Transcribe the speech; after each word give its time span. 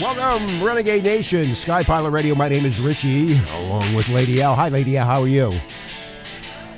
Welcome, 0.00 0.62
Renegade 0.62 1.02
Nation, 1.02 1.56
Sky 1.56 1.82
Pilot 1.82 2.10
Radio. 2.10 2.36
My 2.36 2.48
name 2.48 2.64
is 2.64 2.78
Richie, 2.78 3.36
along 3.48 3.92
with 3.96 4.08
Lady 4.08 4.40
L. 4.40 4.54
Hi, 4.54 4.68
Lady 4.68 4.96
L. 4.96 5.04
How 5.04 5.22
are 5.22 5.26
you? 5.28 5.52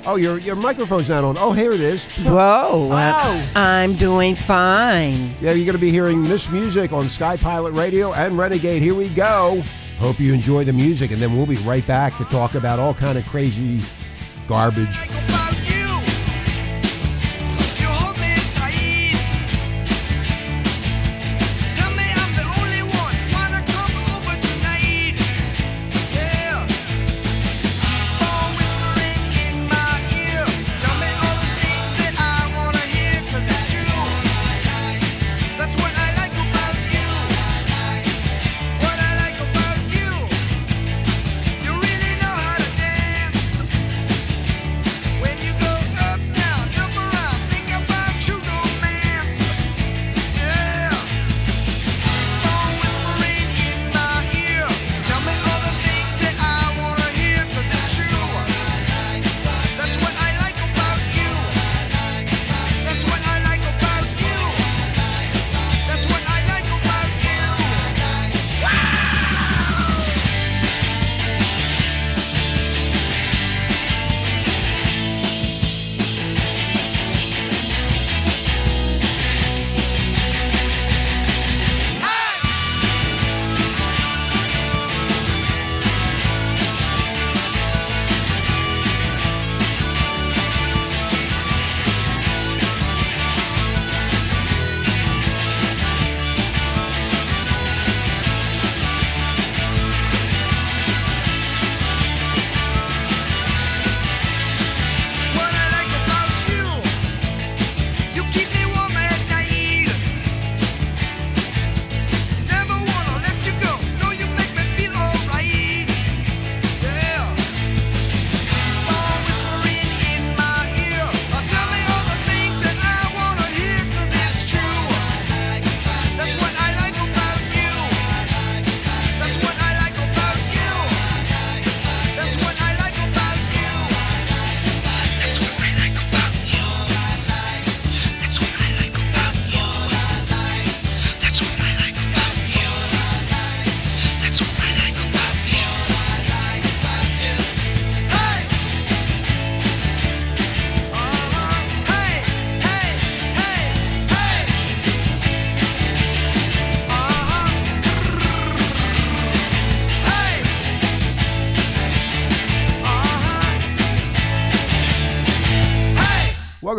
Oh, 0.07 0.15
your 0.15 0.39
your 0.39 0.55
microphone's 0.55 1.09
not 1.09 1.23
on. 1.23 1.37
Oh, 1.37 1.51
here 1.51 1.71
it 1.71 1.81
is. 1.81 2.03
Whoa. 2.23 2.89
Oh. 2.91 3.51
I'm 3.55 3.93
doing 3.93 4.33
fine. 4.33 5.35
Yeah, 5.39 5.51
you're 5.51 5.65
going 5.65 5.73
to 5.73 5.77
be 5.77 5.91
hearing 5.91 6.23
this 6.23 6.49
music 6.49 6.93
on 6.93 7.07
Sky 7.09 7.37
Pilot 7.37 7.73
Radio 7.73 8.11
and 8.13 8.39
Renegade. 8.39 8.81
Here 8.81 8.95
we 8.95 9.09
go. 9.09 9.61
Hope 9.99 10.19
you 10.19 10.33
enjoy 10.33 10.63
the 10.63 10.73
music, 10.73 11.11
and 11.11 11.21
then 11.21 11.37
we'll 11.37 11.45
be 11.45 11.57
right 11.57 11.85
back 11.85 12.17
to 12.17 12.25
talk 12.25 12.55
about 12.55 12.79
all 12.79 12.95
kind 12.95 13.19
of 13.19 13.27
crazy 13.27 13.81
garbage. 14.47 15.30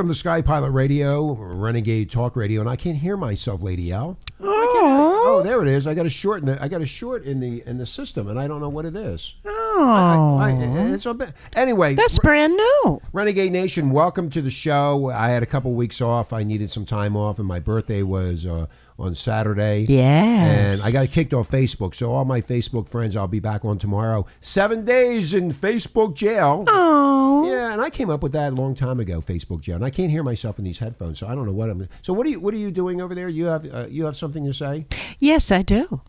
Welcome 0.03 0.15
to 0.15 0.19
Sky 0.19 0.41
Pilot 0.43 0.71
Radio, 0.73 1.33
Renegade 1.35 2.11
Talk 2.11 2.35
Radio, 2.35 2.61
and 2.61 2.69
I 2.69 2.75
can't 2.75 2.97
hear 2.97 3.17
myself, 3.17 3.63
Lady 3.63 3.93
L. 3.93 4.19
Oh. 4.41 5.23
Oh, 5.25 5.43
there 5.45 5.63
it 5.63 5.69
is. 5.69 5.87
I 5.87 5.95
got 5.95 6.07
a 6.07 6.11
short 6.11 6.41
in 6.41 6.47
the 6.47 6.61
I 6.61 6.67
got 6.67 6.83
a 6.83 6.87
short 6.87 7.23
in 7.23 7.39
the 7.39 7.63
in 7.69 7.79
the 7.79 7.87
system, 7.87 8.27
and 8.27 8.37
I 8.37 8.49
don't 8.49 8.61
know 8.61 8.69
what 8.69 8.85
it 8.85 8.97
is. 8.97 9.35
I- 9.45 9.51
Oh. 9.77 10.39
I- 10.39 10.51
it's 10.93 11.07
a 11.07 11.15
bit, 11.15 11.33
anyway, 11.55 11.95
That's 11.95 12.19
brand 12.19 12.53
new. 12.57 13.01
Renegade 13.13 13.53
Nation, 13.53 13.91
welcome 13.93 14.29
to 14.31 14.43
the 14.43 14.51
show. 14.51 15.09
I 15.11 15.29
had 15.29 15.45
a 15.45 15.47
couple 15.47 15.73
weeks 15.73 16.01
off. 16.01 16.33
I 16.33 16.43
needed 16.43 16.73
some 16.73 16.85
time 16.85 17.17
off, 17.17 17.39
and 17.39 17.47
my 17.47 17.61
birthday 17.61 18.03
was 18.03 18.45
uh, 18.45 18.67
on 19.03 19.15
Saturday. 19.15 19.85
Yeah. 19.89 20.45
And 20.45 20.83
I 20.83 20.91
got 20.91 21.09
kicked 21.09 21.35
off 21.35 21.51
Facebook. 21.51 21.95
So, 21.95 22.13
all 22.13 22.25
my 22.25 22.41
Facebook 22.41 22.89
friends, 22.89 23.17
I'll 23.17 23.27
be 23.27 23.41
back 23.41 23.65
on 23.65 23.79
tomorrow. 23.79 24.27
Seven 24.41 24.85
days 24.85 25.35
in 25.35 25.53
Facebook 25.53 26.15
jail. 26.15 26.65
Oh. 26.69 27.47
Yeah, 27.47 27.73
and 27.73 27.83
I 27.83 27.91
came 27.91 28.09
up 28.09 28.23
with 28.23 28.33
that 28.33 28.53
a 28.53 28.55
long 28.55 28.75
time 28.75 29.01
ago, 29.01 29.21
Facebook 29.21 29.61
jail. 29.61 29.77
And 29.77 29.85
I 29.85 29.91
can't 29.91 30.11
hear 30.11 30.23
myself 30.23 30.59
in 30.59 30.65
these 30.65 30.79
headphones, 30.79 31.19
so 31.19 31.27
I 31.27 31.35
don't 31.35 31.47
know 31.47 31.53
what 31.53 31.69
I'm. 31.69 31.89
So, 32.03 32.13
what 32.13 32.27
are 32.27 32.31
you 32.31 32.41
What 32.41 32.55
are 32.55 32.59
you 32.59 32.71
doing 32.71 33.01
over 33.01 33.15
there? 33.15 33.29
You 33.29 33.47
have 33.47 33.75
uh, 33.75 33.87
You 33.89 34.05
have 34.05 34.17
something 34.17 34.45
to 34.45 34.55
say? 34.55 34.87
Yes, 35.19 35.51
I 35.51 35.63
do. 35.63 36.01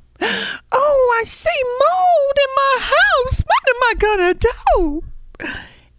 Oh, 0.71 1.17
I 1.19 1.23
see 1.25 1.49
mold 1.63 2.37
in 2.37 2.51
my 2.55 2.77
house. 2.81 3.43
What 3.43 3.75
am 3.75 3.81
I 3.83 4.33
to 4.33 4.47
do? 4.75 5.03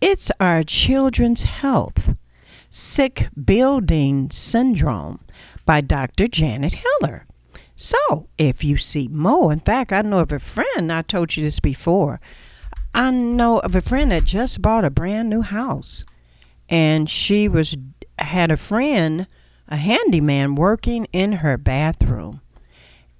It's 0.00 0.31
our 0.41 0.62
children's 0.62 1.44
health 1.44 2.15
sick 2.75 3.28
building 3.44 4.28
syndrome 4.31 5.21
by 5.64 5.80
Dr. 5.80 6.28
Janet 6.28 6.75
Hiller. 6.75 7.26
So, 7.76 8.28
if 8.38 8.62
you 8.62 8.76
see 8.76 9.08
mold, 9.08 9.52
in 9.52 9.60
fact, 9.60 9.92
I 9.92 10.02
know 10.02 10.20
of 10.20 10.32
a 10.32 10.38
friend, 10.38 10.92
I 10.92 11.02
told 11.02 11.36
you 11.36 11.42
this 11.42 11.60
before. 11.60 12.20
I 12.94 13.10
know 13.10 13.58
of 13.58 13.75
a 13.75 13.80
friend 13.80 14.12
that 14.12 14.25
just 14.25 14.62
bought 14.62 14.84
a 14.84 14.91
brand 14.91 15.28
new 15.28 15.42
house 15.42 16.04
and 16.69 17.10
she 17.10 17.48
was 17.48 17.76
had 18.19 18.52
a 18.52 18.56
friend, 18.56 19.26
a 19.69 19.76
handyman 19.76 20.54
working 20.54 21.06
in 21.12 21.32
her 21.32 21.56
bathroom 21.56 22.41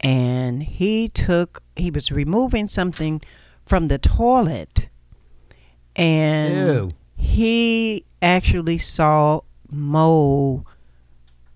and 0.05 0.63
he 0.63 1.09
took 1.09 1.63
he 1.75 1.91
was 1.91 2.13
removing 2.13 2.69
something 2.69 3.23
from 3.65 3.89
the 3.89 3.99
toilet 3.99 4.91
and 5.97 6.55
Ew. 6.55 6.91
he 7.17 8.05
actually 8.21 8.77
saw 8.77 9.41
mold 9.71 10.67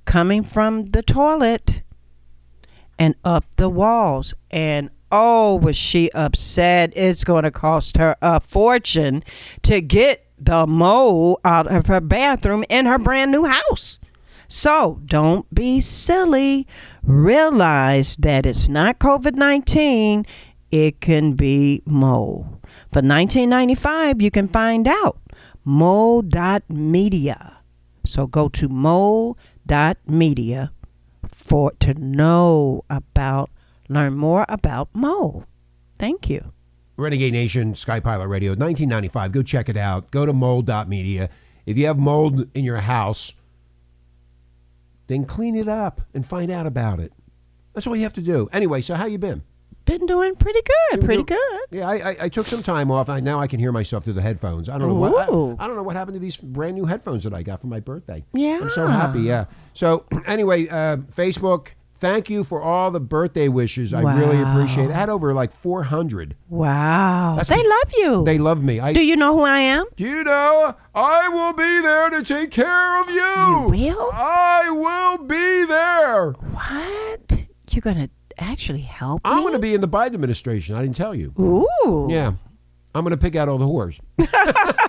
coming 0.08 0.42
from 0.42 0.86
the 0.86 1.02
toilet 1.02 1.82
and 2.98 3.14
up 3.24 3.44
the 3.56 3.68
walls 3.68 4.34
and 4.50 4.90
oh 5.12 5.54
was 5.54 5.76
she 5.76 6.10
upset 6.12 6.92
it's 6.96 7.24
going 7.24 7.44
to 7.44 7.50
cost 7.50 7.96
her 7.96 8.16
a 8.22 8.40
fortune 8.40 9.22
to 9.62 9.80
get 9.80 10.26
the 10.38 10.66
mold 10.66 11.38
out 11.44 11.66
of 11.66 11.86
her 11.86 12.00
bathroom 12.00 12.64
in 12.68 12.86
her 12.86 12.98
brand 12.98 13.30
new 13.30 13.44
house 13.44 13.98
so 14.48 15.00
don't 15.04 15.54
be 15.54 15.82
silly. 15.82 16.66
Realize 17.02 18.16
that 18.16 18.46
it's 18.46 18.68
not 18.68 18.98
COVID 18.98 19.34
19, 19.34 20.24
it 20.70 21.02
can 21.02 21.34
be 21.34 21.82
mold. 21.84 22.46
For 22.90 23.02
1995, 23.04 24.22
you 24.22 24.30
can 24.30 24.48
find 24.48 24.88
out 24.88 25.18
mo.media. 25.64 27.58
So 28.04 28.26
go 28.26 28.48
to 28.48 28.70
mo.media 29.68 30.72
for 31.30 31.72
to 31.80 31.94
know 31.94 32.84
about, 32.88 33.50
learn 33.88 34.16
more 34.16 34.44
about 34.48 34.88
mold. 34.92 35.44
Thank 35.98 36.30
you. 36.30 36.52
Renegade 36.96 37.32
Nation, 37.32 37.74
Sky 37.74 38.00
Pilot 38.00 38.26
Radio, 38.26 38.50
1995. 38.50 39.32
Go 39.32 39.42
check 39.42 39.68
it 39.68 39.76
out. 39.76 40.10
Go 40.10 40.26
to 40.26 40.32
mold.media. 40.32 41.30
If 41.64 41.76
you 41.76 41.86
have 41.86 41.98
mold 41.98 42.48
in 42.54 42.64
your 42.64 42.78
house, 42.78 43.32
then 45.06 45.24
clean 45.24 45.54
it 45.54 45.68
up 45.68 46.00
and 46.12 46.26
find 46.26 46.50
out 46.50 46.66
about 46.66 46.98
it. 46.98 47.12
That's 47.72 47.86
all 47.86 47.94
you 47.94 48.02
have 48.02 48.14
to 48.14 48.22
do. 48.22 48.48
Anyway, 48.52 48.82
so 48.82 48.94
how 48.94 49.06
you 49.06 49.18
been? 49.18 49.42
Been 49.84 50.04
doing 50.06 50.34
pretty 50.36 50.60
good. 50.90 51.04
Pretty 51.04 51.22
good. 51.22 51.60
Yeah, 51.70 51.88
I, 51.88 51.94
I, 52.10 52.16
I 52.22 52.28
took 52.28 52.46
some 52.46 52.62
time 52.62 52.90
off. 52.90 53.08
I, 53.08 53.20
now 53.20 53.40
I 53.40 53.46
can 53.46 53.58
hear 53.58 53.72
myself 53.72 54.04
through 54.04 54.12
the 54.14 54.22
headphones. 54.22 54.68
I 54.68 54.76
don't 54.78 54.88
know 54.88 54.94
what 54.94 55.14
I, 55.14 55.64
I 55.64 55.66
don't 55.66 55.76
know 55.76 55.82
what 55.82 55.96
happened 55.96 56.14
to 56.16 56.20
these 56.20 56.36
brand 56.36 56.74
new 56.74 56.84
headphones 56.84 57.24
that 57.24 57.32
I 57.32 57.42
got 57.42 57.60
for 57.62 57.68
my 57.68 57.80
birthday. 57.80 58.24
Yeah. 58.34 58.60
I'm 58.62 58.70
so 58.70 58.86
happy. 58.86 59.20
Yeah. 59.22 59.46
So 59.74 60.04
anyway, 60.26 60.68
uh, 60.68 60.98
Facebook. 60.98 61.68
Thank 62.00 62.30
you 62.30 62.44
for 62.44 62.62
all 62.62 62.92
the 62.92 63.00
birthday 63.00 63.48
wishes. 63.48 63.92
I 63.92 64.02
really 64.02 64.40
appreciate 64.40 64.84
it. 64.84 64.90
I 64.92 64.96
had 64.96 65.08
over 65.08 65.34
like 65.34 65.52
400. 65.52 66.36
Wow. 66.48 67.34
That's 67.36 67.48
they 67.48 67.56
what- 67.56 67.66
love 67.66 67.92
you. 67.96 68.24
They 68.24 68.38
love 68.38 68.62
me. 68.62 68.78
I 68.78 68.92
Do 68.92 69.04
you 69.04 69.16
know 69.16 69.32
who 69.32 69.42
I 69.42 69.58
am? 69.58 69.84
Do 69.96 70.04
you 70.04 70.22
know 70.22 70.76
I 70.94 71.28
will 71.28 71.54
be 71.54 71.80
there 71.80 72.08
to 72.10 72.22
take 72.22 72.52
care 72.52 73.00
of 73.00 73.10
you? 73.10 73.16
You 73.16 73.94
will? 73.96 74.10
I 74.12 74.70
will 74.70 75.24
be 75.26 75.64
there. 75.64 76.30
What? 76.32 77.42
You're 77.72 77.80
going 77.82 77.96
to 77.96 78.10
actually 78.38 78.80
help 78.82 79.20
I'm 79.24 79.36
me? 79.36 79.42
going 79.42 79.52
to 79.54 79.58
be 79.58 79.74
in 79.74 79.80
the 79.80 79.88
Biden 79.88 80.14
administration. 80.14 80.74
I 80.74 80.82
didn't 80.82 80.96
tell 80.96 81.14
you. 81.14 81.32
Ooh. 81.38 82.06
Yeah. 82.10 82.32
I'm 82.94 83.04
going 83.04 83.10
to 83.10 83.16
pick 83.20 83.36
out 83.36 83.48
all 83.48 83.58
the 83.58 83.66
whores. 83.66 83.98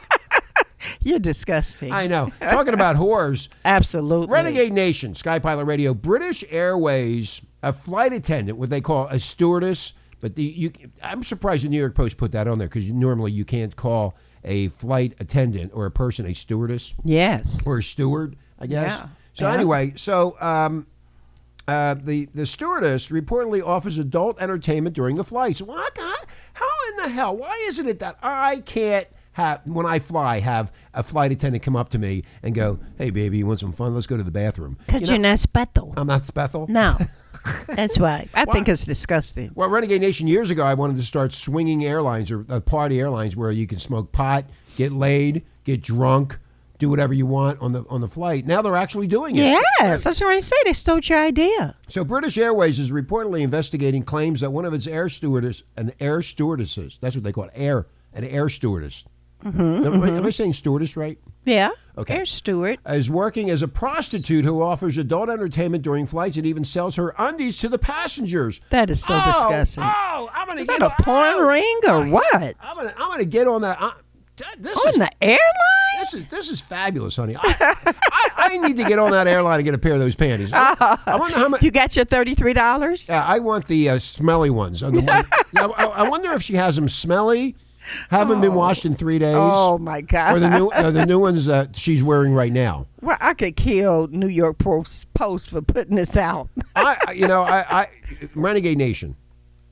You're 1.04 1.19
disgusting. 1.19 1.92
I 1.92 2.07
know. 2.07 2.30
Talking 2.42 2.74
about 2.74 2.96
whores, 2.96 3.48
Absolutely. 3.66 4.28
Renegade 4.34 4.74
Nation, 4.74 5.16
Sky 5.16 5.40
Pilot 5.40 5.66
Radio, 5.66 5.94
British 5.94 6.44
Airways, 6.50 7.42
a 7.63 7.72
flight 7.72 8.12
attendant, 8.13 8.57
what 8.57 8.69
they 8.69 8.81
call 8.81 9.07
a 9.07 9.19
stewardess. 9.19 9.94
But 10.19 10.36
the, 10.36 10.44
you, 10.44 10.72
I'm 11.01 11.24
surprised 11.24 11.63
the 11.63 11.69
New 11.69 11.80
York 11.80 11.96
Post 11.96 12.18
put 12.18 12.31
that 12.34 12.48
on 12.48 12.57
there 12.57 12.68
because 12.68 12.88
normally 12.90 13.31
you 13.31 13.46
can't 13.46 13.74
call 13.75 14.16
a 14.44 14.68
flight 14.69 15.13
attendant 15.19 15.72
or 15.74 15.86
a 15.86 15.92
person 15.92 16.25
a 16.25 16.34
stewardess. 16.34 16.94
Yes. 17.06 17.66
or 17.66 17.78
a 17.80 17.84
steward, 17.84 18.36
I 18.60 18.68
guess. 18.68 18.88
Yeah. 19.00 19.07
So 19.36 19.48
Yeah. 19.48 19.54
anyway, 19.54 19.94
so 19.96 20.36
um, 20.42 20.86
uh, 21.69 21.94
the 21.95 22.27
the 22.33 22.45
stewardess 22.45 23.10
reportedly 23.10 23.66
offers 23.66 23.98
adult 23.98 24.42
entertainment 24.42 24.95
during 24.95 25.16
the 25.16 25.24
flights. 25.24 25.62
Well, 25.62 25.77
I 25.77 25.89
how 26.54 26.66
in 26.89 27.04
the 27.04 27.10
hell? 27.10 27.38
Why 27.38 27.66
isn't 27.68 27.88
it 27.88 28.00
that 28.00 28.18
I 28.21 28.62
can't 28.66 29.07
have 29.33 29.62
when 29.66 29.86
I 29.86 30.00
fly 30.00 30.39
have 30.39 30.71
a 30.94 31.04
flight 31.04 31.31
attendant 31.31 31.63
come 31.63 31.75
up 31.75 31.89
to 31.89 32.00
me 32.00 32.24
and 32.44 32.54
go, 32.54 32.80
"Hey, 32.98 33.10
baby, 33.10 33.38
you 33.38 33.48
want 33.48 33.60
some 33.60 33.71
fun? 33.71 33.94
Let's 33.94 34.07
go 34.07 34.18
to 34.18 34.24
the 34.24 34.31
bathroom." 34.31 34.77
Because 34.86 35.10
You 35.10 35.18
know, 35.18 35.30
are 35.30 35.31
not 35.31 35.39
special. 35.39 35.94
I'm 35.95 36.07
not 36.07 36.33
Bethel. 36.33 36.68
No. 36.68 36.98
That's 37.68 37.98
why 37.98 38.27
I 38.33 38.45
think 38.45 38.68
it's 38.68 38.86
disgusting. 38.86 39.51
Well, 39.56 39.69
Renegade 39.69 40.01
Nation 40.01 40.27
years 40.27 40.50
ago, 40.50 40.65
I 40.65 40.74
wanted 40.74 40.98
to 40.98 41.04
start 41.04 41.31
swinging 41.31 41.86
airlines 41.86 42.31
or 42.31 42.45
uh, 42.50 42.60
party 42.60 43.00
airlines 43.00 43.36
where 43.36 43.51
you 43.51 43.65
can 43.65 43.80
smoke 43.80 44.12
pot, 44.12 44.45
get 44.75 44.92
laid, 44.92 45.44
get 45.63 45.81
drunk, 45.81 46.38
do 46.80 46.90
whatever 46.90 47.14
you 47.14 47.26
want 47.26 47.62
on 47.62 47.74
the 47.74 47.86
on 47.90 48.02
the 48.02 48.08
flight. 48.08 48.48
Now 48.48 48.62
they're 48.62 48.76
actually 48.76 49.08
doing 49.08 49.36
it. 49.36 49.42
Yes. 49.42 50.04
That's 50.04 50.20
what 50.22 50.30
I 50.30 50.40
say. 50.40 50.56
They 50.66 50.74
stole 50.74 51.00
your 51.00 51.20
idea. 51.20 51.76
So 51.90 52.04
British 52.04 52.38
Airways 52.38 52.80
is 52.80 52.90
reportedly 52.90 53.42
investigating 53.42 54.04
claims 54.04 54.40
that 54.40 54.52
one 54.52 54.66
of 54.66 54.74
its 54.74 54.88
air 54.88 55.10
stewardess, 55.10 55.62
an 55.78 55.94
air 56.00 56.22
stewardesses, 56.22 56.98
that's 57.02 57.16
what 57.16 57.24
they 57.24 57.31
call 57.31 57.46
it, 57.46 57.52
air, 57.54 57.88
an 58.14 58.24
air 58.24 58.50
stewardess. 58.50 59.04
Mm-hmm, 59.44 59.86
am, 59.86 60.04
I, 60.04 60.08
am 60.10 60.26
I 60.26 60.31
saying 60.31 60.54
stewardess 60.54 60.98
right? 60.98 61.18
Yeah. 61.46 61.70
Okay. 61.98 62.16
Air 62.16 62.26
steward. 62.26 62.80
Is 62.86 63.10
working 63.10 63.50
as 63.50 63.62
a 63.62 63.68
prostitute 63.68 64.46
who 64.46 64.62
offers 64.62 64.98
adult 64.98 65.30
entertainment 65.30 65.84
during 65.84 66.08
flights 66.08 66.38
and 66.38 66.46
even 66.46 66.64
sells 66.64 66.96
her 66.96 67.14
undies 67.18 67.58
to 67.60 67.70
the 67.70 67.80
passengers. 67.80 68.62
That 68.70 68.90
is 68.90 69.04
so 69.04 69.16
oh, 69.18 69.25
disgusting. 69.25 69.84
Oh, 69.86 70.30
I'm 70.34 70.48
gonna 70.48 70.62
Is 70.62 70.68
get 70.68 70.80
that 70.80 70.96
a 71.00 71.04
porn 71.04 71.36
oh, 71.36 71.48
ring 71.48 71.80
or 71.88 72.06
what? 72.06 72.56
I'm 72.62 72.75
gonna, 72.78 72.94
I'm 72.98 73.12
gonna 73.12 73.25
get 73.25 73.48
on 73.48 73.62
that. 73.62 73.82
Uh, 73.82 73.92
th- 73.92 74.04
this 74.57 74.77
On 74.86 74.89
is 74.89 74.97
the 74.97 75.12
airline? 75.24 75.39
this 76.00 76.13
is 76.13 76.25
this 76.27 76.50
is 76.50 76.62
fabulous, 76.62 77.15
honey. 77.18 77.36
I, 77.38 77.56
I, 77.59 78.31
I 78.38 78.57
need 78.59 78.77
to 78.77 78.83
get 78.86 79.00
on 79.00 79.12
that 79.12 79.27
airline 79.27 79.59
and 79.59 79.65
get 79.65 79.74
a 79.74 79.77
pair 79.77 79.94
of 79.94 80.00
those 80.00 80.15
panties. 80.15 80.51
I, 80.53 80.97
I 81.06 81.15
wonder 81.18 81.38
how 81.38 81.50
much. 81.50 81.62
You 81.63 81.71
got 81.71 81.95
your 81.95 82.06
thirty-three 82.06 82.53
dollars? 82.53 83.09
Yeah, 83.09 83.24
I 83.24 83.39
want 83.39 83.68
the 83.68 83.89
uh, 83.89 84.00
smelly 84.00 84.50
ones. 84.50 84.81
On 84.83 84.94
the 84.94 85.01
one, 85.01 85.25
I, 85.56 85.83
I 85.86 86.09
wonder 86.09 86.31
if 86.33 86.41
she 86.41 86.56
has 86.56 86.75
them 86.75 86.88
smelly, 86.89 87.56
haven't 88.09 88.39
been 88.41 88.53
washed 88.53 88.86
in 88.86 88.95
three 88.95 89.19
days, 89.19 89.36
Oh 89.38 89.77
my 89.77 90.01
God! 90.01 90.38
or 90.38 90.39
the 90.39 90.50
new 90.57 90.69
uh, 90.69 90.91
the 90.91 91.06
new 91.06 91.19
ones 91.19 91.45
that 91.45 91.77
she's 91.77 92.01
wearing 92.03 92.33
right 92.33 92.53
now. 92.53 92.86
well, 93.01 93.18
I 93.19 93.33
could 93.33 93.56
kill 93.57 94.07
New 94.07 94.27
York 94.27 94.57
Post, 94.57 95.07
for 95.50 95.62
putting 95.62 95.95
this 95.95 96.15
out. 96.15 96.50
I- 96.75 97.12
you 97.13 97.27
know, 97.27 97.41
I, 97.41 97.81
I 97.81 97.88
Renegade 98.36 98.77
Nation. 98.77 99.15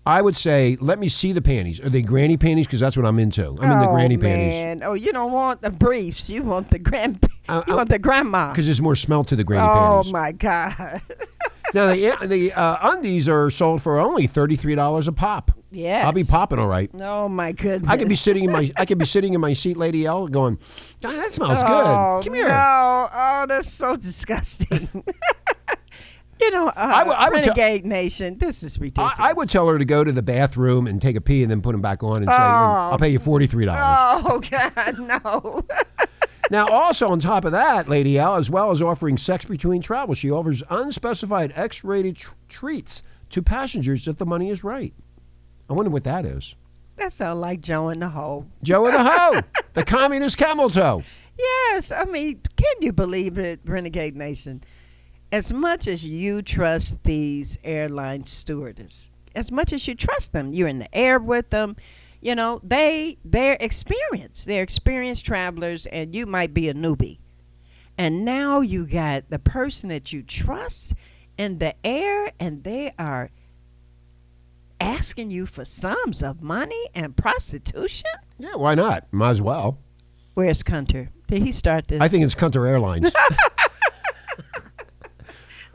I 0.08 0.22
would 0.22 0.38
say, 0.38 0.78
let 0.80 1.00
me 1.00 1.10
see 1.10 1.34
the 1.34 1.42
panties. 1.42 1.80
Are 1.82 1.90
they 1.90 2.02
granny 2.02 2.38
panties? 2.38 2.66
Because 2.66 2.80
that's 2.80 2.96
what 2.96 3.06
I'm 3.06 3.20
into. 3.20 3.58
I'm 3.62 3.72
in 3.72 3.80
the 3.80 3.88
granny 3.88 4.18
panties 4.18 4.54
man. 4.54 4.82
Oh, 4.84 4.94
you 4.94 5.12
don't 5.12 5.34
want 5.34 5.62
the 5.62 5.70
briefs. 5.70 6.30
You 6.30 6.44
want 6.44 6.70
the 6.70 6.80
grand. 6.80 7.26
Uh, 7.50 7.64
you 7.66 7.74
uh, 7.74 7.78
want 7.78 7.88
the 7.88 7.98
grandma. 7.98 8.52
because 8.52 8.66
there's 8.66 8.82
more 8.82 8.94
smell 8.94 9.24
to 9.24 9.34
the 9.34 9.44
granny 9.46 9.66
panties. 9.66 10.12
Oh 10.12 10.12
panties. 10.12 10.12
my 10.12 10.32
God! 10.34 11.02
Now 11.74 11.94
the 11.94 12.28
the 12.28 12.52
uh, 12.52 12.92
undies 12.92 13.30
are 13.30 13.50
sold 13.50 13.82
for 13.82 14.00
only 14.00 14.28
thirty 14.28 14.58
three 14.58 14.76
dollars 14.76 15.08
a 15.08 15.14
pop. 15.14 15.52
Yeah. 15.72 16.06
I'll 16.06 16.12
be 16.12 16.26
popping 16.26 16.60
all 16.60 16.68
right. 16.68 16.90
oh 17.00 17.30
my 17.30 17.54
goodness! 17.54 17.90
I 17.90 17.96
could 17.96 18.10
be 18.10 18.16
sitting 18.16 18.44
in 18.44 18.52
my 18.52 18.70
I 18.76 18.86
could 18.86 18.98
be 18.98 19.06
sitting 19.16 19.34
in 19.34 19.40
my 19.40 19.54
seat, 19.54 19.78
Lady 19.78 20.06
L, 20.06 20.28
going, 20.28 20.58
"God, 21.02 21.16
that 21.16 21.32
smells 21.32 21.60
Oh, 21.62 22.20
good. 22.20 22.26
Come 22.30 22.34
here." 22.36 22.48
No, 22.50 23.08
oh, 23.14 23.46
that's 23.48 23.72
so 23.72 23.96
disgusting. 23.96 24.90
You 26.42 26.52
know, 26.52 26.68
uh, 26.68 26.72
I 26.76 27.04
would 27.04 27.16
tell- 27.16 27.32
Renegade 27.32 27.86
Nation, 27.86 28.38
this 28.38 28.64
is 28.64 28.80
ridiculous. 28.80 29.14
I 29.18 29.34
would 29.34 29.50
tell 29.50 29.68
her 29.68 29.78
to 29.78 29.86
go 29.86 30.04
to 30.04 30.12
the 30.12 30.22
bathroom 30.22 30.88
and 30.88 31.02
take 31.02 31.16
a 31.16 31.22
pee 31.22 31.42
and 31.42 31.52
then 31.52 31.62
put 31.62 31.72
them 31.74 31.82
back 31.82 32.04
on 32.04 32.18
and 32.18 32.28
say, 32.30 32.36
"I'll 32.36 32.98
pay 33.00 33.10
you 33.10 33.20
forty 33.20 33.48
three 33.48 33.66
dollars." 33.66 33.82
Oh 33.84 34.42
God, 34.50 35.00
no! 35.24 35.64
Now, 36.50 36.66
also 36.68 37.10
on 37.10 37.20
top 37.20 37.44
of 37.44 37.52
that, 37.52 37.90
Lady 37.90 38.18
L, 38.18 38.36
as 38.36 38.50
well 38.50 38.72
as 38.72 38.82
offering 38.82 39.18
sex 39.18 39.44
between 39.44 39.82
travel, 39.82 40.16
she 40.16 40.32
offers 40.32 40.64
unspecified 40.70 41.52
X-rated 41.58 42.16
tr- 42.16 42.32
treats 42.48 43.04
to 43.32 43.42
passengers 43.42 44.08
if 44.08 44.16
the 44.16 44.26
money 44.26 44.50
is 44.50 44.64
right. 44.64 44.94
I 45.70 45.74
wonder 45.74 45.90
what 45.90 46.06
that 46.06 46.24
is. 46.26 46.56
that 46.96 47.12
sounds 47.12 47.40
like 47.42 47.60
Joe 47.60 47.90
and 47.90 48.02
the 48.02 48.08
hole. 48.08 48.46
Joe 48.64 48.86
and 48.86 48.96
the 48.96 49.04
Ho, 49.12 49.42
the 49.74 49.84
communist 49.84 50.38
camel 50.38 50.70
toe. 50.70 51.04
Yes, 51.38 51.92
I 51.92 52.06
mean, 52.06 52.40
can 52.56 52.76
you 52.80 52.94
believe 52.94 53.38
it, 53.38 53.60
Renegade 53.66 54.16
Nation? 54.16 54.64
As 55.32 55.52
much 55.52 55.88
as 55.88 56.06
you 56.06 56.42
trust 56.42 57.04
these 57.04 57.58
airline 57.64 58.24
stewardess, 58.26 59.12
as 59.36 59.52
much 59.52 59.74
as 59.74 59.88
you 59.88 59.94
trust 59.94 60.32
them, 60.32 60.54
you're 60.54 60.70
in 60.70 60.80
the 60.80 60.96
air 60.96 61.20
with 61.20 61.50
them. 61.50 61.76
You 62.22 62.34
know, 62.34 62.62
they 62.64 63.18
they're 63.26 63.58
experienced. 63.60 64.46
They're 64.48 64.64
experienced 64.64 65.26
travelers, 65.26 65.86
and 65.86 66.16
you 66.16 66.26
might 66.26 66.54
be 66.54 66.70
a 66.70 66.74
newbie. 66.74 67.20
And 67.98 68.24
now 68.24 68.62
you 68.62 68.88
got 68.88 69.30
the 69.30 69.40
person 69.40 69.90
that 69.90 70.14
you 70.14 70.24
trust 70.24 70.94
in 71.38 71.60
the 71.60 71.76
air, 71.86 72.32
and 72.40 72.64
they 72.64 72.94
are 72.98 73.30
asking 74.80 75.32
you 75.32 75.46
for 75.46 75.66
sums 75.66 76.24
of 76.24 76.42
money 76.42 76.88
and 76.96 77.16
prostitution. 77.16 78.10
Yeah, 78.40 78.56
why 78.56 78.76
not? 78.76 79.12
Might 79.12 79.32
as 79.32 79.42
well. 79.42 79.80
Where's 80.36 80.64
Hunter? 80.68 81.10
Did 81.28 81.42
he 81.42 81.52
start 81.52 81.88
this? 81.88 82.00
I 82.00 82.08
think 82.08 82.24
it's 82.24 82.36
Hunter 82.36 82.66
Airlines. 82.66 83.12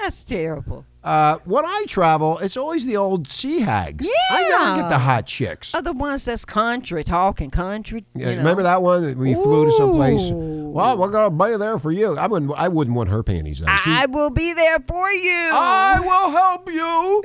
that's 0.03 0.25
terrible. 0.25 0.85
uh, 1.05 1.39
when 1.45 1.65
I 1.65 1.85
travel, 1.89 2.39
it's 2.39 2.57
always 2.57 2.85
the 2.85 2.97
old 2.97 3.31
sea 3.31 3.61
hags. 3.61 4.09
I 4.31 4.43
never 4.49 4.81
get 4.83 4.89
the 4.89 4.99
hot 4.99 5.27
chicks. 5.27 5.75
Are 5.75 5.83
the 5.83 5.93
ones 5.93 6.25
that's 6.25 6.45
country 6.45 7.03
talking 7.05 7.51
country. 7.51 8.05
Yeah, 8.15 8.29
you 8.31 8.33
know. 8.33 8.39
remember 8.39 8.63
that 8.65 8.83
one 8.83 9.03
that 9.05 9.17
we 9.17 9.35
flew 9.35 9.67
to 9.67 9.73
some 9.73 9.93
place? 9.93 10.21
Well, 10.31 10.97
we're 10.99 11.11
gonna 11.11 11.31
buy 11.31 11.57
there 11.57 11.79
for 11.79 11.91
you. 11.93 12.17
I 12.17 12.27
wouldn't. 12.27 12.53
I 12.57 12.69
wouldn't 12.69 12.97
want 12.97 13.09
her 13.11 13.23
panties. 13.23 13.61
Though. 13.61 13.77
She- 13.79 13.91
I 13.91 14.07
will 14.07 14.31
be 14.31 14.53
there 14.53 14.79
for 14.87 15.11
you. 15.11 15.51
I 15.53 16.01
will 16.01 16.31
help 16.31 16.71
you. 16.73 17.25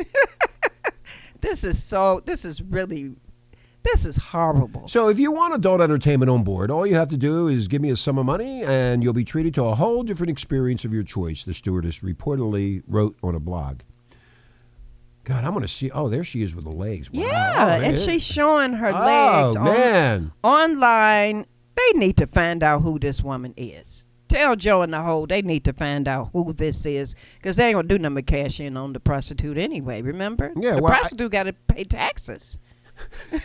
this 1.42 1.64
is 1.64 1.82
so. 1.84 2.22
This 2.26 2.46
is 2.46 2.62
really. 2.62 3.16
This 3.94 4.06
is 4.06 4.18
horrible. 4.18 4.88
so, 4.88 5.08
if 5.10 5.18
you 5.20 5.32
want 5.32 5.54
adult 5.56 5.82
entertainment 5.82 6.30
on 6.30 6.44
board, 6.44 6.70
all 6.72 6.86
you 6.86 6.96
have 6.96 7.08
to 7.10 7.18
do 7.18 7.48
is 7.48 7.68
give 7.68 7.82
me 7.82 7.90
a 7.90 7.98
sum 7.98 8.18
of 8.18 8.26
money, 8.26 8.64
and 8.64 9.02
you'll 9.04 9.14
be 9.14 9.24
treated 9.24 9.54
to 9.56 9.64
a 9.64 9.76
whole 9.76 10.04
different 10.04 10.30
experience 10.30 10.84
of 10.86 10.94
your 10.94 11.04
choice. 11.04 11.44
The 11.44 11.54
stewardess 11.54 12.00
reportedly 12.00 12.84
wrote 12.88 13.16
on 13.24 13.34
a 13.36 13.40
blog. 13.40 13.80
God, 15.24 15.44
I'm 15.44 15.54
gonna 15.54 15.68
see. 15.68 15.92
Oh, 15.92 16.08
there 16.10 16.24
she 16.24 16.42
is 16.42 16.56
with 16.56 16.64
the 16.64 16.72
legs. 16.72 17.12
Wow. 17.12 17.22
Yeah, 17.24 17.66
Oh, 17.66 17.82
and 17.84 18.00
she's 18.00 18.24
showing 18.26 18.74
her 18.74 18.88
Oh 18.94 19.06
legs 19.06 19.56
on- 19.58 19.64
man. 19.66 20.32
online. 20.44 21.46
They 21.76 22.00
need 22.00 22.18
to 22.18 22.28
find 22.28 22.64
out 22.64 22.82
who 22.82 22.98
this 22.98 23.22
woman 23.22 23.54
is. 23.58 24.06
Tell 24.30 24.56
Joe 24.56 24.82
and 24.82 24.94
the 24.94 25.02
whole 25.02 25.28
they 25.28 25.42
need 25.42 25.64
to 25.66 25.74
find 25.74 26.08
out 26.08 26.30
who 26.34 26.52
this 26.54 26.86
is 26.86 27.16
because 27.38 27.56
they 27.56 27.68
ain't 27.68 27.76
gonna 27.76 27.88
do 27.88 27.98
nothing 28.00 28.16
but 28.16 28.28
cash 28.28 28.60
in 28.60 28.76
on 28.78 28.94
the 28.94 29.00
prostitute 29.00 29.58
anyway. 29.58 30.02
Remember? 30.02 30.52
Yeah, 30.58 30.76
the 30.76 30.82
well, 30.82 30.92
prostitute 30.92 31.32
got 31.32 31.44
to 31.44 31.54
pay 31.54 31.84
taxes. 31.86 32.58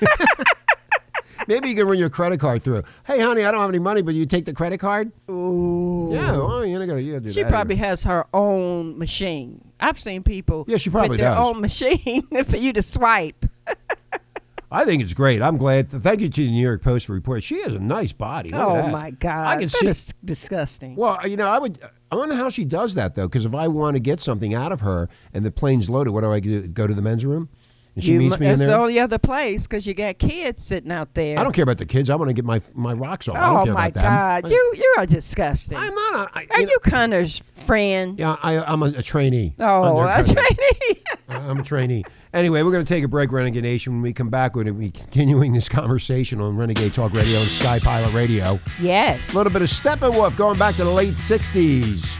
Maybe 1.48 1.68
you 1.70 1.74
can 1.74 1.88
run 1.88 1.98
your 1.98 2.08
credit 2.08 2.38
card 2.38 2.62
through. 2.62 2.84
Hey, 3.04 3.18
honey, 3.20 3.44
I 3.44 3.50
don't 3.50 3.60
have 3.60 3.68
any 3.70 3.80
money, 3.80 4.00
but 4.00 4.14
you 4.14 4.26
take 4.26 4.44
the 4.44 4.52
credit 4.52 4.78
card. 4.78 5.10
Ooh. 5.28 6.10
Yeah, 6.12 6.32
well, 6.36 6.64
you're 6.64 6.78
not 6.78 6.86
gonna, 6.86 7.00
you 7.00 7.18
do 7.18 7.32
She 7.32 7.42
that. 7.42 7.50
probably 7.50 7.74
has 7.76 8.04
her 8.04 8.26
own 8.32 8.96
machine. 8.96 9.72
I've 9.80 9.98
seen 9.98 10.22
people 10.22 10.64
Yeah, 10.68 10.76
she 10.76 10.88
probably 10.90 11.10
with 11.10 11.18
their 11.18 11.34
does. 11.34 11.44
own 11.48 11.60
machine 11.60 12.22
for 12.48 12.56
you 12.56 12.72
to 12.74 12.82
swipe. 12.82 13.44
I 14.70 14.84
think 14.86 15.02
it's 15.02 15.12
great. 15.14 15.42
I'm 15.42 15.56
glad. 15.58 15.90
Thank 15.90 16.20
you 16.20 16.28
to 16.30 16.44
the 16.44 16.50
New 16.50 16.62
York 16.62 16.80
Post 16.82 17.06
for 17.06 17.12
reporting. 17.12 17.42
She 17.42 17.60
has 17.62 17.74
a 17.74 17.78
nice 17.78 18.12
body. 18.12 18.50
Look 18.50 18.60
oh 18.60 18.88
my 18.88 19.10
God. 19.10 19.46
I 19.48 19.54
can 19.56 19.64
That 19.64 19.70
see. 19.72 19.86
is 19.88 20.14
disgusting. 20.24 20.94
Well, 20.96 21.28
you 21.28 21.36
know, 21.36 21.46
I 21.48 21.58
would. 21.58 21.78
I 22.10 22.14
wonder 22.16 22.34
how 22.36 22.48
she 22.50 22.64
does 22.64 22.94
that 22.94 23.14
though. 23.14 23.26
Because 23.28 23.44
if 23.44 23.54
I 23.54 23.68
want 23.68 23.96
to 23.96 24.00
get 24.00 24.20
something 24.20 24.54
out 24.54 24.72
of 24.72 24.80
her 24.80 25.10
and 25.34 25.44
the 25.44 25.50
plane's 25.50 25.90
loaded, 25.90 26.12
what 26.12 26.22
do 26.22 26.32
I 26.32 26.40
do? 26.40 26.66
Go 26.68 26.86
to 26.86 26.94
the 26.94 27.02
men's 27.02 27.26
room? 27.26 27.50
And 27.94 28.02
she 28.04 28.12
You 28.12 28.18
meets 28.20 28.38
me 28.38 28.46
in 28.46 28.52
that's 28.58 28.62
the 28.70 28.74
only 28.78 28.98
other 28.98 29.18
place 29.18 29.66
because 29.66 29.86
you 29.86 29.92
got 29.92 30.18
kids 30.18 30.64
sitting 30.64 30.90
out 30.90 31.12
there. 31.12 31.38
I 31.38 31.42
don't 31.44 31.52
care 31.52 31.62
about 31.64 31.76
the 31.78 31.84
kids. 31.84 32.08
I 32.08 32.14
want 32.14 32.30
to 32.30 32.32
get 32.32 32.44
my 32.46 32.62
my 32.72 32.94
rocks 32.94 33.28
off. 33.28 33.36
I 33.36 33.40
don't 33.40 33.56
Oh 33.60 33.64
care 33.64 33.74
my 33.74 33.86
about 33.88 33.94
them. 34.40 34.42
God, 34.44 34.50
you 34.50 34.72
you 34.76 34.94
are 34.96 35.02
a 35.04 35.06
disgusting. 35.06 35.76
I'm 35.76 35.94
not. 35.94 36.30
A, 36.34 36.38
I, 36.38 36.46
are 36.50 36.60
you 36.60 36.66
know- 36.66 36.72
you 36.72 36.78
Connor's 36.84 37.36
friend? 37.66 38.18
Yeah, 38.18 38.36
I, 38.42 38.58
I'm 38.60 38.82
a, 38.82 38.86
a 38.86 39.02
trainee. 39.02 39.54
Oh, 39.58 39.98
Undercover. 40.00 40.40
right. 40.40 41.02
I'm 41.28 41.58
a 41.60 41.62
trainee. 41.62 42.04
Anyway, 42.34 42.62
we're 42.62 42.72
going 42.72 42.82
to 42.84 42.88
take 42.88 43.04
a 43.04 43.08
break, 43.08 43.30
Renegade 43.30 43.62
Nation. 43.62 43.92
When 43.92 44.00
we 44.02 44.14
come 44.14 44.30
back, 44.30 44.56
we're 44.56 44.64
going 44.64 44.74
to 44.74 44.80
be 44.80 44.90
continuing 44.90 45.52
this 45.52 45.68
conversation 45.68 46.40
on 46.40 46.56
Renegade 46.56 46.94
Talk 46.94 47.12
Radio 47.12 47.36
and 47.38 47.46
Sky 47.46 47.78
Pilot 47.78 48.14
Radio. 48.14 48.58
yes. 48.80 49.34
A 49.34 49.36
little 49.36 49.52
bit 49.52 49.60
of 49.60 49.68
Steppenwolf 49.68 50.34
going 50.34 50.58
back 50.58 50.74
to 50.76 50.84
the 50.84 50.90
late 50.90 51.12
60s. 51.12 52.10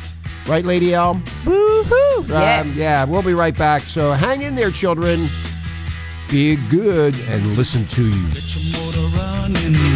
Right, 0.47 0.67
Lady 0.67 0.93
L? 0.93 1.15
Woohoo! 1.45 2.19
Um, 2.25 2.27
yes. 2.29 2.77
yeah, 2.77 3.05
we'll 3.05 3.23
be 3.23 3.33
right 3.33 3.57
back. 3.57 3.81
So 3.83 4.13
hang 4.13 4.43
in 4.43 4.55
there, 4.55 4.71
children. 4.71 5.27
Be 6.33 6.57
good 6.71 7.15
and 7.29 7.45
listen 7.59 7.85
to 7.89 8.09
you. 8.09 9.92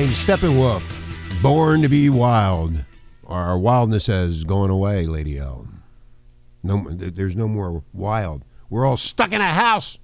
Sixty-nine. 0.00 0.08
Steppenwolf. 0.50 1.42
Born 1.42 1.82
to 1.82 1.88
be 1.88 2.08
wild. 2.08 2.74
Our 3.26 3.58
wildness 3.58 4.06
has 4.06 4.44
gone 4.44 4.70
away, 4.70 5.06
Lady 5.06 5.38
L. 5.38 5.66
No, 6.62 6.86
there's 6.90 7.34
no 7.34 7.48
more 7.48 7.82
wild. 7.92 8.44
We're 8.70 8.86
all 8.86 8.96
stuck 8.96 9.32
in 9.32 9.40
a 9.40 9.52
house. 9.52 9.98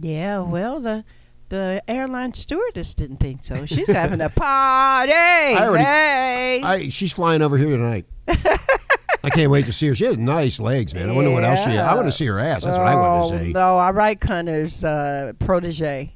Yeah, 0.00 0.40
well, 0.40 0.80
the 0.80 1.04
the 1.48 1.82
airline 1.88 2.34
stewardess 2.34 2.94
didn't 2.94 3.18
think 3.18 3.44
so. 3.44 3.64
She's 3.66 3.90
having 3.90 4.20
a 4.20 4.28
party. 4.30 5.12
already- 5.12 5.84
hey. 5.84 6.60
I, 6.62 6.88
she's 6.88 7.12
flying 7.12 7.42
over 7.42 7.56
here 7.56 7.76
tonight. 7.76 8.06
I 8.28 9.30
can't 9.30 9.50
wait 9.50 9.64
to 9.66 9.72
see 9.72 9.86
her. 9.88 9.94
She 9.94 10.04
has 10.04 10.18
nice 10.18 10.58
legs, 10.60 10.92
man. 10.94 11.08
I 11.08 11.12
wonder 11.12 11.30
what 11.30 11.44
else 11.44 11.60
she 11.60 11.70
has. 11.70 11.78
I 11.80 11.94
want 11.94 12.06
to 12.08 12.12
see 12.12 12.26
her 12.26 12.38
ass. 12.38 12.64
That's 12.64 12.76
what 12.78 12.86
I 12.86 12.94
want 12.94 13.30
to 13.32 13.36
Oh, 13.36 13.42
see. 13.42 13.52
No, 13.52 13.78
I 13.78 13.90
write 13.90 14.20
Connor's 14.20 14.84
uh, 14.84 15.32
protege. 15.38 16.12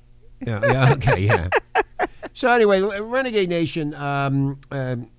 Yeah, 0.47 0.61
yeah, 0.63 0.93
okay, 0.95 1.21
yeah. 1.21 1.49
so 2.39 2.49
anyway, 2.53 2.81
Renegade 2.81 3.49
Nation, 3.49 3.95
um, 3.95 4.61
um, 4.71 5.11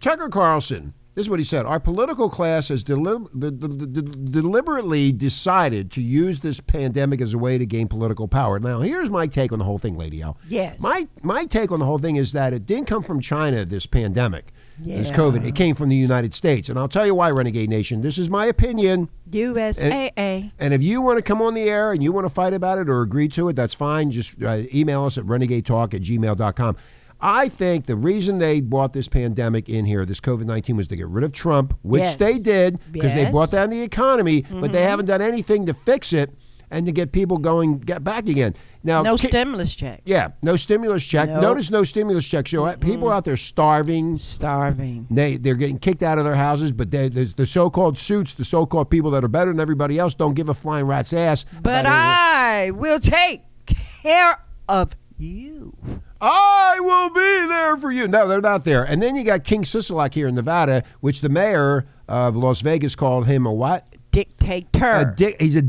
Tucker 0.00 0.30
Carlson. 0.30 0.94
This 1.12 1.26
is 1.26 1.28
what 1.28 1.38
he 1.38 1.44
said. 1.44 1.66
Our 1.66 1.78
political 1.78 2.30
class 2.30 2.68
has 2.68 2.82
deli- 2.82 3.26
de- 3.38 3.50
de- 3.50 3.68
de- 3.68 4.02
deliberately 4.02 5.12
decided 5.12 5.90
to 5.90 6.00
use 6.00 6.40
this 6.40 6.58
pandemic 6.58 7.20
as 7.20 7.34
a 7.34 7.38
way 7.38 7.58
to 7.58 7.66
gain 7.66 7.88
political 7.88 8.26
power. 8.26 8.58
Now, 8.58 8.80
here's 8.80 9.10
my 9.10 9.26
take 9.26 9.52
on 9.52 9.58
the 9.58 9.66
whole 9.66 9.76
thing, 9.76 9.98
Lady 9.98 10.22
L. 10.22 10.38
Yes. 10.48 10.80
My 10.80 11.06
my 11.22 11.44
take 11.44 11.72
on 11.72 11.78
the 11.78 11.84
whole 11.84 11.98
thing 11.98 12.16
is 12.16 12.32
that 12.32 12.54
it 12.54 12.64
didn't 12.64 12.86
come 12.86 13.02
from 13.02 13.20
China. 13.20 13.66
This 13.66 13.84
pandemic, 13.84 14.50
Yeah. 14.82 15.02
COVID, 15.14 15.44
it 15.46 15.54
came 15.54 15.74
from 15.74 15.88
the 15.88 15.96
United 15.96 16.34
States, 16.34 16.68
and 16.68 16.78
I'll 16.78 16.88
tell 16.88 17.04
you 17.06 17.14
why, 17.14 17.30
Renegade 17.30 17.68
Nation. 17.70 18.02
This 18.02 18.18
is 18.18 18.28
my 18.28 18.46
opinion. 18.46 19.08
USAA. 19.30 20.52
And 20.58 20.74
if 20.74 20.82
you 20.82 21.00
want 21.00 21.18
to 21.18 21.22
come 21.22 21.42
on 21.42 21.54
the 21.54 21.62
air 21.62 21.92
and 21.92 22.02
you 22.02 22.12
want 22.12 22.24
to 22.26 22.30
fight 22.32 22.52
about 22.54 22.78
it 22.78 22.88
or 22.88 23.02
agree 23.02 23.28
to 23.28 23.48
it, 23.48 23.56
that's 23.56 23.74
fine. 23.74 24.10
Just 24.10 24.42
uh, 24.42 24.62
email 24.74 25.04
us 25.04 25.18
at 25.18 25.24
renegadetalk 25.24 25.94
at 25.94 26.02
gmail.com. 26.02 26.76
I 27.22 27.50
think 27.50 27.84
the 27.84 27.96
reason 27.96 28.38
they 28.38 28.62
brought 28.62 28.94
this 28.94 29.06
pandemic 29.06 29.68
in 29.68 29.84
here, 29.84 30.06
this 30.06 30.20
COVID 30.20 30.46
19, 30.46 30.76
was 30.76 30.88
to 30.88 30.96
get 30.96 31.06
rid 31.08 31.22
of 31.22 31.32
Trump, 31.32 31.76
which 31.82 32.00
Yes. 32.00 32.16
they 32.16 32.38
did 32.38 32.78
because 32.90 33.12
they 33.12 33.18
Yes. 33.18 33.24
Mm-hmm. 33.26 33.32
brought 33.32 33.50
down 33.50 33.68
the 33.68 33.82
economy, 33.82 34.46
but 34.50 34.72
they 34.72 34.82
haven't 34.82 35.04
done 35.06 35.20
anything 35.20 35.66
to 35.66 35.74
fix 35.74 36.14
it. 36.14 36.30
And 36.70 36.86
to 36.86 36.92
get 36.92 37.12
people 37.12 37.38
going, 37.38 37.78
get 37.78 38.04
back 38.04 38.28
again. 38.28 38.54
Now, 38.82 39.02
No 39.02 39.16
ki- 39.16 39.26
stimulus 39.28 39.74
check. 39.74 40.00
Yeah, 40.04 40.28
no 40.42 40.56
stimulus 40.56 41.04
check. 41.04 41.28
Nope. 41.28 41.42
Notice 41.42 41.70
no 41.70 41.84
stimulus 41.84 42.26
check. 42.26 42.48
So 42.48 42.64
uh, 42.66 42.76
people 42.76 43.10
out 43.10 43.24
there 43.24 43.36
starving. 43.36 44.16
Starving. 44.16 45.06
They 45.10 45.36
they're 45.36 45.54
getting 45.54 45.78
kicked 45.78 46.02
out 46.02 46.18
of 46.18 46.24
their 46.24 46.36
houses, 46.36 46.72
but 46.72 46.90
they, 46.90 47.08
the, 47.08 47.24
the 47.24 47.46
so-called 47.46 47.98
suits, 47.98 48.32
the 48.34 48.44
so-called 48.44 48.88
people 48.88 49.10
that 49.10 49.22
are 49.24 49.28
better 49.28 49.50
than 49.52 49.60
everybody 49.60 49.98
else, 49.98 50.14
don't 50.14 50.34
give 50.34 50.48
a 50.48 50.54
flying 50.54 50.86
rat's 50.86 51.12
ass. 51.12 51.44
But 51.62 51.84
I 51.86 52.70
will 52.70 53.00
take 53.00 53.42
care 53.66 54.42
of 54.68 54.96
you. 55.18 55.76
I 56.22 56.78
will 56.80 57.10
be 57.10 57.46
there 57.48 57.76
for 57.76 57.90
you. 57.90 58.06
No, 58.08 58.26
they're 58.26 58.40
not 58.40 58.64
there. 58.64 58.84
And 58.84 59.02
then 59.02 59.16
you 59.16 59.24
got 59.24 59.44
King 59.44 59.62
Sisolak 59.62 60.14
here 60.14 60.28
in 60.28 60.34
Nevada, 60.34 60.82
which 61.00 61.20
the 61.20 61.28
mayor 61.28 61.86
of 62.08 62.36
Las 62.36 62.60
Vegas 62.62 62.94
called 62.96 63.26
him 63.26 63.46
a 63.46 63.52
what? 63.52 63.88
Dictator. 64.10 64.90
A 64.90 65.14
dick. 65.16 65.40
He's 65.40 65.56
a 65.56 65.62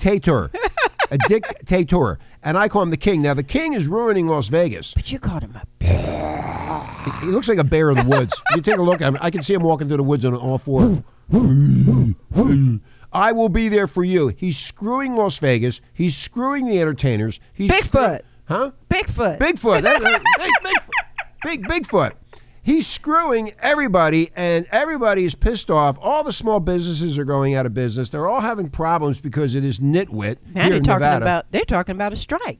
dictator. 0.00 0.50
a 1.10 1.18
dictator. 1.28 2.18
And 2.42 2.56
I 2.56 2.68
call 2.68 2.82
him 2.82 2.90
the 2.90 2.96
king. 2.96 3.22
Now 3.22 3.34
the 3.34 3.42
king 3.42 3.74
is 3.74 3.86
ruining 3.86 4.26
Las 4.26 4.48
Vegas. 4.48 4.94
but 4.94 5.12
you 5.12 5.18
called 5.18 5.42
him 5.42 5.54
a 5.56 5.64
bear. 5.78 6.82
He, 7.04 7.26
he 7.26 7.32
looks 7.32 7.48
like 7.48 7.58
a 7.58 7.64
bear 7.64 7.90
in 7.90 7.96
the 7.96 8.04
woods. 8.04 8.32
you 8.56 8.62
take 8.62 8.78
a 8.78 8.82
look 8.82 9.00
at 9.00 9.08
him. 9.08 9.18
I 9.20 9.30
can 9.30 9.42
see 9.42 9.54
him 9.54 9.62
walking 9.62 9.88
through 9.88 9.98
the 9.98 10.02
woods 10.02 10.24
on 10.24 10.34
all 10.34 10.58
four. 10.58 11.02
I 13.12 13.32
will 13.32 13.48
be 13.48 13.68
there 13.68 13.86
for 13.86 14.04
you. 14.04 14.28
He's 14.28 14.56
screwing 14.56 15.16
Las 15.16 15.38
Vegas. 15.38 15.80
He's 15.92 16.16
screwing 16.16 16.66
the 16.66 16.80
entertainers. 16.80 17.40
He's 17.52 17.70
Bigfoot. 17.70 17.84
screw- 17.84 18.18
huh? 18.46 18.70
Bigfoot. 18.88 19.38
Bigfoot. 19.38 19.82
That- 19.82 20.00
that- 20.00 20.22
big, 20.38 20.52
big, 21.42 21.62
big 21.68 21.86
Bigfoot. 21.86 22.12
He's 22.62 22.86
screwing 22.86 23.52
everybody, 23.60 24.30
and 24.36 24.66
everybody 24.70 25.24
is 25.24 25.34
pissed 25.34 25.70
off. 25.70 25.96
All 26.00 26.22
the 26.22 26.32
small 26.32 26.60
businesses 26.60 27.18
are 27.18 27.24
going 27.24 27.54
out 27.54 27.64
of 27.66 27.72
business. 27.74 28.10
They're 28.10 28.28
all 28.28 28.40
having 28.42 28.68
problems 28.68 29.18
because 29.20 29.54
it 29.54 29.64
is 29.64 29.78
nitwit 29.78 30.36
now 30.54 30.68
they're 30.68 30.78
talking 30.80 31.00
Nevada. 31.00 31.24
about 31.24 31.50
they're 31.52 31.64
talking 31.64 31.94
about 31.94 32.12
a 32.12 32.16
strike. 32.16 32.58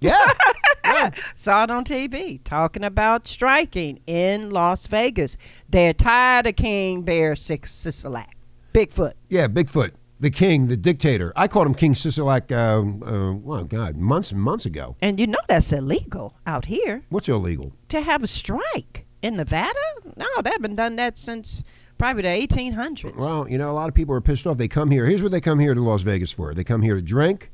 yeah, 0.00 0.30
yeah. 0.84 1.10
Saw 1.34 1.64
it 1.64 1.70
on 1.70 1.84
TV 1.84 2.40
talking 2.44 2.84
about 2.84 3.26
striking 3.26 4.00
in 4.06 4.50
Las 4.50 4.86
Vegas. 4.86 5.36
They're 5.68 5.94
tired 5.94 6.46
of 6.46 6.56
King 6.56 7.02
Bear 7.02 7.36
Six 7.36 7.72
Sisolak. 7.72 8.26
Bigfoot. 8.74 9.14
Yeah, 9.28 9.48
Bigfoot, 9.48 9.92
the 10.20 10.30
king, 10.30 10.68
the 10.68 10.76
dictator. 10.76 11.32
I 11.34 11.48
called 11.48 11.66
him 11.66 11.74
King 11.74 11.94
Sisolak, 11.94 12.52
um, 12.52 13.02
uh, 13.02 13.32
well, 13.34 13.64
God, 13.64 13.96
months 13.96 14.30
and 14.30 14.40
months 14.40 14.66
ago. 14.66 14.96
And 15.00 15.18
you 15.18 15.26
know 15.26 15.38
that's 15.48 15.72
illegal 15.72 16.36
out 16.46 16.66
here 16.66 17.02
What's 17.08 17.28
illegal? 17.28 17.72
to 17.88 18.02
have 18.02 18.22
a 18.22 18.26
strike 18.26 19.06
in 19.22 19.36
Nevada. 19.36 19.78
No, 20.16 20.26
they 20.44 20.50
haven't 20.50 20.76
done 20.76 20.96
that 20.96 21.18
since 21.18 21.64
probably 21.98 22.22
the 22.22 22.28
1800s. 22.46 23.16
Well, 23.16 23.48
you 23.48 23.58
know, 23.58 23.70
a 23.70 23.72
lot 23.72 23.88
of 23.88 23.94
people 23.94 24.14
are 24.14 24.20
pissed 24.20 24.46
off. 24.46 24.58
They 24.58 24.68
come 24.68 24.90
here. 24.90 25.06
Here's 25.06 25.22
what 25.22 25.32
they 25.32 25.40
come 25.40 25.58
here 25.58 25.74
to 25.74 25.80
Las 25.80 26.02
Vegas 26.02 26.30
for 26.30 26.54
they 26.54 26.64
come 26.64 26.82
here 26.82 26.96
to 26.96 27.02
drink, 27.02 27.50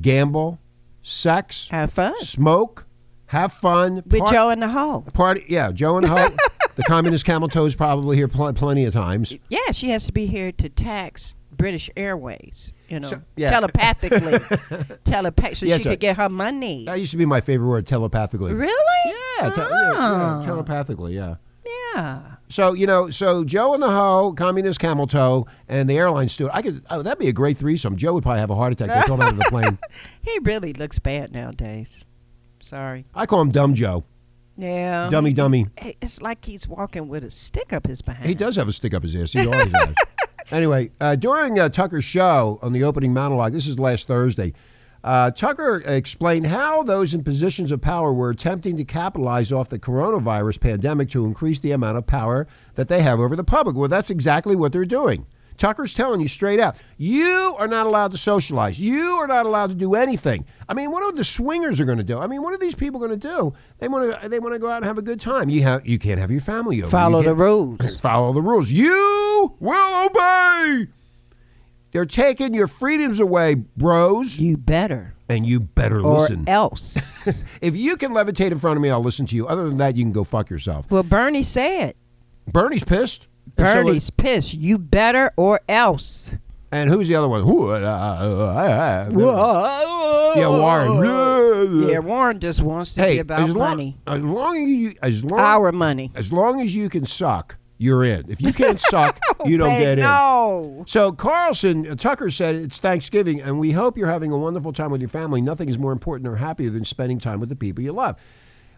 gamble, 0.00 0.58
sex, 1.02 1.68
have 1.70 1.92
fun 1.92 2.18
smoke, 2.20 2.84
have 3.26 3.52
fun. 3.52 3.96
with 4.06 4.20
par- 4.20 4.32
Joe 4.32 4.50
in 4.50 4.60
the 4.60 4.68
hole. 4.68 5.02
Party, 5.14 5.44
yeah, 5.48 5.72
Joe 5.72 5.96
and 5.96 6.06
Ho. 6.06 6.28
the 6.76 6.82
communist 6.84 7.24
camel 7.24 7.48
toe 7.48 7.64
is 7.64 7.74
probably 7.74 8.16
here 8.16 8.28
pl- 8.28 8.52
plenty 8.52 8.84
of 8.84 8.92
times. 8.92 9.32
Yeah, 9.48 9.70
she 9.72 9.90
has 9.90 10.04
to 10.06 10.12
be 10.12 10.26
here 10.26 10.52
to 10.52 10.68
tax 10.68 11.36
British 11.56 11.90
Airways. 11.96 12.72
You 12.88 13.00
know, 13.00 13.08
So- 13.08 13.22
yeah. 13.36 13.50
telepathically, 13.50 14.38
telepath, 15.04 15.56
so 15.58 15.66
Yeah, 15.66 15.78
she 15.78 15.84
could 15.84 16.00
get 16.00 16.16
her 16.16 16.28
money. 16.28 16.84
That 16.84 16.98
used 17.00 17.12
to 17.12 17.16
be 17.16 17.24
my 17.26 17.40
favorite 17.40 17.68
word, 17.68 17.86
telepathically. 17.86 18.52
Really? 18.52 19.14
Yeah, 19.40 19.50
te- 19.50 19.60
yeah, 19.60 19.68
yeah, 19.70 20.40
Oh. 20.42 20.46
telepathically, 20.46 21.14
yeah. 21.14 21.36
Yeah. 21.94 22.22
So 22.48 22.72
you 22.72 22.86
know, 22.86 23.10
so 23.10 23.42
Joe 23.44 23.72
and 23.74 23.82
the 23.82 23.90
Ho, 23.90 24.34
communist 24.36 24.78
camel 24.80 25.06
toe, 25.06 25.46
and 25.68 25.88
the 25.88 25.96
airline 25.96 26.28
steward. 26.28 26.50
I 26.54 26.60
could. 26.62 26.84
Oh, 26.90 27.02
that'd 27.02 27.18
be 27.18 27.28
a 27.28 27.32
great 27.32 27.56
threesome. 27.56 27.96
Joe 27.96 28.12
would 28.14 28.22
probably 28.22 28.40
have 28.40 28.50
a 28.50 28.54
heart 28.54 28.72
attack. 28.72 29.06
Told 29.06 29.20
him 29.20 29.26
out 29.26 29.32
of 29.32 29.38
the 29.38 29.44
plane. 29.44 29.78
He 30.22 30.38
really 30.42 30.72
looks 30.72 30.98
bad 30.98 31.32
nowadays. 31.32 32.04
Sorry. 32.62 33.04
I 33.14 33.26
call 33.26 33.40
him 33.40 33.50
Dumb 33.50 33.74
Joe, 33.74 34.04
Yeah. 34.56 35.08
dummy 35.10 35.32
dummy. 35.32 35.66
It's 35.76 36.20
like 36.22 36.44
he's 36.44 36.66
walking 36.68 37.08
with 37.08 37.24
a 37.24 37.30
stick 37.30 37.72
up 37.72 37.86
his 37.86 38.02
behind. 38.02 38.26
He 38.28 38.34
does 38.34 38.56
have 38.56 38.68
a 38.68 38.72
stick 38.72 38.92
up 38.94 39.02
his 39.02 39.14
ass. 39.16 39.32
He 39.32 39.46
always 39.46 39.70
has. 39.74 39.94
Anyway, 40.50 40.90
uh, 41.00 41.16
during 41.16 41.58
uh, 41.58 41.68
Tucker's 41.68 42.04
show 42.04 42.58
on 42.62 42.72
the 42.72 42.84
opening 42.84 43.12
monologue, 43.12 43.52
this 43.52 43.66
is 43.66 43.78
last 43.78 44.06
Thursday, 44.06 44.52
uh, 45.02 45.30
Tucker 45.30 45.82
explained 45.84 46.46
how 46.46 46.82
those 46.82 47.12
in 47.12 47.22
positions 47.22 47.70
of 47.70 47.80
power 47.80 48.12
were 48.12 48.30
attempting 48.30 48.76
to 48.76 48.84
capitalize 48.84 49.52
off 49.52 49.68
the 49.68 49.78
coronavirus 49.78 50.60
pandemic 50.60 51.10
to 51.10 51.26
increase 51.26 51.58
the 51.58 51.72
amount 51.72 51.98
of 51.98 52.06
power 52.06 52.46
that 52.74 52.88
they 52.88 53.02
have 53.02 53.20
over 53.20 53.36
the 53.36 53.44
public. 53.44 53.76
Well, 53.76 53.88
that's 53.88 54.10
exactly 54.10 54.56
what 54.56 54.72
they're 54.72 54.86
doing. 54.86 55.26
Tucker's 55.56 55.94
telling 55.94 56.20
you 56.20 56.28
straight 56.28 56.58
out, 56.60 56.76
you 56.98 57.54
are 57.58 57.68
not 57.68 57.86
allowed 57.86 58.10
to 58.12 58.18
socialize. 58.18 58.78
You 58.78 59.16
are 59.18 59.26
not 59.26 59.46
allowed 59.46 59.68
to 59.68 59.74
do 59.74 59.94
anything. 59.94 60.44
I 60.68 60.74
mean, 60.74 60.90
what 60.90 61.02
are 61.04 61.12
the 61.12 61.24
swingers 61.24 61.78
are 61.80 61.84
going 61.84 61.98
to 61.98 62.04
do? 62.04 62.18
I 62.18 62.26
mean, 62.26 62.42
what 62.42 62.52
are 62.54 62.58
these 62.58 62.74
people 62.74 62.98
going 62.98 63.12
to 63.12 63.16
do? 63.16 63.52
They 63.78 63.88
want 63.88 64.20
to 64.22 64.28
they 64.28 64.38
want 64.40 64.54
to 64.54 64.58
go 64.58 64.68
out 64.68 64.78
and 64.78 64.84
have 64.86 64.98
a 64.98 65.02
good 65.02 65.20
time. 65.20 65.48
You 65.48 65.62
have 65.62 65.86
you 65.86 65.98
can't 65.98 66.18
have 66.18 66.30
your 66.30 66.40
family 66.40 66.82
over. 66.82 66.90
Follow 66.90 67.22
the 67.22 67.34
rules. 67.34 67.98
follow 68.00 68.32
the 68.32 68.42
rules. 68.42 68.70
You 68.70 69.54
will 69.60 70.06
obey. 70.06 70.88
They're 71.92 72.06
taking 72.06 72.54
your 72.54 72.66
freedoms 72.66 73.20
away, 73.20 73.54
bros, 73.54 74.36
You 74.36 74.56
better. 74.56 75.14
and 75.28 75.46
you 75.46 75.60
better 75.60 76.00
Or 76.00 76.18
listen. 76.18 76.48
else. 76.48 77.44
if 77.60 77.76
you 77.76 77.96
can 77.96 78.10
levitate 78.12 78.50
in 78.50 78.58
front 78.58 78.76
of 78.76 78.82
me, 78.82 78.90
I'll 78.90 79.00
listen 79.02 79.26
to 79.26 79.36
you. 79.36 79.46
Other 79.46 79.68
than 79.68 79.76
that, 79.78 79.94
you 79.94 80.02
can 80.02 80.10
go 80.10 80.24
fuck 80.24 80.50
yourself. 80.50 80.90
well, 80.90 81.04
Bernie 81.04 81.44
said. 81.44 81.94
Bernie's 82.48 82.82
pissed. 82.82 83.28
And 83.56 83.68
so 83.68 83.74
Bernie's 83.84 84.10
pissed. 84.10 84.54
You 84.54 84.78
better 84.78 85.32
or 85.36 85.60
else. 85.68 86.36
and 86.72 86.90
who's 86.90 87.08
the 87.08 87.14
other 87.14 87.28
one? 87.28 87.42
Uh, 87.42 87.46
uh, 87.46 89.08
uh, 89.08 90.34
yeah, 90.36 90.48
Warren. 90.48 91.88
Yeah, 91.88 91.98
Warren 92.00 92.40
just 92.40 92.60
wants 92.62 92.94
to 92.94 93.02
Hey, 93.02 93.16
give 93.16 93.30
out 93.30 93.48
as 93.48 93.54
long, 93.54 93.68
money. 93.70 93.96
as 94.06 94.20
long 94.22 94.56
as 94.56 94.68
you, 94.68 94.94
as 95.02 95.24
long, 95.24 95.40
Our 95.40 95.72
money. 95.72 96.10
as 96.14 96.32
long 96.32 96.60
as 96.60 96.74
you 96.74 96.88
can 96.88 97.06
suck, 97.06 97.56
you're 97.78 98.04
in. 98.04 98.28
If 98.28 98.40
you 98.42 98.52
can't 98.52 98.80
suck, 98.80 99.18
you 99.44 99.56
don't 99.56 99.78
get 99.78 99.98
in. 99.98 100.04
No. 100.04 100.84
So 100.88 101.12
Carlson 101.12 101.96
Tucker 101.96 102.30
said 102.30 102.56
it's 102.56 102.78
Thanksgiving, 102.78 103.40
and 103.40 103.58
we 103.60 103.70
hope 103.72 103.96
you're 103.96 104.10
having 104.10 104.32
a 104.32 104.38
wonderful 104.38 104.72
time 104.72 104.90
with 104.90 105.00
your 105.00 105.08
family. 105.10 105.40
Nothing 105.40 105.68
is 105.68 105.78
more 105.78 105.92
important 105.92 106.28
or 106.28 106.36
happier 106.36 106.70
than 106.70 106.84
spending 106.84 107.18
time 107.18 107.40
with 107.40 107.48
the 107.48 107.56
people 107.56 107.82
you 107.84 107.92
love. 107.92 108.16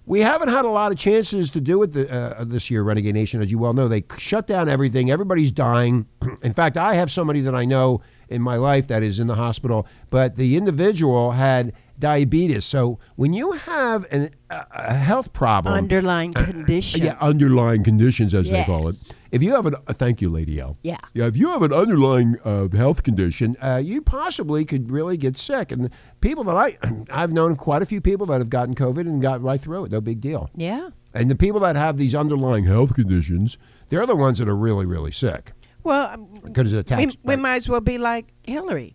We 0.09 0.21
haven't 0.21 0.49
had 0.49 0.65
a 0.65 0.71
lot 0.71 0.93
of 0.93 0.99
chances 0.99 1.51
to 1.51 1.61
do 1.61 1.83
it 1.83 1.93
the, 1.93 2.09
uh, 2.09 2.45
this 2.45 2.71
year, 2.71 2.85
Renegade 2.85 3.15
Nation, 3.15 3.43
as 3.43 3.51
you 3.51 3.59
well 3.59 3.73
know. 3.73 3.89
They 3.89 4.05
shut 4.19 4.47
down 4.47 4.69
everything. 4.69 5.11
Everybody's 5.11 5.51
dying. 5.51 6.07
in 6.43 6.53
fact, 6.53 6.77
I 6.77 6.95
have 6.95 7.11
somebody 7.11 7.41
that 7.41 7.57
I 7.57 7.65
know 7.65 8.01
in 8.29 8.41
my 8.41 8.55
life 8.57 8.87
that 8.87 9.03
is 9.03 9.19
in 9.19 9.27
the 9.27 9.35
hospital, 9.35 9.87
but 10.11 10.37
the 10.37 10.57
individual 10.57 11.33
had 11.33 11.73
diabetes. 11.99 12.65
So 12.65 12.99
when 13.17 13.33
you 13.33 13.53
have 13.53 14.05
an, 14.11 14.31
a, 14.51 14.67
a 14.71 14.95
health 14.95 15.33
problem, 15.33 15.75
Underlying 15.75 16.33
condition. 16.33 17.05
yeah, 17.05 17.17
underlying 17.21 17.83
conditions, 17.85 18.35
as 18.35 18.49
they 18.49 18.65
call 18.65 18.89
it. 18.89 19.15
If 19.33 19.43
you 19.43 19.53
have 19.55 19.67
an, 19.67 19.75
uh, 19.87 19.93
thank 19.93 20.21
you, 20.21 20.31
Lady 20.31 20.61
L. 20.61 20.77
Yeah. 20.83 20.97
Yeah, 21.15 21.27
if 21.27 21.37
you 21.37 21.49
have 21.51 21.63
an 21.63 21.73
underlying 21.73 22.37
uh, 22.45 22.69
health 22.69 23.03
condition, 23.03 23.57
uh, 23.63 23.77
you 23.83 24.01
possibly 24.03 24.65
could 24.65 24.91
really 24.91 25.17
get 25.17 25.37
sick. 25.37 25.73
And 25.73 25.91
people 26.21 26.45
that 26.45 26.57
I, 26.57 26.79
I've 27.11 27.33
known 27.33 27.57
quite 27.57 27.83
a 27.83 27.87
few 27.87 28.01
people 28.01 28.27
that 28.27 28.39
have 28.39 28.51
gotten 28.51 28.75
COVID 28.75 29.01
and 29.01 29.21
got 29.21 29.43
right 29.43 29.61
through 29.61 29.85
it. 29.87 29.91
No 29.91 30.01
big 30.01 30.21
deal. 30.21 30.49
Yeah. 30.57 30.91
And 31.15 31.31
the 31.31 31.35
people 31.37 31.61
that 31.61 31.77
have 31.77 31.97
these 31.97 32.15
underlying 32.15 32.65
health 32.65 32.95
conditions, 32.95 33.59
they're 33.89 34.07
the 34.07 34.17
ones 34.17 34.39
that 34.39 34.49
are 34.49 34.57
really, 34.57 34.85
really 34.87 35.13
sick 35.13 35.53
Well, 35.83 36.09
um, 36.13 36.29
because 36.45 36.73
it 36.73 36.79
attacks. 36.79 37.07
we, 37.07 37.19
we 37.25 37.37
might 37.37 37.57
as 37.57 37.69
well 37.69 37.81
be 37.81 37.97
like 37.99 38.27
Hillary. 38.45 38.95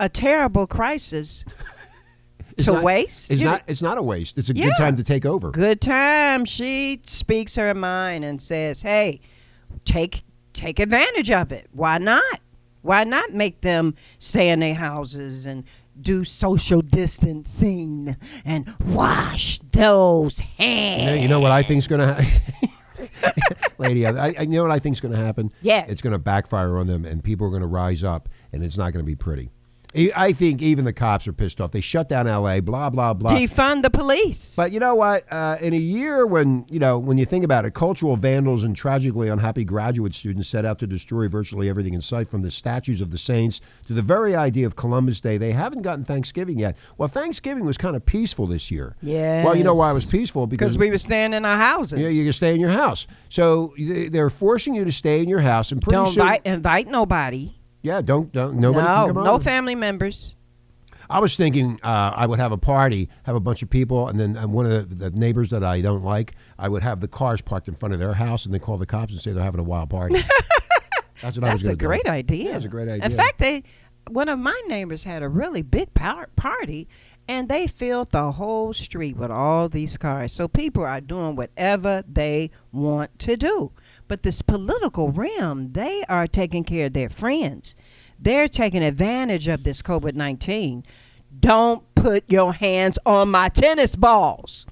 A 0.00 0.08
terrible 0.08 0.66
crisis 0.66 1.44
to 2.58 2.72
not- 2.74 2.82
waste. 2.82 3.30
It's 3.30 3.40
You- 3.40 3.48
not. 3.48 3.62
It's 3.66 3.82
not 3.82 3.98
a 3.98 4.02
waste. 4.02 4.38
It's 4.38 4.48
a 4.48 4.54
good 4.54 4.72
time 4.78 4.96
to 4.96 5.02
take 5.04 5.24
over. 5.26 5.50
Good 5.50 5.80
time. 5.80 6.44
She 6.44 7.00
speaks 7.04 7.56
her 7.56 7.74
mind 7.74 8.24
and 8.24 8.40
says, 8.40 8.82
"Hey, 8.82 9.20
take 9.84 10.22
take 10.52 10.78
advantage 10.80 11.30
of 11.30 11.52
it. 11.52 11.68
Why 11.72 11.98
not? 11.98 12.40
Why 12.82 13.04
not 13.04 13.32
make 13.34 13.60
them 13.62 13.94
stay 14.18 14.48
in 14.50 14.60
their 14.60 14.74
houses 14.74 15.46
and 15.46 15.64
do 16.00 16.22
social 16.24 16.80
distancing 16.80 18.16
and 18.44 18.72
wash 18.84 19.58
those 19.72 20.40
You 20.40 20.46
hands?" 20.58 21.02
know, 21.06 21.14
you 21.22 21.28
know 21.28 21.40
what 21.40 21.50
I 21.50 21.62
think's 21.64 21.86
going 21.88 22.00
to 22.00 22.22
happen? 22.22 22.42
Lady, 23.78 24.06
I, 24.06 24.28
I 24.28 24.40
you 24.42 24.46
know 24.48 24.62
what 24.62 24.70
I 24.70 24.78
think's 24.78 25.00
going 25.00 25.12
to 25.12 25.18
happen? 25.18 25.50
Yes. 25.62 25.88
It's 25.90 26.00
going 26.00 26.12
to 26.12 26.18
backfire 26.18 26.78
on 26.78 26.86
them, 26.86 27.04
and 27.04 27.22
people 27.22 27.46
are 27.46 27.50
going 27.50 27.62
to 27.62 27.68
rise 27.68 28.02
up, 28.04 28.28
and 28.52 28.62
it's 28.62 28.76
not 28.76 28.92
going 28.92 29.04
to 29.04 29.06
be 29.06 29.14
pretty. 29.16 29.50
I 29.94 30.32
think 30.32 30.60
even 30.60 30.84
the 30.84 30.92
cops 30.92 31.26
are 31.26 31.32
pissed 31.32 31.60
off. 31.62 31.72
They 31.72 31.80
shut 31.80 32.10
down 32.10 32.26
L.A. 32.26 32.60
Blah 32.60 32.90
blah 32.90 33.14
blah. 33.14 33.30
Defund 33.30 33.82
the 33.82 33.88
police. 33.90 34.54
But 34.54 34.70
you 34.70 34.80
know 34.80 34.94
what? 34.94 35.24
Uh, 35.32 35.56
in 35.62 35.72
a 35.72 35.78
year 35.78 36.26
when 36.26 36.66
you 36.68 36.78
know 36.78 36.98
when 36.98 37.16
you 37.16 37.24
think 37.24 37.42
about 37.44 37.64
it, 37.64 37.72
cultural 37.72 38.16
vandals 38.16 38.64
and 38.64 38.76
tragically 38.76 39.28
unhappy 39.28 39.64
graduate 39.64 40.14
students 40.14 40.48
set 40.48 40.66
out 40.66 40.78
to 40.80 40.86
destroy 40.86 41.26
virtually 41.28 41.70
everything 41.70 41.94
in 41.94 42.02
sight, 42.02 42.28
from 42.28 42.42
the 42.42 42.50
statues 42.50 43.00
of 43.00 43.10
the 43.10 43.18
saints 43.18 43.60
to 43.86 43.94
the 43.94 44.02
very 44.02 44.36
idea 44.36 44.66
of 44.66 44.76
Columbus 44.76 45.20
Day. 45.20 45.38
They 45.38 45.52
haven't 45.52 45.82
gotten 45.82 46.04
Thanksgiving 46.04 46.58
yet. 46.58 46.76
Well, 46.98 47.08
Thanksgiving 47.08 47.64
was 47.64 47.78
kind 47.78 47.96
of 47.96 48.04
peaceful 48.04 48.46
this 48.46 48.70
year. 48.70 48.94
Yeah. 49.00 49.42
Well, 49.44 49.56
you 49.56 49.64
know 49.64 49.74
why 49.74 49.90
it 49.90 49.94
was 49.94 50.04
peaceful 50.04 50.46
because 50.46 50.76
we 50.76 50.90
were 50.90 50.98
staying 50.98 51.32
in 51.32 51.46
our 51.46 51.56
houses. 51.56 51.98
yeah, 51.98 52.08
you 52.08 52.24
can 52.24 52.32
stay 52.34 52.54
in 52.54 52.60
your 52.60 52.70
house. 52.70 53.06
So 53.30 53.72
they- 53.78 54.08
they're 54.08 54.30
forcing 54.30 54.74
you 54.74 54.84
to 54.84 54.92
stay 54.92 55.22
in 55.22 55.28
your 55.30 55.40
house, 55.40 55.72
and 55.72 55.80
pretty 55.80 55.96
Don't 55.96 56.12
soon, 56.12 56.20
invite, 56.22 56.40
invite 56.44 56.88
nobody. 56.88 57.54
Yeah, 57.82 58.00
don't 58.02 58.32
don't 58.32 58.56
nobody 58.56 58.86
no, 58.86 59.06
can 59.06 59.14
come 59.14 59.24
no 59.24 59.38
family 59.38 59.74
members. 59.74 60.34
I 61.10 61.20
was 61.20 61.36
thinking 61.36 61.80
uh, 61.82 62.12
I 62.14 62.26
would 62.26 62.38
have 62.38 62.52
a 62.52 62.58
party, 62.58 63.08
have 63.22 63.34
a 63.34 63.40
bunch 63.40 63.62
of 63.62 63.70
people, 63.70 64.08
and 64.08 64.20
then 64.20 64.36
uh, 64.36 64.46
one 64.46 64.66
of 64.66 64.90
the, 64.90 65.08
the 65.08 65.18
neighbors 65.18 65.48
that 65.50 65.64
I 65.64 65.80
don't 65.80 66.04
like, 66.04 66.34
I 66.58 66.68
would 66.68 66.82
have 66.82 67.00
the 67.00 67.08
cars 67.08 67.40
parked 67.40 67.66
in 67.66 67.74
front 67.74 67.94
of 67.94 67.98
their 67.98 68.12
house, 68.12 68.44
and 68.44 68.52
they 68.52 68.58
call 68.58 68.76
the 68.76 68.84
cops 68.84 69.12
and 69.12 69.20
say 69.20 69.32
they're 69.32 69.42
having 69.42 69.60
a 69.60 69.64
wild 69.64 69.88
party. 69.88 70.22
That's 71.22 71.36
what 71.38 71.48
I 71.48 71.52
was 71.54 71.62
That's 71.62 71.74
a 71.74 71.76
gonna 71.76 71.76
do. 71.76 71.86
great 71.86 72.06
idea. 72.06 72.50
Yeah, 72.50 72.56
it's 72.56 72.64
a 72.66 72.68
great 72.68 72.88
idea. 72.88 73.06
In 73.06 73.12
fact, 73.12 73.38
they 73.38 73.64
one 74.10 74.28
of 74.28 74.38
my 74.38 74.60
neighbors 74.68 75.04
had 75.04 75.22
a 75.22 75.28
really 75.28 75.62
big 75.62 75.92
power 75.94 76.28
party, 76.36 76.88
and 77.26 77.48
they 77.48 77.66
filled 77.66 78.10
the 78.10 78.32
whole 78.32 78.72
street 78.72 79.16
with 79.16 79.30
all 79.30 79.68
these 79.68 79.96
cars. 79.96 80.32
So 80.32 80.48
people 80.48 80.84
are 80.84 81.00
doing 81.00 81.36
whatever 81.36 82.04
they 82.06 82.50
want 82.72 83.18
to 83.20 83.36
do. 83.36 83.72
But 84.08 84.22
this 84.22 84.42
political 84.42 85.10
realm, 85.12 85.72
they 85.72 86.02
are 86.08 86.26
taking 86.26 86.64
care 86.64 86.86
of 86.86 86.94
their 86.94 87.08
friends. 87.10 87.76
They're 88.18 88.48
taking 88.48 88.82
advantage 88.82 89.46
of 89.48 89.62
this 89.64 89.82
COVID 89.82 90.14
nineteen. 90.14 90.82
Don't 91.38 91.84
put 91.94 92.24
your 92.30 92.54
hands 92.54 92.98
on 93.04 93.30
my 93.30 93.48
tennis 93.50 93.94
balls. 93.94 94.66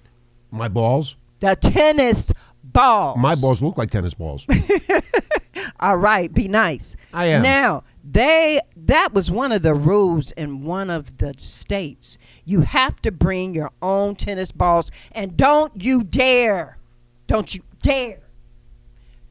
My 0.51 0.69
balls, 0.69 1.17
The 1.41 1.55
tennis 1.55 2.33
balls. 2.65 3.19
my 3.19 3.35
balls 3.35 3.61
look 3.63 3.77
like 3.77 3.91
tennis 3.91 4.15
balls. 4.15 4.47
All 5.81 5.97
right, 5.97 6.33
be 6.33 6.49
nice. 6.49 6.97
I 7.13 7.27
am. 7.27 7.43
Now, 7.43 7.85
they 8.03 8.61
that 8.77 9.13
was 9.13 9.31
one 9.31 9.53
of 9.53 9.63
the 9.63 9.75
rules 9.75 10.31
in 10.33 10.63
one 10.65 10.89
of 10.91 11.19
the 11.19 11.35
states. 11.37 12.19
You 12.45 12.63
have 12.63 13.01
to 13.03 13.13
bring 13.13 13.55
your 13.55 13.71
own 13.83 14.17
tennis 14.17 14.51
balls 14.53 14.91
and 15.13 15.37
don't 15.37 15.83
you 15.83 16.03
dare. 16.05 16.79
Don't 17.27 17.55
you 17.55 17.63
dare 17.83 18.21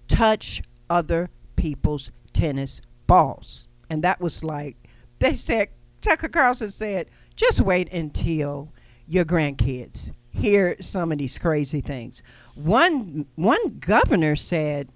touch 0.08 0.62
other 0.90 1.30
people's 1.56 2.12
tennis 2.34 2.82
balls. 3.08 3.68
And 3.90 4.04
that 4.04 4.20
was 4.20 4.44
like 4.44 4.78
they 5.20 5.36
said 5.36 5.70
Tucker 6.02 6.28
Carlson 6.28 6.70
said, 6.70 7.08
just 7.36 7.62
wait 7.62 7.92
until 7.92 8.72
your 9.08 9.26
grandkids 9.26 10.12
hear 10.36 10.76
some 10.82 11.12
of 11.12 11.18
these 11.18 11.38
crazy 11.38 11.82
things. 11.82 12.22
One 12.56 13.26
one 13.36 13.80
governor 13.80 14.36
said 14.36 14.90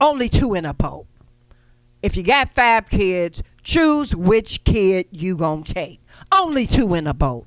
only 0.00 0.28
two 0.28 0.54
in 0.54 0.64
a 0.64 0.74
boat. 0.74 1.06
If 2.02 2.16
you 2.16 2.22
got 2.22 2.54
five 2.54 2.88
kids, 2.88 3.42
choose 3.62 4.14
which 4.14 4.64
kid 4.64 5.06
you 5.10 5.36
gonna 5.36 5.62
take. 5.62 6.00
Only 6.32 6.66
two 6.66 6.94
in 6.94 7.06
a 7.06 7.14
boat. 7.14 7.46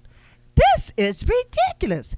This 0.55 0.91
is 0.97 1.25
ridiculous. 1.27 2.15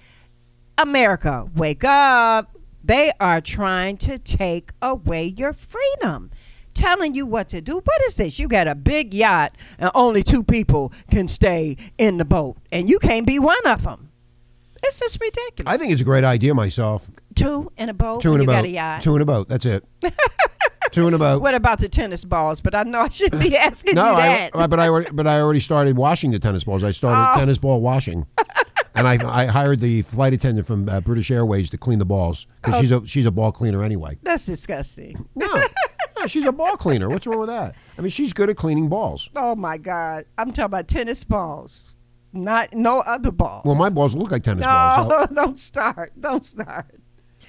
America, 0.78 1.47
wake 1.56 1.84
up. 1.84 2.56
They 2.84 3.12
are 3.20 3.41
trying 3.41 3.98
to 3.98 4.17
take 4.17 4.72
away 4.82 5.26
your 5.38 5.54
freedom. 5.54 6.32
Telling 6.74 7.13
you 7.13 7.26
what 7.26 7.50
to 7.50 7.60
do. 7.60 7.76
What 7.84 8.02
is 8.08 8.15
this? 8.15 8.39
You 8.39 8.48
got 8.48 8.65
a 8.67 8.76
big 8.76 9.13
yacht 9.13 9.56
and 9.78 9.91
only 9.94 10.24
two 10.24 10.41
people 10.41 10.94
can 11.10 11.28
stay 11.28 11.76
in 11.98 12.17
the 12.17 12.24
boat, 12.26 12.56
and 12.72 12.89
you 12.89 12.98
can't 12.98 13.28
be 13.28 13.39
one 13.39 13.65
of 13.67 13.84
them. 13.84 14.10
It's 14.82 14.98
just 15.00 15.20
ridiculous. 15.20 15.72
I 15.72 15.78
think 15.78 15.91
it's 15.91 16.02
a 16.02 16.06
great 16.06 16.24
idea 16.24 16.54
myself. 16.56 17.06
two 17.36 17.72
in 17.78 17.89
a 17.89 17.94
boat. 17.94 18.22
Two 18.22 18.34
in 18.36 18.39
a 18.39 18.44
you 18.44 18.48
boat. 18.48 18.54
got 18.54 18.65
a 18.65 18.70
yacht. 18.70 19.04
Two 19.04 19.15
in 19.17 19.22
a 19.22 19.26
boat. 19.26 19.50
That's 19.50 19.65
it. 19.65 19.84
Two 20.91 21.08
in 21.08 21.13
a 21.13 21.17
boat. 21.17 21.41
What 21.41 21.56
about 21.56 21.80
the 21.80 21.88
tennis 21.88 22.26
balls? 22.26 22.60
But 22.60 22.76
I 22.76 22.84
know 22.84 23.02
I 23.04 23.08
shouldn't 23.10 23.41
be 23.41 23.56
asking 23.70 23.96
No, 23.96 24.12
you 24.12 24.17
that. 24.17 24.52
I- 24.54 24.67
but 24.67 24.78
I 24.80 24.89
already, 24.89 25.10
but 25.13 25.26
I 25.26 25.39
already 25.39 25.62
started 25.62 25.96
washing 25.96 26.32
the 26.32 26.39
tennis 26.39 26.65
balls. 26.65 26.84
I 26.84 26.91
started 26.91 27.17
Oh. 27.17 27.39
tennis 27.39 27.58
ball 27.58 27.80
washing, 27.80 28.26
and 28.96 29.08
I 29.08 29.42
I 29.42 29.46
hired 29.46 29.80
the 29.80 30.02
flight 30.04 30.34
attendant 30.34 30.68
from 30.68 30.88
uh, 30.90 31.02
British 31.02 31.32
Airways 31.32 31.70
to 31.72 31.78
clean 31.78 32.00
the 32.00 32.06
balls 32.06 32.48
because 32.62 32.76
Oh. 32.76 32.82
she's 32.82 32.92
a 32.92 33.08
she's 33.08 33.26
a 33.26 33.32
ball 33.32 33.52
cleaner 33.52 33.84
anyway. 33.84 34.18
That's 34.24 34.46
disgusting. 34.46 35.28
No, 35.36 35.48
no, 36.20 36.28
she's 36.28 36.46
a 36.46 36.52
ball 36.52 36.78
cleaner. 36.78 37.10
What's 37.10 37.26
wrong 37.28 37.40
with 37.40 37.50
that? 37.50 37.76
I 37.98 38.02
mean, 38.02 38.10
she's 38.10 38.34
good 38.34 38.50
at 38.50 38.58
cleaning 38.58 38.90
balls. 38.90 39.30
Oh 39.36 39.56
my 39.56 39.78
God! 39.78 40.26
I'm 40.38 40.50
talking 40.52 40.66
about 40.66 40.88
tennis 40.88 41.24
balls, 41.24 41.96
not 42.34 42.74
no 42.74 43.00
other 43.02 43.32
balls. 43.32 43.64
Well, 43.66 43.76
my 43.76 43.90
balls 43.90 44.14
look 44.16 44.32
like 44.32 44.44
tennis 44.44 44.64
balls. 44.66 45.10
no, 45.10 45.26
don't 45.34 45.60
start. 45.60 46.14
Don't 46.20 46.46
start. 46.46 46.96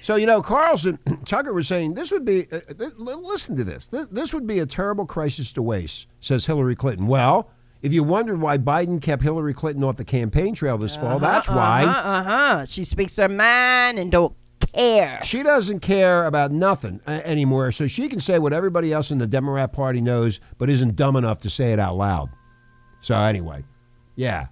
so, 0.01 0.15
you 0.15 0.25
know, 0.25 0.41
Carlson 0.41 0.97
Tucker 1.25 1.53
was 1.53 1.67
saying 1.67 1.93
this 1.93 2.11
would 2.11 2.25
be. 2.25 2.47
Uh, 2.51 2.59
th- 2.77 2.93
listen 2.97 3.55
to 3.57 3.63
this. 3.63 3.87
this. 3.87 4.07
This 4.07 4.33
would 4.33 4.47
be 4.47 4.59
a 4.59 4.65
terrible 4.65 5.05
crisis 5.05 5.51
to 5.53 5.61
waste, 5.61 6.07
says 6.21 6.45
Hillary 6.45 6.75
Clinton. 6.75 7.07
Well. 7.07 7.49
If 7.83 7.91
you 7.91 8.01
wondered 8.01 8.39
why 8.39 8.57
Biden 8.57 9.01
kept 9.01 9.21
Hillary 9.21 9.53
Clinton 9.53 9.83
off 9.83 9.97
the 9.97 10.05
campaign 10.05 10.55
trail 10.55 10.77
this 10.77 10.95
fall, 10.95 11.19
that's 11.19 11.49
why. 11.49 11.83
Uh 11.83 11.91
huh. 11.91 12.09
Uh-huh. 12.09 12.65
She 12.67 12.85
speaks 12.85 13.17
her 13.17 13.27
mind 13.27 13.99
and 13.99 14.09
don't 14.09 14.33
care. 14.73 15.19
She 15.23 15.43
doesn't 15.43 15.81
care 15.81 16.25
about 16.25 16.51
nothing 16.53 17.01
uh, 17.05 17.21
anymore, 17.25 17.73
so 17.73 17.85
she 17.85 18.07
can 18.07 18.21
say 18.21 18.39
what 18.39 18.53
everybody 18.53 18.93
else 18.93 19.11
in 19.11 19.17
the 19.17 19.27
Democrat 19.27 19.73
Party 19.73 19.99
knows, 19.99 20.39
but 20.57 20.69
isn't 20.69 20.95
dumb 20.95 21.17
enough 21.17 21.41
to 21.41 21.49
say 21.49 21.73
it 21.73 21.79
out 21.79 21.97
loud. 21.97 22.29
So 23.01 23.15
anyway, 23.15 23.65
yeah. 24.15 24.47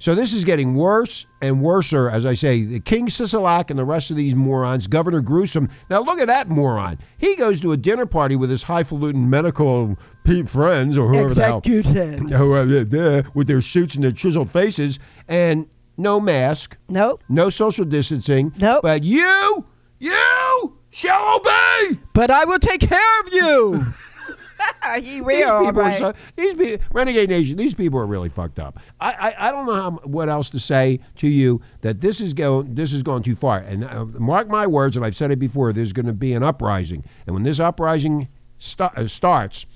So 0.00 0.14
this 0.14 0.32
is 0.32 0.44
getting 0.46 0.74
worse 0.74 1.26
and 1.42 1.60
worser, 1.62 2.08
as 2.08 2.24
I 2.24 2.32
say. 2.32 2.62
The 2.64 2.80
King 2.80 3.08
Sisolak 3.08 3.68
and 3.68 3.78
the 3.78 3.84
rest 3.84 4.10
of 4.10 4.16
these 4.16 4.34
morons, 4.34 4.86
Governor 4.86 5.20
Gruesome. 5.20 5.68
Now 5.90 6.00
look 6.00 6.18
at 6.18 6.26
that 6.26 6.48
moron. 6.48 6.98
He 7.18 7.36
goes 7.36 7.60
to 7.60 7.72
a 7.72 7.76
dinner 7.76 8.06
party 8.06 8.34
with 8.34 8.50
his 8.50 8.62
highfalutin 8.62 9.28
medical 9.28 9.98
friends 10.46 10.96
or 10.96 11.08
whoever 11.08 11.34
the 11.34 11.44
hell 11.44 11.58
Executives. 11.58 13.30
with 13.34 13.46
their 13.46 13.60
suits 13.60 13.94
and 13.94 14.02
their 14.02 14.12
chiseled 14.12 14.50
faces, 14.50 14.98
and 15.28 15.68
no 15.98 16.18
mask, 16.18 16.78
Nope. 16.88 17.22
no 17.28 17.50
social 17.50 17.84
distancing. 17.84 18.54
Nope. 18.56 18.80
But 18.82 19.04
you, 19.04 19.66
you 19.98 20.78
shall 20.88 21.36
obey. 21.36 21.98
But 22.14 22.30
I 22.30 22.46
will 22.46 22.58
take 22.58 22.80
care 22.80 23.20
of 23.20 23.32
you. 23.34 23.84
he 24.96 25.00
These 25.00 25.22
will. 25.22 25.50
all 25.50 25.64
people, 25.64 25.80
are 25.80 25.84
right. 25.84 25.98
so, 25.98 26.14
these 26.36 26.78
Renegade 26.92 27.28
Nation, 27.28 27.56
these 27.56 27.74
people 27.74 27.98
are 27.98 28.06
really 28.06 28.28
fucked 28.28 28.58
up. 28.58 28.78
I, 29.00 29.12
I, 29.12 29.48
I 29.48 29.52
don't 29.52 29.66
know 29.66 29.74
how, 29.74 29.90
what 30.04 30.28
else 30.28 30.50
to 30.50 30.60
say 30.60 31.00
to 31.16 31.28
you 31.28 31.60
that 31.82 32.00
this 32.00 32.20
is 32.20 32.34
going 32.34 32.74
this 32.74 32.92
is 32.92 33.02
going 33.02 33.22
too 33.22 33.36
far. 33.36 33.58
And 33.58 33.84
uh, 33.84 34.04
mark 34.04 34.48
my 34.48 34.66
words, 34.66 34.96
and 34.96 35.04
I've 35.04 35.16
said 35.16 35.30
it 35.30 35.38
before. 35.38 35.72
There's 35.72 35.92
going 35.92 36.06
to 36.06 36.12
be 36.12 36.32
an 36.32 36.42
uprising, 36.42 37.04
and 37.26 37.34
when 37.34 37.42
this 37.42 37.60
uprising 37.60 38.28
sta- 38.58 38.92
uh, 38.96 39.06
starts, 39.06 39.66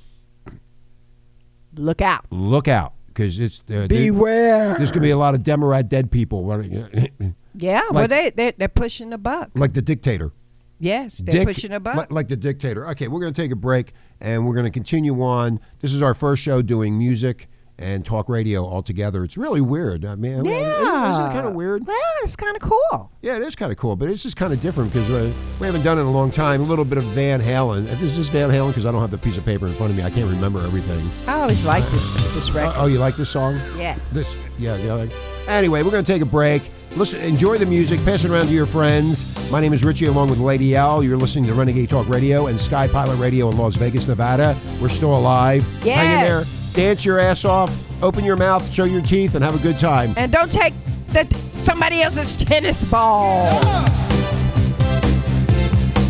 Look 1.76 2.00
out. 2.00 2.24
look 2.30 2.68
out 2.68 2.92
because 3.08 3.38
it's 3.40 3.60
uh, 3.72 3.86
Beware. 3.88 4.76
There's 4.78 4.90
going 4.90 5.00
to 5.00 5.06
be 5.06 5.10
a 5.10 5.16
lot 5.18 5.34
of 5.34 5.42
Democrat 5.42 5.88
dead 5.88 6.10
people 6.10 6.44
running, 6.44 7.34
yeah. 7.54 7.82
well, 7.90 8.06
they 8.08 8.30
they 8.30 8.52
they're 8.56 8.68
pushing 8.68 9.10
the 9.10 9.18
buck. 9.18 9.50
like 9.54 9.72
the 9.74 9.82
dictator. 9.82 10.32
Yes, 10.80 11.18
they're 11.18 11.32
Dick- 11.44 11.46
pushing 11.48 11.70
the 11.70 11.80
buck. 11.80 11.96
li- 11.96 12.06
like 12.10 12.28
the 12.28 12.36
dictator. 12.36 12.86
Okay, 12.90 13.08
we're 13.08 13.20
going 13.20 13.32
to 13.32 13.40
take 13.40 13.52
a 13.52 13.56
break 13.56 13.92
and 14.20 14.46
we're 14.46 14.54
going 14.54 14.66
to 14.66 14.70
continue 14.70 15.22
on. 15.22 15.60
This 15.80 15.92
is 15.92 16.02
our 16.02 16.14
first 16.14 16.42
show 16.42 16.62
doing 16.62 16.98
music 16.98 17.48
and 17.76 18.04
talk 18.04 18.28
radio 18.28 18.64
all 18.64 18.82
together. 18.82 19.24
It's 19.24 19.36
really 19.36 19.60
weird. 19.60 20.04
I 20.04 20.14
mean, 20.14 20.44
yeah. 20.44 21.10
isn't 21.12 21.26
it 21.26 21.32
kind 21.32 21.46
of 21.46 21.54
weird? 21.54 21.84
Well, 21.86 21.96
it's 22.22 22.36
kind 22.36 22.54
of 22.56 22.62
cool. 22.62 23.10
Yeah, 23.20 23.34
it 23.36 23.42
is 23.42 23.56
kind 23.56 23.72
of 23.72 23.78
cool, 23.78 23.96
but 23.96 24.08
it's 24.08 24.22
just 24.22 24.36
kind 24.36 24.52
of 24.52 24.62
different 24.62 24.92
because 24.92 25.10
uh, 25.10 25.32
we 25.58 25.66
haven't 25.66 25.82
done 25.82 25.98
it 25.98 26.02
in 26.02 26.06
a 26.06 26.10
long 26.12 26.30
time. 26.30 26.60
A 26.60 26.64
little 26.64 26.84
bit 26.84 26.98
of 26.98 27.04
Van 27.04 27.40
Halen. 27.40 27.86
This 27.86 28.02
Is 28.02 28.16
this 28.16 28.28
Van 28.28 28.48
Halen? 28.50 28.68
Because 28.68 28.86
I 28.86 28.92
don't 28.92 29.00
have 29.00 29.10
the 29.10 29.18
piece 29.18 29.36
of 29.36 29.44
paper 29.44 29.66
in 29.66 29.72
front 29.72 29.90
of 29.90 29.96
me. 29.98 30.04
I 30.04 30.10
can't 30.10 30.30
remember 30.30 30.60
everything. 30.60 31.00
I 31.28 31.40
always 31.40 31.64
like 31.64 31.84
this 31.90 32.14
this 32.34 32.50
Uh, 32.50 32.58
record. 32.60 32.74
oh, 32.78 32.86
you 32.86 32.98
like 32.98 33.16
this 33.16 33.30
song? 33.30 33.54
yes. 33.76 33.98
This, 34.12 34.28
yeah, 34.58 34.76
yeah. 34.76 35.06
Anyway, 35.48 35.82
we're 35.82 35.90
going 35.90 36.04
to 36.04 36.12
take 36.12 36.22
a 36.22 36.26
break. 36.26 36.62
Listen, 36.96 37.20
enjoy 37.22 37.58
the 37.58 37.66
music. 37.66 38.02
Pass 38.04 38.24
it 38.24 38.30
around 38.30 38.46
to 38.46 38.52
your 38.52 38.66
friends. 38.66 39.50
My 39.50 39.60
name 39.60 39.72
is 39.72 39.82
Richie, 39.84 40.06
along 40.06 40.30
with 40.30 40.38
Lady 40.38 40.76
L. 40.76 41.02
You're 41.02 41.16
listening 41.16 41.44
to 41.46 41.54
Renegade 41.54 41.90
Talk 41.90 42.08
Radio 42.08 42.46
and 42.46 42.58
Sky 42.58 42.86
Pilot 42.86 43.16
Radio 43.16 43.50
in 43.50 43.56
Las 43.56 43.74
Vegas, 43.74 44.06
Nevada. 44.06 44.56
We're 44.80 44.88
still 44.88 45.16
alive. 45.16 45.64
Hang 45.82 46.20
in 46.20 46.26
there. 46.26 46.44
Dance 46.72 47.04
your 47.04 47.18
ass 47.18 47.44
off. 47.44 47.72
Open 48.02 48.24
your 48.24 48.36
mouth. 48.36 48.70
Show 48.72 48.84
your 48.84 49.02
teeth, 49.02 49.34
and 49.34 49.42
have 49.44 49.58
a 49.58 49.62
good 49.62 49.78
time. 49.80 50.14
and 50.16 50.30
don't 50.30 50.52
take 50.52 50.72
the, 51.08 51.24
somebody 51.54 52.00
else's 52.00 52.36
tennis 52.36 52.84
ball. 52.84 53.46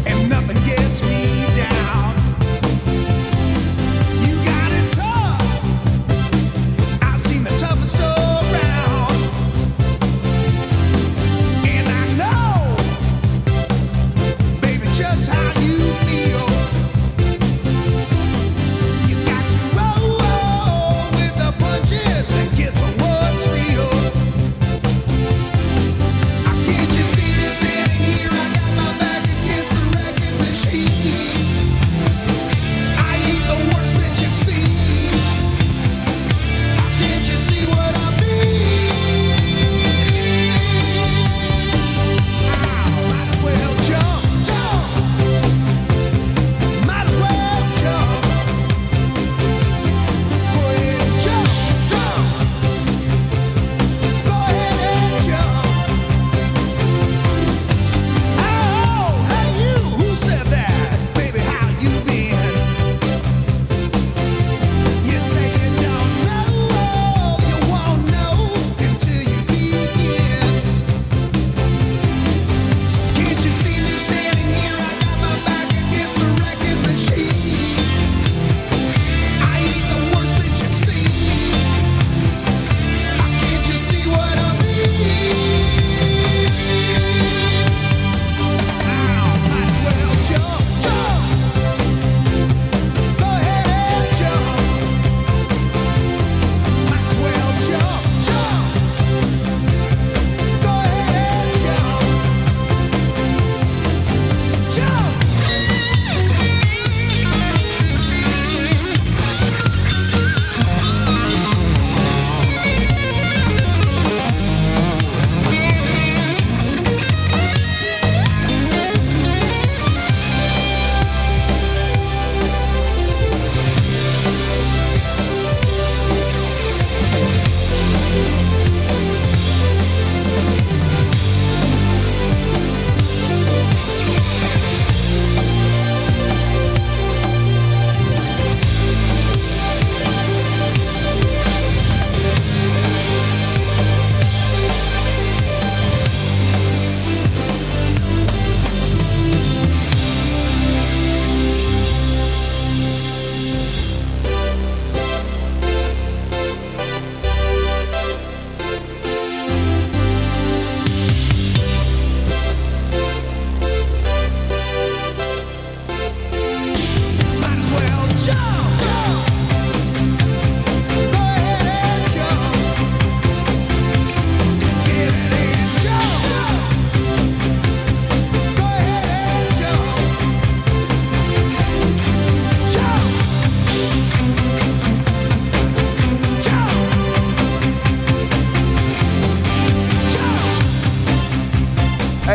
and 0.07 0.29
nothing 0.29 0.57
gets 0.67 1.03
me 1.03 1.34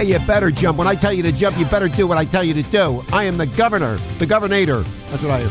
you 0.10 0.20
better 0.26 0.50
jump. 0.50 0.80
When 0.80 0.88
I 0.88 0.96
tell 0.96 1.14
you 1.14 1.22
to 1.24 1.32
jump, 1.32 1.58
you 1.60 1.66
better 1.66 1.88
do 1.88 2.08
what 2.08 2.18
I 2.18 2.26
tell 2.26 2.44
you 2.44 2.56
to 2.56 2.64
do. 2.64 3.04
I 3.14 3.26
am 3.26 3.38
the 3.38 3.46
governor, 3.46 3.98
the 4.18 4.26
governator. 4.26 4.84
That's 5.12 5.22
what 5.22 5.32
I 5.32 5.42
am. 5.42 5.50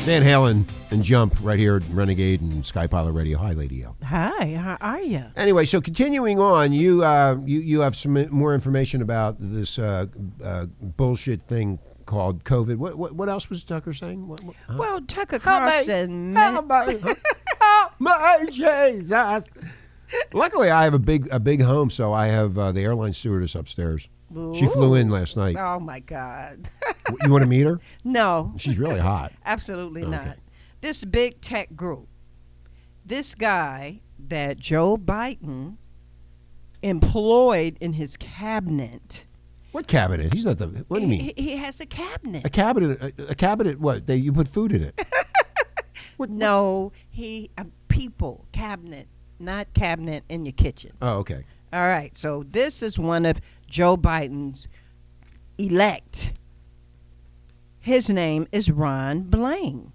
Van 0.00 0.22
Halen 0.22 0.64
and 0.90 1.04
Jump 1.04 1.36
right 1.42 1.58
here 1.58 1.76
at 1.76 1.82
Renegade 1.90 2.40
and 2.40 2.66
Sky 2.66 2.88
Pilot 2.88 3.12
Radio. 3.12 3.38
Hi, 3.38 3.52
Lady 3.52 3.84
L. 3.84 3.96
Hi, 4.02 4.54
how 4.54 4.76
are 4.80 5.00
you? 5.00 5.24
Anyway, 5.36 5.64
so 5.64 5.80
continuing 5.80 6.40
on, 6.40 6.72
you 6.72 7.04
uh, 7.04 7.36
you 7.44 7.60
you 7.60 7.80
have 7.80 7.94
some 7.94 8.28
more 8.30 8.52
information 8.52 9.00
about 9.00 9.36
this 9.38 9.78
uh, 9.78 10.06
uh, 10.42 10.66
bullshit 10.96 11.42
thing 11.46 11.78
called 12.06 12.42
COVID. 12.42 12.78
What 12.78 12.98
what, 12.98 13.12
what 13.12 13.28
else 13.28 13.48
was 13.48 13.62
Tucker 13.62 13.92
saying? 13.92 14.26
What, 14.26 14.42
what, 14.42 14.56
huh? 14.66 14.74
Well, 14.76 15.00
Tucker. 15.02 15.38
Carlson. 15.38 16.34
Help 16.34 16.66
me. 16.88 16.98
Help 17.60 17.92
my 18.00 18.46
Jesus. 18.50 19.48
Luckily, 20.32 20.70
I 20.70 20.84
have 20.84 20.94
a 20.94 20.98
big 20.98 21.28
a 21.30 21.38
big 21.40 21.62
home, 21.62 21.90
so 21.90 22.12
I 22.12 22.26
have 22.26 22.56
uh, 22.58 22.72
the 22.72 22.80
airline 22.82 23.14
stewardess 23.14 23.54
upstairs. 23.54 24.08
She 24.54 24.66
flew 24.66 24.94
in 24.94 25.10
last 25.10 25.36
night. 25.36 25.56
Oh 25.58 25.80
my 25.80 25.98
God. 26.00 26.68
You 27.24 27.30
want 27.30 27.42
to 27.42 27.48
meet 27.48 27.66
her? 27.66 27.80
no, 28.04 28.54
She's 28.58 28.78
really 28.78 29.00
hot. 29.00 29.32
absolutely 29.44 30.02
Okay. 30.02 30.10
not. 30.10 30.38
This 30.80 31.04
big 31.04 31.40
tech 31.40 31.74
group, 31.74 32.06
this 33.04 33.34
guy 33.34 34.00
that 34.28 34.58
Joe 34.58 34.96
Biden 34.96 35.78
employed 36.82 37.76
in 37.80 37.94
his 37.94 38.16
cabinet. 38.16 39.26
What 39.72 39.86
cabinet? 39.86 40.32
He's 40.32 40.44
not 40.44 40.58
the. 40.58 40.66
What 40.88 40.98
do 40.98 41.02
you 41.02 41.08
mean? 41.08 41.20
He, 41.20 41.32
he 41.36 41.56
has 41.56 41.80
a 41.80 41.86
cabinet. 41.86 42.44
A 42.44 42.50
cabinet? 42.50 43.14
A, 43.18 43.30
a 43.30 43.34
cabinet? 43.34 43.78
What? 43.80 44.06
They 44.06 44.16
you 44.16 44.32
put 44.32 44.48
food 44.48 44.72
in 44.72 44.82
it? 44.82 45.00
what, 46.16 46.30
no, 46.30 46.92
he 47.10 47.50
a 47.58 47.66
people 47.88 48.46
cabinet, 48.52 49.08
not 49.40 49.72
cabinet 49.74 50.24
in 50.28 50.44
your 50.44 50.52
kitchen. 50.52 50.92
Oh, 51.00 51.18
okay. 51.18 51.44
All 51.72 51.80
right, 51.80 52.16
so 52.16 52.44
this 52.50 52.82
is 52.82 52.98
one 52.98 53.24
of 53.24 53.40
Joe 53.68 53.96
Biden's 53.96 54.68
elect. 55.58 56.32
His 57.78 58.10
name 58.10 58.46
is 58.52 58.70
Ron 58.70 59.22
Blaine. 59.22 59.92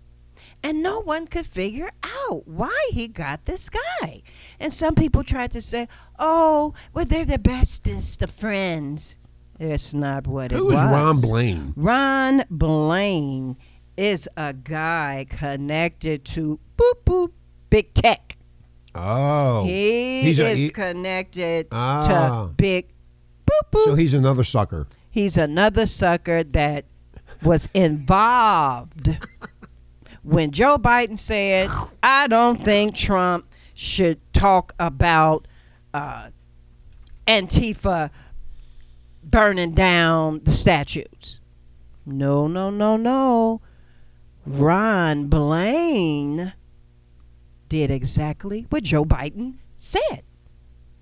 And 0.63 0.81
no 0.81 0.99
one 0.99 1.27
could 1.27 1.45
figure 1.45 1.91
out 2.03 2.47
why 2.47 2.89
he 2.91 3.07
got 3.07 3.45
this 3.45 3.69
guy. 3.69 4.23
And 4.59 4.73
some 4.73 4.95
people 4.95 5.23
tried 5.23 5.51
to 5.51 5.61
say, 5.61 5.87
oh, 6.17 6.73
well, 6.93 7.05
they're 7.05 7.23
the 7.23 7.37
bestest 7.37 8.23
of 8.23 8.31
friends. 8.31 9.15
It's 9.59 9.93
not 9.93 10.25
what 10.25 10.51
it 10.51 10.63
was. 10.63 10.73
is 10.73 10.79
Ron 10.79 11.21
Blaine? 11.21 11.73
Ron 11.75 12.43
Blaine 12.49 13.57
is 13.95 14.27
a 14.35 14.53
guy 14.53 15.25
connected 15.29 16.25
to 16.25 16.59
boop 16.77 17.03
boop 17.05 17.31
big 17.69 17.93
tech. 17.93 18.24
Oh, 18.95 19.65
He 19.65 20.21
He's 20.21 20.39
a- 20.39 20.49
is 20.49 20.59
he- 20.59 20.69
connected 20.69 21.67
Ah. 21.71 22.45
to 22.47 22.53
big 22.53 22.87
boop 23.45 23.71
boop. 23.71 23.83
so 23.83 23.95
he's 23.95 24.13
another 24.13 24.43
sucker. 24.43 24.87
He's 25.11 25.37
another 25.37 25.85
sucker 25.85 26.43
that 26.43 26.85
was 27.43 27.67
involved 27.73 29.17
when 30.23 30.51
Joe 30.51 30.77
Biden 30.77 31.19
said, 31.19 31.69
"I 32.01 32.27
don't 32.27 32.63
think 32.63 32.95
Trump 32.95 33.45
should 33.73 34.19
talk 34.33 34.73
about 34.79 35.47
uh, 35.93 36.29
Antifa 37.27 38.09
burning 39.23 39.71
down 39.73 40.41
the 40.43 40.51
statues." 40.51 41.39
No, 42.05 42.47
no, 42.47 42.69
no, 42.69 42.97
no. 42.97 43.61
Ron 44.45 45.27
Blaine 45.27 46.53
did 47.69 47.91
exactly 47.91 48.65
what 48.69 48.83
Joe 48.83 49.05
Biden 49.05 49.55
said. 49.77 50.23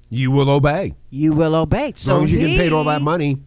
You 0.10 0.30
will 0.32 0.50
obey 0.50 0.94
You 1.10 1.34
will 1.34 1.56
obey. 1.56 1.94
as 1.96 2.08
long 2.08 2.24
as 2.24 2.32
you 2.32 2.40
get 2.40 2.58
paid 2.58 2.72
all 2.72 2.84
that 2.84 3.02
money. 3.02 3.40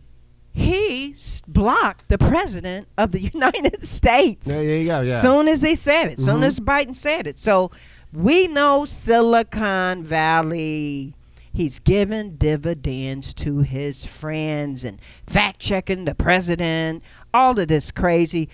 he 0.53 1.15
blocked 1.47 2.09
the 2.09 2.19
president 2.19 2.89
of 2.99 3.13
the 3.13 3.21
United 3.35 3.83
States. 3.83 4.49
Yeah, 4.49 4.69
there 4.69 4.79
you 4.79 4.87
go. 4.87 5.01
Yeah. 5.03 5.21
Soon 5.21 5.49
as 5.49 5.63
he 5.63 5.77
said 5.77 6.09
it, 6.09 6.19
as 6.19 6.25
soon 6.25 6.37
mm-hmm. 6.37 6.45
as 6.45 6.61
Biden 6.61 6.97
said 6.97 7.27
it. 7.27 7.39
So 7.39 7.71
we 8.13 8.49
know 8.49 8.85
Silicon 8.85 10.03
Valley. 10.03 11.15
He's 11.53 11.79
giving 11.79 12.37
dividends 12.37 13.33
to 13.35 13.61
his 13.61 14.05
friends 14.05 14.85
and 14.85 15.01
fact 15.27 15.59
checking 15.61 16.05
the 16.05 16.15
president, 16.15 17.03
all 17.33 17.59
of 17.59 17.69
this 17.69 17.91
crazy, 17.91 18.51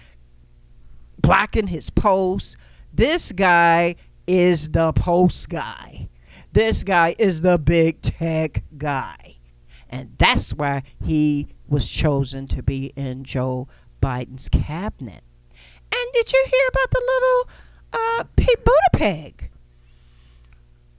blocking 1.19 1.67
his 1.67 1.91
posts. 1.91 2.57
This 2.93 3.33
guy 3.33 3.97
is 4.27 4.71
the 4.71 4.93
post 4.93 5.49
guy. 5.49 6.09
This 6.53 6.85
guy 6.85 7.15
is 7.19 7.43
the 7.43 7.59
big 7.59 8.03
tech 8.03 8.63
guy. 8.77 9.37
And 9.89 10.15
that's 10.19 10.53
why 10.53 10.83
he 11.05 11.49
was 11.69 11.89
chosen 11.89 12.47
to 12.49 12.63
be 12.63 12.93
in 12.97 13.25
Joe 13.25 13.69
Biden's 14.03 14.49
cabinet. 14.49 15.23
And 15.93 16.13
did 16.15 16.33
you 16.33 16.45
hear 16.51 16.69
about 16.69 16.91
the 16.91 17.03
little 17.07 17.49
uh, 17.93 18.25
Pete 18.37 18.65
Buttigieg? 18.65 19.49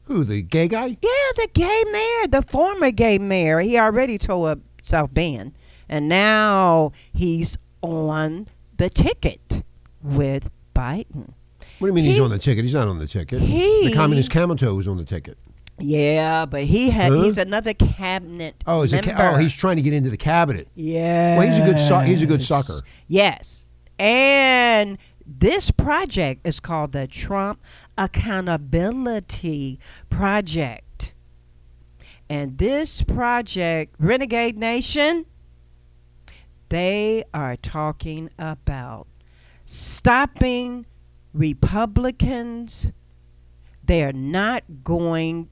Who 0.05 0.23
the 0.23 0.41
gay 0.41 0.67
guy? 0.67 0.97
Yeah, 1.01 1.31
the 1.37 1.47
gay 1.53 1.83
mayor, 1.91 2.27
the 2.27 2.41
former 2.41 2.91
gay 2.91 3.17
mayor. 3.17 3.59
He 3.59 3.77
already 3.77 4.17
tore 4.17 4.51
up 4.51 4.59
South 4.81 5.13
Bend, 5.13 5.53
and 5.87 6.09
now 6.09 6.91
he's 7.13 7.57
on 7.81 8.47
the 8.77 8.89
ticket 8.89 9.63
with 10.01 10.49
Biden. 10.75 11.33
What 11.83 11.87
do 11.87 11.99
you 11.99 12.01
mean 12.01 12.05
he's 12.13 12.19
on 12.21 12.29
the 12.29 12.39
ticket? 12.39 12.63
He's 12.63 12.73
not 12.75 12.87
on 12.87 12.97
the 12.97 13.07
ticket. 13.07 13.41
He- 13.41 13.89
the 13.89 13.93
communist 13.93 14.31
Kamoto 14.31 14.73
was 14.73 14.87
on 14.87 14.95
the 14.95 15.03
ticket. 15.03 15.37
Yeah, 15.79 16.45
but 16.45 16.63
he 16.63 16.91
had 16.91 17.11
Huh? 17.11 17.23
he's 17.23 17.37
another 17.37 17.73
cabinet 17.73 18.63
Oh, 18.65 18.83
is 18.83 18.93
a 18.93 19.01
ca- 19.01 19.33
oh, 19.33 19.35
he's 19.37 19.53
trying 19.53 19.75
to 19.75 19.81
get 19.81 19.91
into 19.91 20.09
the 20.09 20.15
cabinet. 20.15 20.69
yeah. 20.75 21.37
Well, 21.37 21.45
he's 21.45 21.57
a 21.57 21.65
good 21.65 22.07
he's 22.07 22.21
a 22.21 22.25
good 22.25 22.41
sucker. 22.41 22.83
Yes, 23.09 23.67
and 23.99 24.97
this 25.27 25.71
project 25.71 26.47
is 26.47 26.61
called 26.61 26.93
the 26.93 27.05
Trump 27.05 27.59
Accountability 27.97 29.77
Project, 30.09 31.13
and 32.29 32.59
this 32.59 33.01
project, 33.01 33.93
Renegade 33.99 34.57
Nation, 34.57 35.25
they 36.69 37.25
are 37.33 37.57
talking 37.57 38.29
about 38.39 39.07
stopping 39.65 40.85
Republicans. 41.33 42.91
They 43.83 44.03
are 44.03 44.13
not 44.13 44.63
going 44.83 45.49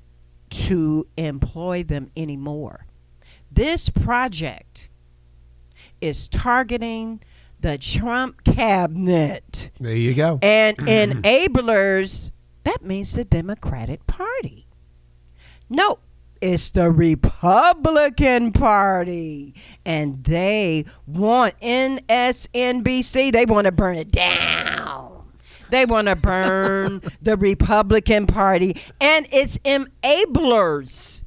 to 0.52 1.08
employ 1.17 1.84
them 1.84 2.12
anymore. 2.15 2.86
This 3.52 3.89
project 3.89 4.89
is 6.00 6.28
targeting 6.28 7.22
the 7.60 7.78
Trump 7.78 8.44
cabinet 8.44 9.70
There 9.80 9.96
you 9.96 10.13
go. 10.13 10.39
and 10.41 10.78
enablers. 10.78 12.32
That 12.63 12.84
means 12.84 13.13
the 13.13 13.26
Democratic 13.26 14.08
Party. 14.08 14.67
No, 15.70 16.00
it's 16.41 16.70
the 16.72 16.89
Republican 16.91 18.52
Party. 18.52 19.54
And 19.86 20.24
they 20.24 20.86
want 21.06 21.60
MSNBC, 21.62 23.32
they 23.32 23.46
want 23.46 23.65
to 23.65 23.72
burn 23.72 23.98
it 23.98 24.12
down. 24.12 25.11
They 25.72 25.86
want 25.86 26.08
to 26.08 26.16
burn 26.16 27.02
the 27.22 27.38
Republican 27.38 28.28
Party 28.28 28.80
and 29.00 29.26
its 29.32 29.58
enablers 29.60 31.22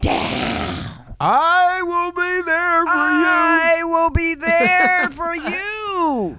down. 0.00 0.86
I 1.20 1.82
will 1.82 2.12
be 2.12 2.42
there 2.42 2.86
for 2.86 2.92
you. 2.92 3.26
I 3.26 3.80
will 3.84 4.10
be 4.10 4.34
there 4.36 5.10
for 5.10 5.34
you. 5.34 6.38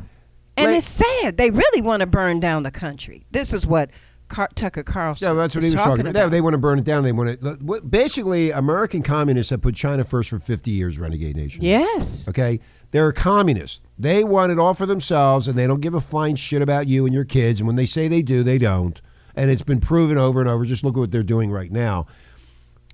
And 0.56 0.68
Wait. 0.72 0.78
it's 0.78 0.86
sad. 0.88 1.38
They 1.38 1.52
really 1.52 1.82
want 1.82 2.02
to 2.02 2.08
burn 2.08 2.40
down 2.40 2.64
the 2.64 2.72
country. 2.72 3.26
This 3.32 3.52
is 3.54 3.68
what 3.68 3.92
Car- 4.30 4.50
Tucker 4.56 4.84
Carlson 4.84 5.28
Yeah, 5.28 5.34
that's 5.34 5.56
what 5.56 5.64
he 5.64 5.70
was 5.70 5.76
talking 5.76 6.02
about. 6.02 6.10
about. 6.12 6.20
Yeah, 6.20 6.28
they 6.30 6.42
want 6.42 6.54
to 6.54 6.58
burn 6.58 6.80
it 6.80 6.86
down. 6.86 7.04
They 7.04 7.12
want 7.12 7.42
to. 7.42 7.82
Basically, 7.82 8.52
American 8.52 9.02
communists 9.04 9.50
have 9.50 9.62
put 9.62 9.76
China 9.76 10.04
first 10.04 10.30
for 10.30 10.40
50 10.40 10.72
years, 10.72 10.98
renegade 10.98 11.36
nation. 11.36 11.64
yes. 11.64 12.28
Okay? 12.30 12.60
They're 12.92 13.12
communists. 13.12 13.82
They 13.98 14.24
want 14.24 14.52
it 14.52 14.60
all 14.60 14.74
for 14.74 14.86
themselves, 14.86 15.48
and 15.48 15.58
they 15.58 15.68
don't 15.68 15.82
give 15.82 15.94
a 15.94 16.02
flying 16.02 16.36
shit 16.36 16.62
about 16.62 16.88
you 16.88 17.06
and 17.06 17.14
your 17.14 17.26
kids. 17.26 17.60
And 17.60 17.68
when 17.68 17.76
they 17.76 17.86
say 17.86 18.08
they 18.08 18.22
do, 18.22 18.44
they 18.44 18.58
don't. 18.58 19.00
And 19.36 19.52
it's 19.52 19.62
been 19.62 19.80
proven 19.80 20.18
over 20.18 20.40
and 20.40 20.50
over. 20.50 20.66
Just 20.66 20.84
look 20.84 20.96
at 20.96 21.00
what 21.00 21.12
they're 21.12 21.24
doing 21.24 21.52
right 21.52 21.72
now. 21.72 22.08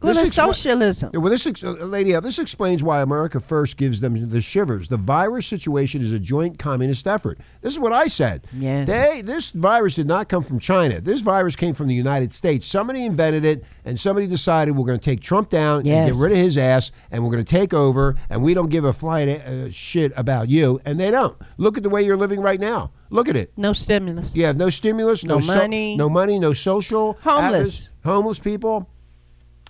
Well, 0.01 0.13
This 0.13 0.23
it's 0.27 0.35
socialism. 0.35 1.11
Well, 1.13 1.31
this 1.31 1.47
ex- 1.47 1.63
uh, 1.63 1.71
lady, 1.71 2.13
uh, 2.13 2.19
this 2.19 2.37
explains 2.37 2.83
why 2.83 3.01
America 3.01 3.39
First 3.39 3.77
gives 3.77 4.01
them 4.01 4.29
the 4.29 4.41
shivers. 4.41 4.89
The 4.89 4.97
virus 4.97 5.47
situation 5.47 6.01
is 6.01 6.11
a 6.11 6.19
joint 6.19 6.59
communist 6.59 7.07
effort. 7.07 7.39
This 7.61 7.71
is 7.73 7.79
what 7.79 7.93
I 7.93 8.07
said. 8.07 8.45
Yes. 8.53 8.87
They, 8.89 9.21
this 9.21 9.51
virus 9.51 9.95
did 9.95 10.05
not 10.05 10.27
come 10.27 10.43
from 10.43 10.59
China. 10.59 10.99
This 10.99 11.21
virus 11.21 11.55
came 11.55 11.73
from 11.73 11.87
the 11.87 11.95
United 11.95 12.33
States. 12.33 12.67
Somebody 12.67 13.05
invented 13.05 13.45
it, 13.45 13.63
and 13.85 13.97
somebody 13.97 14.27
decided 14.27 14.75
we're 14.75 14.85
going 14.85 14.99
to 14.99 15.03
take 15.05 15.21
Trump 15.21 15.49
down 15.49 15.87
and 15.87 16.13
get 16.13 16.21
rid 16.21 16.33
of 16.33 16.37
his 16.37 16.57
ass, 16.57 16.91
and 17.09 17.23
we're 17.23 17.31
going 17.31 17.45
to 17.45 17.49
take 17.49 17.73
over, 17.73 18.15
and 18.29 18.43
we 18.43 18.53
don't 18.53 18.69
give 18.69 18.83
a 18.83 18.91
flying 18.93 19.29
uh, 19.41 19.69
shit 19.71 20.11
about 20.17 20.49
you, 20.49 20.79
and 20.83 20.99
they 20.99 21.09
don't. 21.09 21.37
Look 21.57 21.77
at 21.77 21.83
the 21.83 21.89
way 21.89 22.03
you're 22.03 22.17
living 22.17 22.41
right 22.41 22.59
now. 22.59 22.91
Look 23.11 23.29
at 23.29 23.37
it. 23.37 23.53
No 23.55 23.71
stimulus. 23.71 24.35
You 24.35 24.45
have 24.45 24.57
no 24.57 24.69
stimulus, 24.69 25.23
no, 25.23 25.35
No 25.35 25.41
so- 25.41 25.55
money. 25.55 25.95
no 25.95 26.09
money, 26.09 26.37
no 26.37 26.51
social, 26.51 27.13
Homeless. 27.21 27.79
atmos- 27.79 27.89
homeless 28.03 28.39
people 28.39 28.89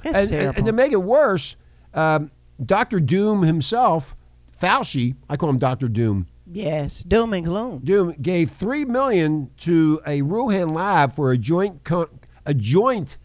and, 0.05 0.31
and, 0.31 0.57
and 0.57 0.65
to 0.65 0.71
make 0.71 0.91
it 0.91 1.01
worse, 1.01 1.55
um, 1.93 2.31
Dr. 2.63 2.99
Doom 2.99 3.43
himself, 3.43 4.15
Fauci, 4.61 5.15
I 5.29 5.37
call 5.37 5.49
him 5.49 5.57
Dr. 5.57 5.87
Doom. 5.87 6.27
Yes, 6.47 7.03
doom 7.03 7.33
and 7.33 7.43
gloom. 7.43 7.79
Doom 7.83 8.11
gave 8.21 8.51
three 8.51 8.85
million 8.85 9.49
to 9.61 9.99
a 10.05 10.21
Wuhan 10.21 10.73
lab 10.73 11.15
for 11.15 11.31
a 11.31 11.37
joint 11.37 11.81
a 12.45 12.53
joint 12.53 13.17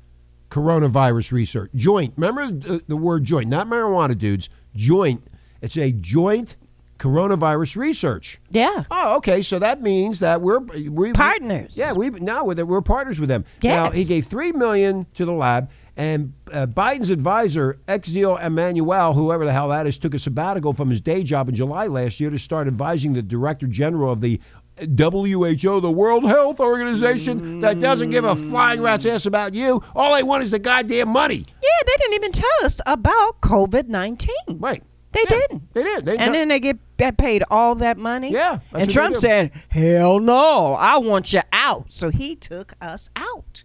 coronavirus 0.50 1.32
research. 1.32 1.70
Joint. 1.74 2.14
Remember 2.16 2.50
the, 2.50 2.82
the 2.88 2.96
word 2.96 3.24
joint, 3.24 3.48
not 3.48 3.66
marijuana, 3.66 4.16
dudes. 4.16 4.48
Joint. 4.74 5.22
It's 5.60 5.76
a 5.76 5.92
joint 5.92 6.56
coronavirus 6.98 7.76
research. 7.76 8.40
Yeah. 8.50 8.84
Oh, 8.90 9.16
okay. 9.16 9.42
So 9.42 9.58
that 9.58 9.82
means 9.82 10.20
that 10.20 10.40
we're 10.40 10.60
we 10.60 11.12
Partners. 11.12 11.72
Yeah, 11.74 11.92
we 11.92 12.10
now 12.10 12.44
we're, 12.44 12.64
we're 12.64 12.82
partners 12.82 13.18
with 13.18 13.28
them. 13.28 13.44
Yes. 13.60 13.74
Now 13.74 13.90
he 13.90 14.04
gave 14.04 14.26
three 14.26 14.52
million 14.52 15.06
to 15.14 15.24
the 15.24 15.32
lab, 15.32 15.70
and 16.00 16.32
uh, 16.50 16.66
Biden's 16.66 17.10
advisor 17.10 17.78
Ezekiel 17.86 18.38
Emanuel, 18.38 19.12
whoever 19.12 19.44
the 19.44 19.52
hell 19.52 19.68
that 19.68 19.86
is, 19.86 19.98
took 19.98 20.14
a 20.14 20.18
sabbatical 20.18 20.72
from 20.72 20.88
his 20.88 21.02
day 21.02 21.22
job 21.22 21.50
in 21.50 21.54
July 21.54 21.88
last 21.88 22.18
year 22.20 22.30
to 22.30 22.38
start 22.38 22.66
advising 22.66 23.12
the 23.12 23.20
director 23.20 23.66
general 23.66 24.10
of 24.10 24.22
the 24.22 24.40
WHO, 24.78 25.80
the 25.82 25.90
World 25.90 26.24
Health 26.24 26.58
Organization, 26.58 27.60
that 27.60 27.80
doesn't 27.80 28.08
give 28.08 28.24
a 28.24 28.34
flying 28.34 28.80
rat's 28.80 29.04
ass 29.04 29.26
about 29.26 29.52
you. 29.52 29.82
All 29.94 30.14
they 30.14 30.22
want 30.22 30.42
is 30.42 30.50
the 30.50 30.58
goddamn 30.58 31.10
money. 31.10 31.44
Yeah, 31.62 31.68
they 31.86 31.96
didn't 31.98 32.14
even 32.14 32.32
tell 32.32 32.64
us 32.64 32.80
about 32.86 33.42
COVID 33.42 33.88
19. 33.88 34.30
Right. 34.52 34.82
They 35.12 35.20
Yeah, 35.24 35.36
didn't. 35.36 35.74
They 35.74 35.82
did. 35.82 36.06
They 36.06 36.16
And 36.16 36.32
then 36.32 36.48
they 36.48 36.60
get 36.60 36.78
paid 37.18 37.44
all 37.50 37.74
that 37.74 37.98
money. 37.98 38.32
Yeah, 38.32 38.60
And 38.72 38.90
Trump 38.90 39.16
said, 39.16 39.50
hell 39.68 40.18
no, 40.18 40.76
I 40.76 40.96
want 40.96 41.34
you 41.34 41.42
out. 41.52 41.88
So 41.90 42.08
he 42.08 42.36
took 42.36 42.72
us 42.80 43.10
out. 43.16 43.64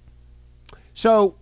So 0.93 1.36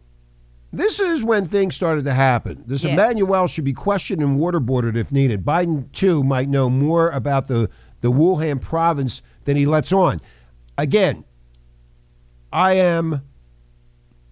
this 0.74 1.00
is 1.00 1.24
when 1.24 1.46
things 1.46 1.76
started 1.76 2.04
to 2.06 2.14
happen. 2.14 2.64
This 2.66 2.84
Yes. 2.84 2.94
Emanuel 2.94 3.46
should 3.48 3.64
be 3.64 3.74
questioned 3.74 4.22
and 4.24 4.40
waterboarded 4.40 4.98
if 4.98 5.12
needed. 5.12 5.46
Biden, 5.46 5.92
too, 5.92 6.24
might 6.24 6.50
know 6.50 6.68
more 6.70 7.10
about 7.12 7.48
the, 7.48 7.70
the 8.02 8.12
Wuhan 8.12 8.60
province 8.60 9.22
than 9.46 9.56
he 9.56 9.68
lets 9.68 9.92
on. 9.92 10.20
Again, 10.78 11.24
I 12.52 12.74
am 12.74 13.22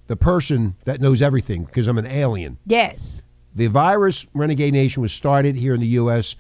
the 0.08 0.16
person 0.16 0.76
that 0.86 1.00
knows 1.00 1.22
everything 1.22 1.64
because 1.64 1.86
I'm 1.86 2.00
an 2.00 2.08
alien. 2.08 2.58
Yes. 2.66 3.22
The 3.56 3.68
virus 3.68 4.26
Renegade 4.34 4.74
Nation 4.74 5.02
was 5.02 5.14
started 5.14 5.56
here 5.56 5.76
in 5.76 5.80
the 5.80 5.88
U.S. 5.88 6.36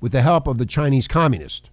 with 0.00 0.12
the 0.12 0.22
help 0.22 0.46
of 0.46 0.56
the 0.56 0.66
Chinese 0.66 1.06
communists. 1.06 1.68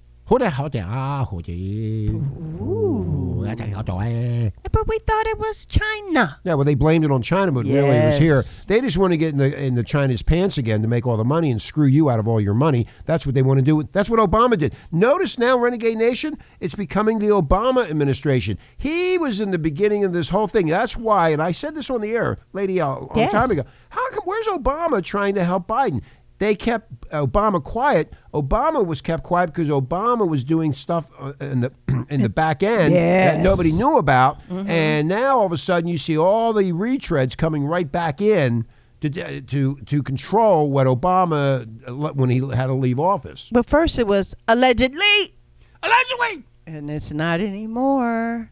But 4.72 4.88
we 4.88 5.00
thought 5.00 5.26
it 5.26 5.40
was 5.40 5.66
China. 5.66 6.40
Yeah, 6.44 6.54
well, 6.54 6.66
they 6.66 6.76
blamed 6.76 7.04
it 7.04 7.12
on 7.12 7.22
China, 7.24 7.52
but 7.52 7.66
really 7.66 7.80
it 7.98 8.06
was 8.06 8.18
here. 8.18 8.44
They 8.68 8.80
just 8.82 8.98
want 8.98 9.12
to 9.14 9.18
get 9.18 9.30
in 9.32 9.38
the 9.40 9.60
in 9.60 9.74
the 9.76 9.84
China's 9.84 10.22
pants 10.22 10.58
again 10.58 10.82
to 10.84 10.88
make 10.88 11.08
all 11.08 11.18
the 11.18 11.26
money 11.26 11.50
and 11.50 11.60
screw 11.62 11.88
you 11.88 12.10
out 12.12 12.20
of 12.20 12.28
all 12.28 12.40
your 12.40 12.54
money. 12.54 12.86
That's 13.06 13.26
what 13.26 13.34
they 13.34 13.42
want 13.42 13.58
to 13.58 13.64
do. 13.64 13.88
That's 13.92 14.10
what 14.10 14.20
Obama 14.20 14.58
did. 14.58 14.76
Notice 14.92 15.40
now, 15.40 15.58
Renegade 15.58 15.98
Nation, 15.98 16.38
it's 16.60 16.76
becoming 16.76 17.18
the 17.20 17.30
Obama 17.30 17.90
administration. 17.90 18.58
He 18.78 19.18
was 19.18 19.40
in 19.40 19.50
the 19.52 19.58
beginning 19.60 20.04
of 20.04 20.14
this 20.14 20.30
whole 20.30 20.48
thing. 20.48 20.68
That's 20.68 20.96
why, 20.96 21.30
and 21.30 21.42
I 21.42 21.52
said 21.52 21.74
this 21.74 21.90
on 21.90 22.02
the 22.02 22.12
air, 22.12 22.38
lady, 22.54 22.78
a 22.78 22.88
long 22.88 23.10
Yes. 23.16 23.32
time 23.32 23.50
ago. 23.50 23.64
How 23.90 24.08
come? 24.12 24.24
Where's 24.26 24.46
Obama 24.48 25.04
trying 25.04 25.34
to 25.36 25.44
help 25.44 25.68
Biden? 25.68 26.02
They 26.40 26.56
kept 26.56 27.10
Obama 27.12 27.62
quiet. 27.64 28.14
Obama 28.34 28.86
was 28.86 29.02
kept 29.02 29.24
quiet 29.24 29.48
because 29.48 29.70
Obama 29.70 30.28
was 30.28 30.44
doing 30.44 30.74
stuff 30.74 31.06
uh, 31.20 31.34
in 31.42 31.62
the 31.62 31.72
in 32.10 32.22
the 32.22 32.30
back 32.30 32.64
end 32.64 32.96
that 32.96 33.42
nobody 33.42 33.72
knew 33.74 33.98
about, 33.98 34.40
and 34.50 35.08
now 35.08 35.40
all 35.40 35.46
of 35.46 35.52
a 35.52 35.58
sudden 35.58 35.88
you 35.90 35.98
see 35.98 36.18
all 36.18 36.54
the 36.54 36.72
retreads 36.72 37.36
coming 37.38 37.66
right 37.66 37.92
back 37.92 38.22
in 38.22 38.66
to 39.02 39.10
to 39.42 39.76
to 39.86 40.02
control 40.04 40.70
what 40.72 40.88
Obama 40.88 41.68
uh, 41.88 42.14
when 42.14 42.30
he 42.30 42.40
had 42.56 42.68
to 42.68 42.74
leave 42.74 43.00
office. 43.00 43.50
But 43.52 43.66
first 43.66 44.00
it 44.00 44.08
was 44.08 44.34
allegedly. 44.48 45.36
Allegedly, 45.84 46.44
And 46.68 46.90
it's 46.90 47.12
not 47.12 47.40
anymore. 47.40 48.52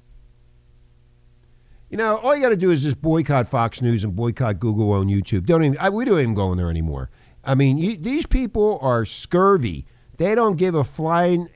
you 1.89 1.97
know, 1.97 2.17
all 2.17 2.35
you 2.35 2.41
got 2.41 2.49
to 2.49 2.57
do 2.57 2.71
is 2.71 2.83
just 2.83 3.01
boycott 3.01 3.49
Fox 3.49 3.81
News 3.81 4.03
and 4.03 4.15
boycott 4.15 4.59
Google 4.59 4.91
on 4.93 5.07
YouTube. 5.07 5.45
Don't 5.45 5.63
even 5.63 5.77
I, 5.77 5.89
we 5.89 6.05
don't 6.05 6.19
even 6.19 6.33
go 6.33 6.51
in 6.51 6.57
there 6.57 6.69
anymore. 6.69 7.09
I 7.47 7.55
mean, 7.55 7.77
you, 7.77 7.97
these 7.97 8.25
people 8.25 8.77
are 8.81 9.05
scurvy. 9.05 9.85
They 10.17 10.33
don't 10.33 10.55
give 10.57 10.73
a 10.73 10.83
flying 10.83 11.47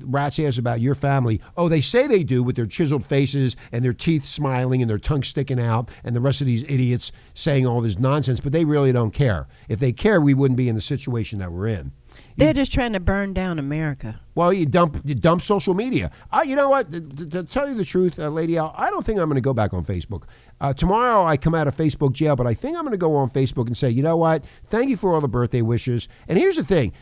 rat's 0.00 0.40
ass 0.40 0.58
about 0.58 0.80
your 0.80 0.96
family. 0.96 1.40
Oh, 1.56 1.68
they 1.68 1.80
say 1.80 2.08
they 2.08 2.24
do 2.24 2.42
with 2.42 2.56
their 2.56 2.66
chiseled 2.66 3.04
faces 3.06 3.54
and 3.70 3.84
their 3.84 3.92
teeth 3.92 4.24
smiling 4.24 4.82
and 4.82 4.90
their 4.90 4.98
tongue 4.98 5.22
sticking 5.22 5.60
out, 5.60 5.88
and 6.02 6.16
the 6.16 6.20
rest 6.20 6.40
of 6.40 6.48
these 6.48 6.64
idiots 6.64 7.12
saying 7.34 7.64
all 7.64 7.80
this 7.80 7.96
nonsense. 7.96 8.40
But 8.40 8.50
they 8.52 8.64
really 8.64 8.90
don't 8.90 9.12
care. 9.12 9.46
If 9.68 9.78
they 9.78 9.92
care, 9.92 10.20
we 10.20 10.34
wouldn't 10.34 10.58
be 10.58 10.68
in 10.68 10.74
the 10.74 10.80
situation 10.80 11.38
that 11.38 11.52
we're 11.52 11.68
in. 11.68 11.92
They're 12.36 12.52
just 12.52 12.72
trying 12.72 12.92
to 12.94 13.00
burn 13.00 13.34
down 13.34 13.58
America. 13.58 14.20
Well, 14.34 14.52
you 14.52 14.66
dump 14.66 15.00
you 15.04 15.14
dump 15.14 15.42
social 15.42 15.74
media. 15.74 16.10
I, 16.32 16.42
you 16.42 16.56
know 16.56 16.68
what? 16.68 16.90
To, 16.90 17.00
to- 17.00 17.26
to 17.26 17.44
tell 17.44 17.68
you 17.68 17.74
the 17.74 17.84
truth, 17.84 18.18
uh, 18.18 18.28
Lady 18.28 18.56
L, 18.56 18.74
I 18.76 18.90
don't 18.90 19.04
think 19.04 19.18
I'm 19.20 19.28
going 19.28 19.36
to 19.36 19.40
go 19.40 19.54
back 19.54 19.72
on 19.74 19.84
Facebook. 19.84 20.22
Uh, 20.60 20.72
tomorrow 20.72 21.24
I 21.24 21.36
come 21.36 21.54
out 21.54 21.68
of 21.68 21.76
Facebook 21.76 22.12
jail, 22.12 22.36
but 22.36 22.46
I 22.46 22.54
think 22.54 22.76
I'm 22.76 22.82
going 22.82 22.92
to 22.92 22.98
go 22.98 23.14
on 23.16 23.30
Facebook 23.30 23.66
and 23.66 23.76
say, 23.76 23.90
you 23.90 24.02
know 24.02 24.16
what? 24.16 24.44
Thank 24.66 24.90
you 24.90 24.96
for 24.96 25.14
all 25.14 25.20
the 25.20 25.28
birthday 25.28 25.62
wishes. 25.62 26.08
And 26.26 26.38
here's 26.38 26.56
the 26.56 26.64
thing, 26.64 26.92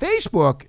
Facebook, 0.00 0.66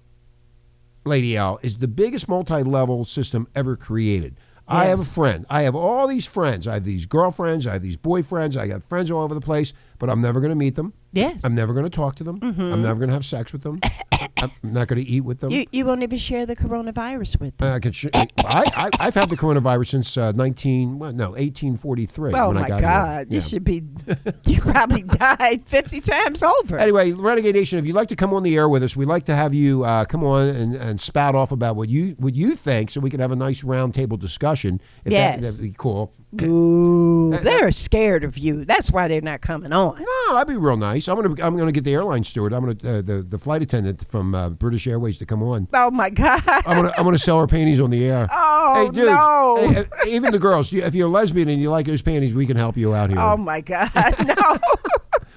Lady 1.05 1.37
L, 1.37 1.59
is 1.61 1.77
the 1.77 1.87
biggest 1.87 2.27
multi-level 2.27 3.05
system 3.05 3.47
ever 3.55 3.75
created. 3.75 4.37
I 4.67 4.85
have 4.85 4.99
a 4.99 5.05
friend. 5.05 5.45
I 5.47 5.61
have 5.61 5.75
all 5.75 6.07
these 6.07 6.25
friends. 6.25 6.67
I 6.67 6.73
have 6.75 6.85
these 6.85 7.05
girlfriends. 7.05 7.67
I 7.67 7.73
have 7.73 7.83
these 7.83 7.97
boyfriends. 7.97 8.57
I 8.57 8.67
got 8.67 8.83
friends 8.83 9.11
all 9.11 9.21
over 9.21 9.35
the 9.35 9.41
place, 9.41 9.73
but 9.99 10.09
I'm 10.09 10.21
never 10.21 10.39
going 10.39 10.49
to 10.49 10.55
meet 10.55 10.73
them. 10.75 10.93
Yes. 11.13 11.41
I'm 11.43 11.53
never 11.53 11.73
going 11.73 11.83
to 11.83 11.89
talk 11.89 12.15
to 12.15 12.23
them. 12.23 12.39
Mm-hmm. 12.39 12.73
I'm 12.73 12.81
never 12.81 12.95
going 12.95 13.09
to 13.09 13.13
have 13.13 13.25
sex 13.25 13.53
with 13.53 13.61
them. 13.61 13.79
I'm 14.41 14.51
not 14.63 14.87
going 14.87 15.03
to 15.03 15.09
eat 15.09 15.21
with 15.21 15.39
them. 15.39 15.49
You, 15.51 15.65
you 15.71 15.85
won't 15.85 16.03
even 16.03 16.19
share 16.19 16.45
the 16.45 16.55
coronavirus 16.55 17.39
with 17.39 17.57
them. 17.57 17.73
I 17.73 17.79
could. 17.79 17.95
Sh- 17.95 18.07
I, 18.13 18.27
I 18.43 18.89
I've 18.99 19.15
had 19.15 19.29
the 19.29 19.37
coronavirus 19.37 19.87
since 19.89 20.17
uh, 20.17 20.31
nineteen. 20.33 20.99
Well, 20.99 21.13
no, 21.13 21.37
eighteen 21.37 21.77
forty 21.77 22.05
three. 22.05 22.33
oh 22.33 22.49
when 22.49 22.57
I 22.57 22.67
my 22.67 22.79
God. 22.79 23.27
You 23.31 23.41
should 23.41 23.63
be, 23.63 23.83
you 24.45 24.59
probably 24.61 25.03
died 25.03 25.63
50 25.65 26.01
times 26.01 26.43
over. 26.43 26.77
Anyway, 26.77 27.11
Renegade 27.13 27.55
Nation, 27.55 27.79
if 27.79 27.85
you'd 27.85 27.95
like 27.95 28.09
to 28.09 28.15
come 28.15 28.33
on 28.33 28.43
the 28.43 28.55
air 28.55 28.67
with 28.67 28.83
us, 28.83 28.95
we'd 28.95 29.05
like 29.05 29.25
to 29.25 29.35
have 29.35 29.53
you 29.53 29.83
uh, 29.85 30.05
come 30.05 30.23
on 30.23 30.47
and, 30.49 30.75
and 30.75 30.99
spout 30.99 31.35
off 31.35 31.51
about 31.51 31.75
what 31.75 31.89
you 31.89 32.15
what 32.19 32.35
you 32.35 32.55
think, 32.55 32.91
so 32.91 32.99
we 32.99 33.09
can 33.09 33.19
have 33.19 33.31
a 33.31 33.35
nice 33.35 33.61
roundtable 33.61 34.19
discussion. 34.19 34.81
If 35.05 35.11
Yes. 35.13 35.35
that, 35.35 35.41
that'd 35.43 35.61
be 35.61 35.73
cool. 35.77 36.13
Ooh, 36.43 37.37
they're 37.41 37.71
scared 37.71 38.23
of 38.23 38.37
you. 38.37 38.65
That's 38.65 38.91
why 38.91 39.07
they're 39.07 39.21
not 39.21 39.41
coming 39.41 39.71
on. 39.73 39.99
No, 39.99 40.33
that'd 40.33 40.47
be 40.47 40.55
real 40.57 40.77
nice. 40.77 41.07
I'm 41.07 41.15
gonna 41.21 41.41
I'm 41.45 41.57
gonna 41.57 41.71
get 41.71 41.83
the 41.83 41.93
airline 41.93 42.23
steward. 42.23 42.53
I'm 42.53 42.65
gonna 42.73 42.97
uh, 42.97 43.01
the 43.01 43.21
the 43.27 43.37
flight 43.37 43.61
attendant 43.61 44.05
from 44.09 44.33
uh, 44.35 44.49
British 44.49 44.87
Airways 44.87 45.17
to 45.19 45.25
come 45.25 45.41
on. 45.43 45.67
Oh 45.73 45.91
my 45.91 46.09
God. 46.09 46.41
I'm 46.47 46.75
gonna 46.75 46.93
I'm 46.97 47.03
gonna 47.03 47.17
sell 47.17 47.39
her 47.39 47.47
panties 47.47 47.79
on 47.79 47.89
the 47.89 48.03
air. 48.05 48.27
Oh, 48.67 48.85
hey, 48.87 48.91
dudes, 48.91 49.11
no. 49.11 49.69
hey, 49.73 49.79
uh, 50.01 50.05
even 50.07 50.31
the 50.31 50.39
girls. 50.39 50.73
If 50.73 50.95
you're 50.95 51.07
a 51.07 51.11
lesbian 51.11 51.47
and 51.49 51.61
you 51.61 51.69
like 51.69 51.85
those 51.85 52.01
panties, 52.01 52.33
we 52.33 52.45
can 52.47 52.57
help 52.57 52.75
you 52.75 52.95
out 52.95 53.09
here. 53.11 53.19
Oh 53.19 53.37
my 53.37 53.61
God. 53.61 53.91
No. 54.25 54.57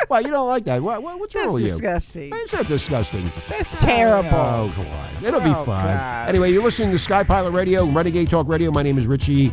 Well, 0.08 0.22
you 0.22 0.28
don't 0.28 0.48
like 0.48 0.64
that. 0.64 0.82
What, 0.82 1.02
what, 1.02 1.18
what's 1.20 1.34
wrong 1.34 1.44
That's 1.44 1.54
with 1.54 1.62
you? 1.64 1.68
disgusting. 1.68 2.30
It's 2.34 2.52
not 2.54 2.66
disgusting. 2.66 3.30
That's 3.50 3.76
terrible. 3.76 4.28
Oh, 4.30 4.72
come 4.74 4.86
on. 4.86 5.24
It'll 5.24 5.40
be 5.40 5.50
Oh, 5.50 5.64
fun. 5.64 5.84
God. 5.84 6.28
Anyway, 6.30 6.50
you're 6.50 6.62
listening 6.62 6.92
to 6.92 6.98
Sky 6.98 7.22
Pilot 7.24 7.50
Radio, 7.50 7.84
Renegade 7.84 8.30
Talk 8.30 8.48
Radio. 8.48 8.70
My 8.70 8.82
name 8.82 8.96
is 8.96 9.06
Richie 9.06 9.52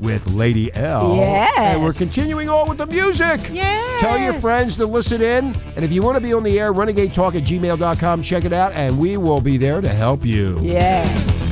with 0.00 0.26
Lady 0.26 0.72
L. 0.74 1.16
Yes. 1.16 1.58
And 1.58 1.82
we're 1.82 1.92
continuing 1.92 2.48
on 2.48 2.68
with 2.68 2.78
the 2.78 2.86
music. 2.86 3.40
Yes. 3.52 4.00
Tell 4.00 4.18
your 4.18 4.34
friends 4.34 4.76
to 4.76 4.86
listen 4.86 5.20
in. 5.22 5.54
And 5.76 5.84
if 5.84 5.92
you 5.92 6.02
want 6.02 6.16
to 6.16 6.20
be 6.20 6.32
on 6.32 6.42
the 6.42 6.58
air, 6.58 6.72
renegade 6.72 7.14
talk 7.14 7.34
at 7.34 7.44
gmail.com. 7.44 8.22
Check 8.22 8.44
it 8.44 8.52
out, 8.52 8.72
and 8.72 8.98
we 8.98 9.16
will 9.16 9.40
be 9.40 9.56
there 9.56 9.80
to 9.80 9.88
help 9.88 10.24
you. 10.24 10.58
Yes. 10.60 11.49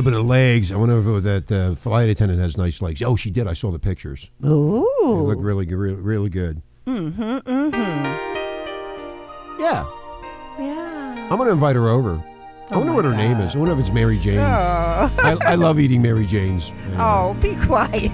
Little 0.00 0.12
bit 0.12 0.20
of 0.20 0.26
legs. 0.26 0.72
I 0.72 0.76
wonder 0.76 1.18
if 1.18 1.24
that 1.24 1.52
uh, 1.52 1.74
flight 1.74 2.08
attendant 2.08 2.40
has 2.40 2.56
nice 2.56 2.80
legs. 2.80 3.02
Oh, 3.02 3.16
she 3.16 3.30
did. 3.30 3.46
I 3.46 3.52
saw 3.54 3.70
the 3.70 3.78
pictures. 3.78 4.30
They 4.40 4.48
look 4.48 5.38
really, 5.40 5.66
good- 5.66 5.76
really, 5.76 5.94
really 5.96 6.30
good. 6.30 6.62
Mm-hmm. 6.86 7.22
Mm-hmm. 7.22 8.04
Yeah, 9.60 9.84
Yeah. 10.58 11.28
I'm 11.30 11.36
gonna 11.36 11.50
invite 11.52 11.76
her 11.76 11.90
over. 11.90 12.14
I 12.70 12.74
Oh 12.74 12.78
wonder 12.78 12.94
what 12.94 13.04
her 13.04 13.14
name 13.14 13.38
is. 13.40 13.54
I 13.54 13.58
wonder 13.58 13.74
if 13.74 13.80
it's 13.80 13.90
Mary 13.90 14.18
Jane. 14.18 14.38
Oh. 14.38 14.42
I, 15.18 15.36
I 15.44 15.54
love 15.56 15.78
eating 15.78 16.00
Mary 16.00 16.24
Janes. 16.24 16.72
oh, 16.96 17.34
be 17.42 17.54
quiet. 17.66 18.10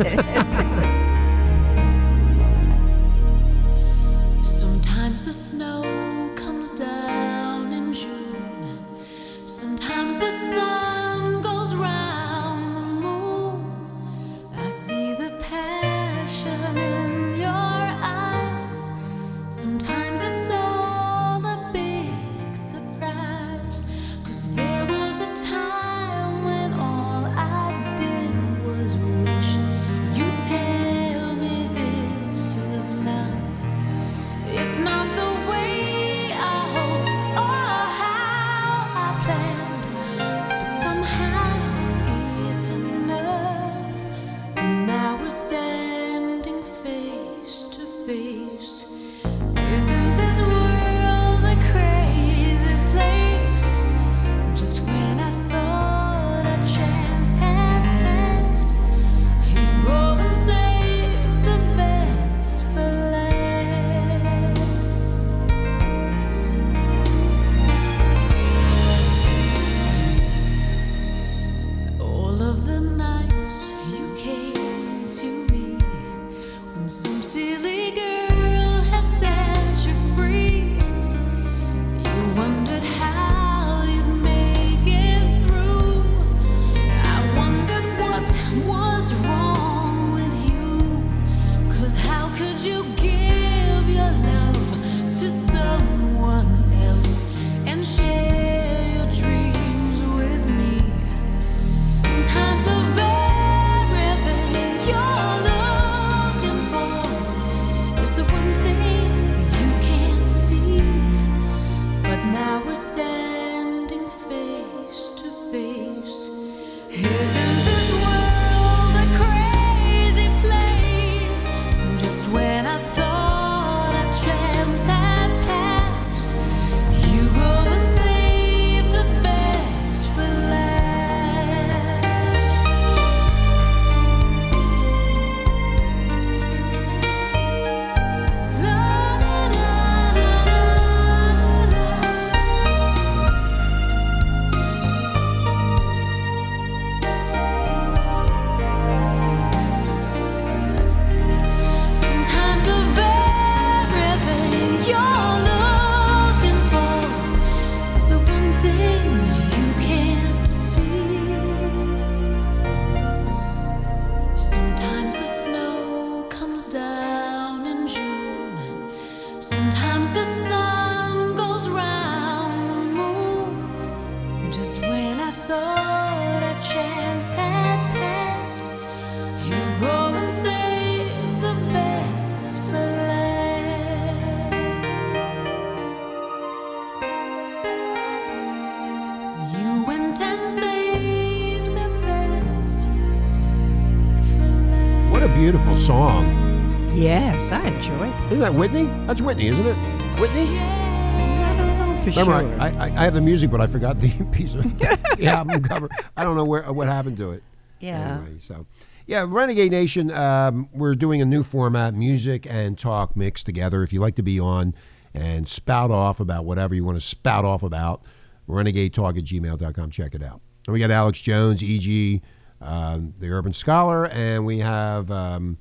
Isn't 198.37 198.53
that 198.53 198.59
Whitney? 198.61 198.85
That's 199.07 199.23
Whitney, 199.23 199.47
isn't 199.47 199.67
it? 199.67 199.75
Whitney? 200.21 200.59
I 200.59 201.55
don't 201.57 201.79
know 201.79 202.03
for 202.03 202.11
Remember, 202.21 202.41
sure. 202.43 202.61
I, 202.61 202.69
I, 202.69 202.85
I 202.85 203.05
have 203.05 203.15
the 203.15 203.23
music, 203.23 203.51
but 203.51 203.63
I 203.63 203.67
forgot 203.67 203.99
the 203.99 204.11
piece 204.31 204.53
of 204.53 204.63
the 204.77 205.27
album 205.27 205.63
cover. 205.63 205.89
I 206.19 206.23
don't 206.23 206.37
know 206.37 206.45
where 206.45 206.71
what 206.71 206.87
happened 206.87 207.17
to 207.17 207.31
it. 207.31 207.43
yeah. 207.81 208.19
Anyway, 208.19 208.39
so 208.39 208.67
yeah, 209.07 209.25
Renegade 209.27 209.71
Nation, 209.71 210.11
um, 210.11 210.69
we're 210.75 210.95
doing 210.95 211.23
a 211.23 211.25
new 211.25 211.43
format, 211.43 211.95
music 211.95 212.47
and 212.47 212.77
talk 212.77 213.17
mixed 213.17 213.47
together. 213.47 213.83
If 213.83 213.95
you 213.95 214.01
like 214.01 214.17
to 214.17 214.23
be 214.23 214.39
on 214.39 214.75
and 215.15 215.49
spout 215.49 215.91
off 215.91 216.21
about 216.21 216.45
whatever 216.45 216.75
you 216.75 216.85
want 216.85 217.01
to 217.01 217.07
spout 217.07 217.47
off 217.47 217.63
about, 217.63 218.03
renegade 218.47 218.93
talk 218.93 219.17
at 219.17 219.25
gmail.com. 219.25 219.91
Check 219.91 220.15
it 220.15 220.23
out. 220.23 220.43
And 220.67 220.75
we 220.75 220.79
got 220.79 220.91
Alex 220.91 221.23
Jones, 221.23 221.63
E.G., 221.63 222.21
um, 222.61 223.15
the 223.19 223.31
Urban 223.31 223.55
Scholar, 223.55 224.09
and 224.09 224.45
we 224.45 224.59
have 224.59 225.11
um, 225.11 225.57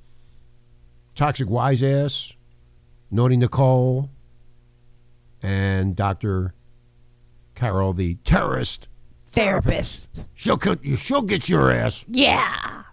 Toxic 1.15 1.49
Wise 1.49 1.81
Ass, 1.81 2.33
Naughty 3.11 3.37
Nicole, 3.37 4.09
and 5.41 5.95
Dr. 5.95 6.53
Carol, 7.53 7.93
the 7.93 8.15
terrorist. 8.23 8.87
Therapist. 9.31 10.27
She'll, 10.33 10.57
cut- 10.57 10.79
she'll 10.97 11.21
get 11.21 11.47
your 11.49 11.71
ass. 11.71 12.05
Yeah. 12.07 12.83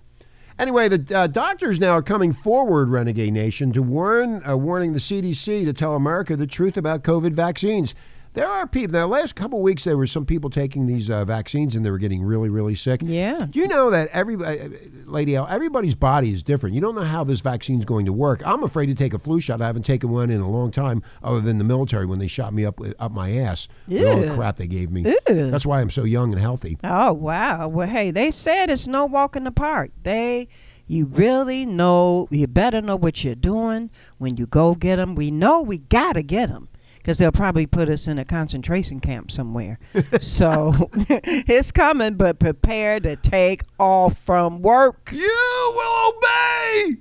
Anyway, 0.58 0.88
the 0.88 1.16
uh, 1.18 1.26
doctors 1.26 1.80
now 1.80 1.90
are 1.90 2.02
coming 2.02 2.32
forward, 2.32 2.88
Renegade 2.88 3.32
Nation, 3.32 3.72
to 3.72 3.82
warn, 3.82 4.46
uh, 4.46 4.56
warning 4.56 4.92
the 4.92 4.98
CDC 4.98 5.64
to 5.64 5.72
tell 5.72 5.94
America 5.94 6.36
the 6.36 6.46
truth 6.46 6.76
about 6.76 7.02
COVID 7.02 7.32
vaccines. 7.32 7.94
There 8.34 8.48
are 8.48 8.66
people. 8.66 8.94
Now, 8.94 9.06
last 9.06 9.34
couple 9.34 9.58
of 9.58 9.62
weeks, 9.62 9.84
there 9.84 9.98
were 9.98 10.06
some 10.06 10.24
people 10.24 10.48
taking 10.48 10.86
these 10.86 11.10
uh, 11.10 11.24
vaccines 11.24 11.76
and 11.76 11.84
they 11.84 11.90
were 11.90 11.98
getting 11.98 12.22
really, 12.22 12.48
really 12.48 12.74
sick. 12.74 13.02
Yeah. 13.04 13.46
Do 13.50 13.58
you 13.58 13.68
know 13.68 13.90
that 13.90 14.08
every 14.08 14.36
uh, 14.36 14.70
Lady 15.04 15.36
L, 15.36 15.46
everybody's 15.50 15.94
body 15.94 16.32
is 16.32 16.42
different. 16.42 16.74
You 16.74 16.80
don't 16.80 16.94
know 16.94 17.02
how 17.02 17.24
this 17.24 17.40
vaccine's 17.40 17.84
going 17.84 18.06
to 18.06 18.12
work. 18.12 18.42
I'm 18.46 18.62
afraid 18.62 18.86
to 18.86 18.94
take 18.94 19.12
a 19.12 19.18
flu 19.18 19.38
shot. 19.38 19.60
I 19.60 19.66
haven't 19.66 19.84
taken 19.84 20.08
one 20.08 20.30
in 20.30 20.40
a 20.40 20.48
long 20.48 20.70
time, 20.70 21.02
other 21.22 21.42
than 21.42 21.58
the 21.58 21.64
military 21.64 22.06
when 22.06 22.18
they 22.18 22.26
shot 22.26 22.54
me 22.54 22.64
up 22.64 22.80
up 22.98 23.12
my 23.12 23.36
ass 23.36 23.68
with 23.86 24.06
all 24.06 24.20
the 24.20 24.34
crap 24.34 24.56
they 24.56 24.66
gave 24.66 24.90
me. 24.90 25.02
Ew. 25.28 25.50
That's 25.50 25.66
why 25.66 25.80
I'm 25.80 25.90
so 25.90 26.04
young 26.04 26.32
and 26.32 26.40
healthy. 26.40 26.78
Oh 26.82 27.12
wow. 27.12 27.68
Well, 27.68 27.88
hey, 27.88 28.10
they 28.10 28.30
said 28.30 28.70
it's 28.70 28.88
no 28.88 29.04
walk 29.04 29.36
in 29.36 29.44
the 29.44 29.52
park. 29.52 29.90
They, 30.04 30.48
you 30.86 31.04
really 31.04 31.66
know. 31.66 32.28
You 32.30 32.46
better 32.46 32.80
know 32.80 32.96
what 32.96 33.22
you're 33.24 33.34
doing 33.34 33.90
when 34.16 34.38
you 34.38 34.46
go 34.46 34.74
get 34.74 34.96
them. 34.96 35.16
We 35.16 35.30
know 35.30 35.60
we 35.60 35.78
gotta 35.78 36.22
get 36.22 36.48
them 36.48 36.68
because 37.02 37.18
they'll 37.18 37.32
probably 37.32 37.66
put 37.66 37.88
us 37.88 38.06
in 38.06 38.18
a 38.18 38.24
concentration 38.24 39.00
camp 39.00 39.30
somewhere. 39.30 39.78
so 40.20 40.88
it's 41.08 41.72
coming, 41.72 42.14
but 42.14 42.38
prepare 42.38 43.00
to 43.00 43.16
take 43.16 43.62
off 43.78 44.16
from 44.16 44.62
work. 44.62 45.10
You 45.12 45.72
will 45.74 46.14
obey, 46.16 46.96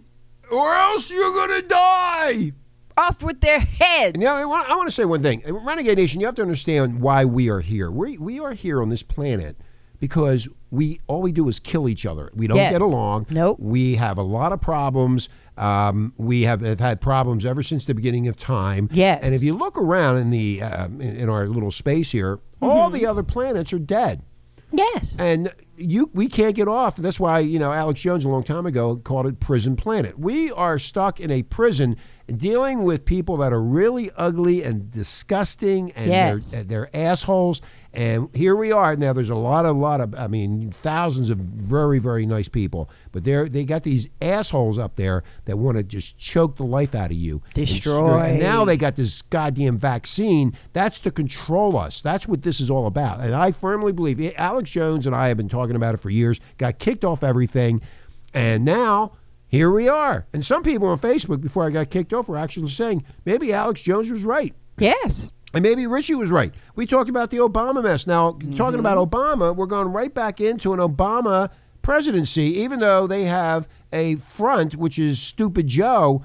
or 0.52 0.74
else 0.74 1.10
you're 1.12 1.34
gonna 1.34 1.62
die. 1.62 2.54
Off 2.98 3.24
with 3.24 3.40
their 3.42 3.60
heads. 3.60 4.14
And, 4.16 4.22
you 4.22 4.28
know, 4.28 4.34
I 4.36 4.46
want, 4.46 4.70
I 4.70 4.76
want 4.76 4.88
to 4.88 4.92
say 4.92 5.06
one 5.06 5.22
thing. 5.24 5.42
Renegade 5.48 5.98
Nation, 5.98 6.20
you 6.20 6.26
have 6.26 6.36
to 6.36 6.42
understand 6.42 7.00
why 7.00 7.24
we 7.24 7.50
are 7.50 7.62
here. 7.62 7.90
We, 7.90 8.18
we 8.18 8.40
are 8.42 8.52
here 8.54 8.82
on 8.82 8.90
this 8.90 9.02
planet 9.02 9.56
because 10.00 10.48
we 10.72 11.00
all 11.08 11.22
we 11.22 11.32
do 11.32 11.48
is 11.48 11.58
kill 11.60 11.88
each 11.88 12.06
other. 12.06 12.32
We 12.36 12.48
don't 12.48 12.58
Yes. 12.58 12.74
get 12.74 12.82
along. 12.82 13.28
Nope. 13.30 13.60
We 13.60 13.96
have 13.96 14.18
a 14.18 14.22
lot 14.24 14.52
of 14.52 14.60
problems. 14.60 15.30
Um, 15.58 16.14
we 16.18 16.44
have, 16.44 16.62
have 16.62 16.80
had 16.80 17.02
problems 17.02 17.46
ever 17.46 17.62
since 17.62 17.86
the 17.86 17.94
beginning 17.94 18.28
of 18.28 18.36
time. 18.36 18.90
Yes. 18.92 19.20
And 19.22 19.36
if 19.36 19.44
you 19.44 19.56
look 19.58 19.78
around 19.78 20.18
in 20.18 20.30
the 20.30 20.62
uh, 20.64 20.86
in, 20.86 21.02
in 21.02 21.30
our 21.30 21.48
little 21.48 21.72
space 21.72 22.12
here, 22.12 22.40
all 22.62 22.90
Mm-hmm. 22.90 22.96
the 23.00 23.06
other 23.06 23.24
planets 23.24 23.74
are 23.74 23.80
dead. 23.80 24.22
yes. 24.72 25.16
And 25.20 25.52
you, 25.78 26.10
we 26.14 26.28
can't 26.28 26.56
get 26.56 26.68
off. 26.68 26.96
That's 26.96 27.20
why 27.20 27.40
you 27.40 27.58
know 27.60 27.72
Alex 27.72 28.00
Jones 28.02 28.24
a 28.24 28.30
long 28.30 28.44
time 28.44 28.66
ago 28.66 28.96
called 28.98 29.26
it 29.28 29.40
prison 29.40 29.76
planet. 29.76 30.18
We 30.18 30.52
are 30.52 30.78
stuck 30.80 31.20
in 31.20 31.32
a 31.32 31.42
prison 31.44 31.98
dealing 32.38 32.84
with 32.84 33.06
people 33.06 33.38
that 33.38 33.54
are 33.54 33.62
really 33.62 34.12
ugly 34.18 34.64
and 34.64 34.92
disgusting, 34.92 35.92
and 35.94 36.08
Yes. 36.08 36.52
they're, 36.52 36.64
they're 36.64 36.96
assholes. 36.96 37.62
And 37.94 38.30
here 38.34 38.56
we 38.56 38.72
are 38.72 38.96
now. 38.96 39.12
There's 39.12 39.30
a 39.30 39.36
lot, 39.36 39.66
of, 39.66 39.76
a 39.76 39.80
lot 39.80 40.00
of, 40.00 40.16
I 40.16 40.28
mean, 40.28 40.74
thousands 40.82 41.30
of 41.30 41.38
very, 41.40 42.00
very 42.00 42.26
nice 42.26 42.48
people, 42.48 42.90
but 43.12 43.26
they're 43.26 43.50
they 43.50 43.66
got 43.66 43.84
these 43.84 44.08
assholes 44.22 44.78
up 44.80 44.96
there 44.96 45.26
that 45.44 45.58
want 45.58 45.76
to 45.76 45.84
just 45.84 46.18
choke 46.18 46.56
the 46.56 46.64
life 46.64 46.96
out 46.96 47.12
of 47.12 47.18
you, 47.18 47.42
And 47.48 47.54
Destroy. 47.68 48.20
And 48.22 48.40
now 48.40 48.64
they 48.64 48.78
got 48.78 48.96
this 48.96 49.22
goddamn 49.24 49.78
vaccine. 49.78 50.56
That's 50.72 51.02
to 51.02 51.12
control 51.12 51.78
us. 51.78 52.00
That's 52.00 52.30
what 52.30 52.44
this 52.44 52.62
is 52.62 52.72
all 52.72 52.88
about. 52.88 53.20
And 53.20 53.36
I 53.36 53.52
firmly 53.52 53.92
believe 53.92 54.22
Alex 54.38 54.70
Jones 54.70 55.06
and 55.06 55.14
I 55.14 55.28
have 55.28 55.36
been 55.36 55.50
talking 55.50 55.76
about 55.76 55.94
it 55.94 56.00
for 56.00 56.10
years. 56.10 56.40
Got 56.58 56.80
kicked 56.80 57.04
off 57.04 57.24
everything, 57.26 57.82
and 58.34 58.64
now 58.64 59.12
here 59.52 59.70
we 59.70 59.90
are. 59.90 60.26
And 60.34 60.46
some 60.46 60.64
people 60.64 60.88
on 60.88 60.98
Facebook 60.98 61.42
before 61.42 61.66
I 61.66 61.70
got 61.70 61.90
kicked 61.90 62.14
off 62.14 62.30
were 62.30 62.38
actually 62.38 62.70
saying 62.70 63.04
maybe 63.26 63.52
Alex 63.52 63.82
Jones 63.82 64.10
was 64.10 64.24
right. 64.24 64.56
yes. 64.80 65.30
And 65.54 65.64
maybe 65.64 65.86
Richie 65.86 66.16
was 66.16 66.30
right. 66.30 66.54
We 66.78 66.86
talked 66.86 67.10
about 67.10 67.30
the 67.30 67.40
Obama 67.40 67.84
mess. 67.84 68.08
Now, 68.08 68.32
mm-hmm. 68.32 68.56
talking 68.56 68.80
about 68.80 68.98
Obama, 68.98 69.54
we're 69.54 69.66
going 69.66 69.90
right 69.90 70.14
back 70.14 70.40
into 70.40 70.72
an 70.72 70.80
Obama 70.80 71.50
presidency, 71.82 72.44
even 72.60 72.80
though 72.80 73.06
they 73.06 73.26
have 73.26 73.68
a 73.92 74.16
front, 74.16 74.78
which 74.78 74.98
is 74.98 75.20
stupid 75.20 75.68
Joe. 75.68 76.24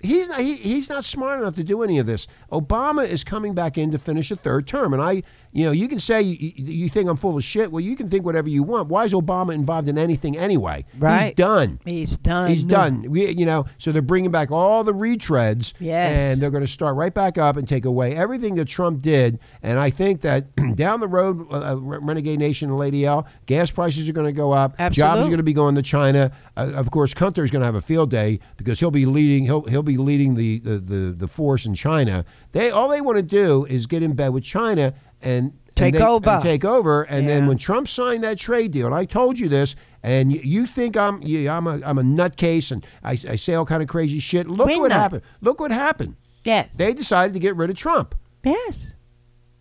He's 0.00 0.28
not, 0.28 0.40
he, 0.40 0.56
he's 0.56 0.88
not 0.88 1.04
smart 1.04 1.40
enough 1.40 1.54
to 1.54 1.62
do 1.62 1.84
any 1.84 2.00
of 2.00 2.06
this. 2.06 2.26
Obama 2.50 3.06
is 3.06 3.22
coming 3.22 3.54
back 3.54 3.78
in 3.78 3.92
to 3.92 3.98
finish 3.98 4.32
a 4.32 4.36
third 4.36 4.66
term. 4.66 4.92
And 4.92 5.00
I, 5.00 5.22
you 5.52 5.64
know, 5.64 5.72
you 5.72 5.88
can 5.88 6.00
say 6.00 6.20
you, 6.22 6.52
you 6.56 6.88
think 6.88 7.08
I'm 7.08 7.16
full 7.16 7.36
of 7.36 7.44
shit. 7.44 7.72
Well, 7.72 7.80
you 7.80 7.96
can 7.96 8.08
think 8.08 8.24
whatever 8.24 8.48
you 8.48 8.62
want. 8.62 8.88
Why 8.88 9.04
is 9.04 9.12
Obama 9.12 9.54
involved 9.54 9.88
in 9.88 9.98
anything 9.98 10.36
anyway? 10.36 10.84
Right. 10.98 11.26
He's 11.28 11.34
done. 11.34 11.80
He's 11.84 12.18
done. 12.18 12.50
He's 12.50 12.64
done. 12.64 13.02
We, 13.10 13.28
you 13.30 13.46
know, 13.46 13.66
so 13.78 13.92
they're 13.92 14.02
bringing 14.02 14.30
back 14.30 14.50
all 14.50 14.84
the 14.84 14.92
retreads, 14.92 15.72
Yes. 15.80 16.20
and 16.34 16.40
they're 16.40 16.50
going 16.50 16.64
to 16.64 16.70
start 16.70 16.96
right 16.96 17.12
back 17.12 17.38
up 17.38 17.56
and 17.56 17.66
take 17.66 17.84
away 17.84 18.14
everything 18.14 18.54
that 18.56 18.66
Trump 18.66 19.00
did. 19.02 19.38
And 19.62 19.78
I 19.78 19.90
think 19.90 20.20
that 20.22 20.54
down 20.76 21.00
the 21.00 21.08
road, 21.08 21.46
uh, 21.50 21.72
uh, 21.72 21.76
Renegade 21.76 22.38
Nation 22.38 22.68
and 22.70 22.78
Lady 22.78 23.06
L, 23.06 23.26
gas 23.46 23.70
prices 23.70 24.08
are 24.08 24.12
going 24.12 24.26
to 24.26 24.32
go 24.32 24.52
up. 24.52 24.74
Absolutely. 24.78 25.14
Jobs 25.16 25.26
are 25.26 25.30
going 25.30 25.38
to 25.38 25.42
be 25.42 25.52
going 25.54 25.74
to 25.74 25.82
China. 25.82 26.30
Uh, 26.56 26.72
of 26.74 26.90
course, 26.90 27.12
Hunter 27.16 27.42
is 27.44 27.50
going 27.50 27.60
to 27.60 27.66
have 27.66 27.74
a 27.74 27.80
field 27.80 28.10
day 28.10 28.40
because 28.56 28.80
he'll 28.80 28.90
be 28.90 29.06
leading. 29.06 29.44
He'll 29.44 29.62
he'll 29.62 29.82
be 29.82 29.96
leading 29.96 30.34
the 30.34 30.58
the, 30.60 30.78
the, 30.78 31.14
the 31.16 31.28
force 31.28 31.66
in 31.66 31.74
China. 31.74 32.24
They 32.52 32.70
all 32.70 32.88
they 32.88 33.00
want 33.00 33.16
to 33.16 33.22
do 33.22 33.64
is 33.66 33.86
get 33.86 34.02
in 34.02 34.12
bed 34.14 34.28
with 34.30 34.44
China 34.44 34.94
and. 35.22 35.52
Take 35.74 35.94
and 35.94 36.02
they- 36.02 36.06
over. 36.08 36.30
and 36.30 36.42
take 36.42 36.64
over, 36.64 37.02
and 37.04 37.28
then 37.28 37.46
when 37.46 37.56
Trump 37.56 37.86
signed 37.86 38.24
that 38.24 38.36
trade 38.36 38.72
deal, 38.72 38.86
and 38.86 38.94
I 38.96 39.04
told 39.04 39.38
you 39.38 39.48
this, 39.48 39.76
and 40.02 40.32
you, 40.32 40.40
you 40.42 40.66
think 40.66 40.96
I'm 40.96 41.22
yeah, 41.22 41.56
I'm 41.56 41.68
a 41.68 41.80
I'm 41.84 41.98
a 41.98 42.02
nutcase, 42.02 42.72
and 42.72 42.84
I, 43.04 43.12
I 43.12 43.36
say 43.36 43.54
all 43.54 43.64
kind 43.64 43.80
of 43.80 43.88
crazy 43.88 44.18
shit. 44.18 44.48
Look 44.48 44.66
We're 44.66 44.80
what 44.80 44.88
not. 44.88 44.98
happened. 44.98 45.22
Look 45.40 45.60
what 45.60 45.70
happened. 45.70 46.16
Yes. 46.42 46.74
They 46.76 46.92
decided 46.94 47.32
to 47.34 47.38
get 47.38 47.54
rid 47.54 47.70
of 47.70 47.76
Trump. 47.76 48.16
Yes. 48.42 48.94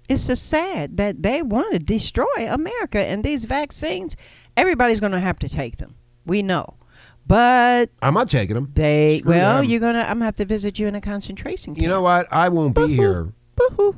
It's 0.09 0.25
just 0.25 0.49
sad 0.49 0.97
that 0.97 1.21
they 1.21 1.43
want 1.43 1.73
to 1.73 1.79
destroy 1.79 2.25
America 2.49 2.97
and 2.99 3.23
these 3.23 3.45
vaccines. 3.45 4.15
Everybody's 4.55 4.99
going 4.99 5.11
to 5.11 5.19
have 5.19 5.37
to 5.39 5.49
take 5.49 5.77
them. 5.77 5.93
We 6.25 6.41
know. 6.41 6.77
But 7.27 7.91
I'm 8.01 8.15
not 8.15 8.29
taking 8.31 8.55
them. 8.55 8.71
they, 8.73 9.19
Screw 9.19 9.33
well, 9.33 9.57
them. 9.57 9.65
you're 9.65 9.81
going 9.81 9.93
to, 9.95 10.01
I'm 10.01 10.07
going 10.13 10.19
to 10.19 10.25
have 10.25 10.35
to 10.37 10.45
visit 10.45 10.79
you 10.79 10.87
in 10.87 10.95
a 10.95 11.01
concentration 11.01 11.75
camp. 11.75 11.83
You 11.83 11.89
know 11.89 12.01
what? 12.01 12.25
I 12.33 12.49
won't 12.49 12.73
be 12.73 12.95
here. 12.95 13.33
Boo-hoo. 13.55 13.97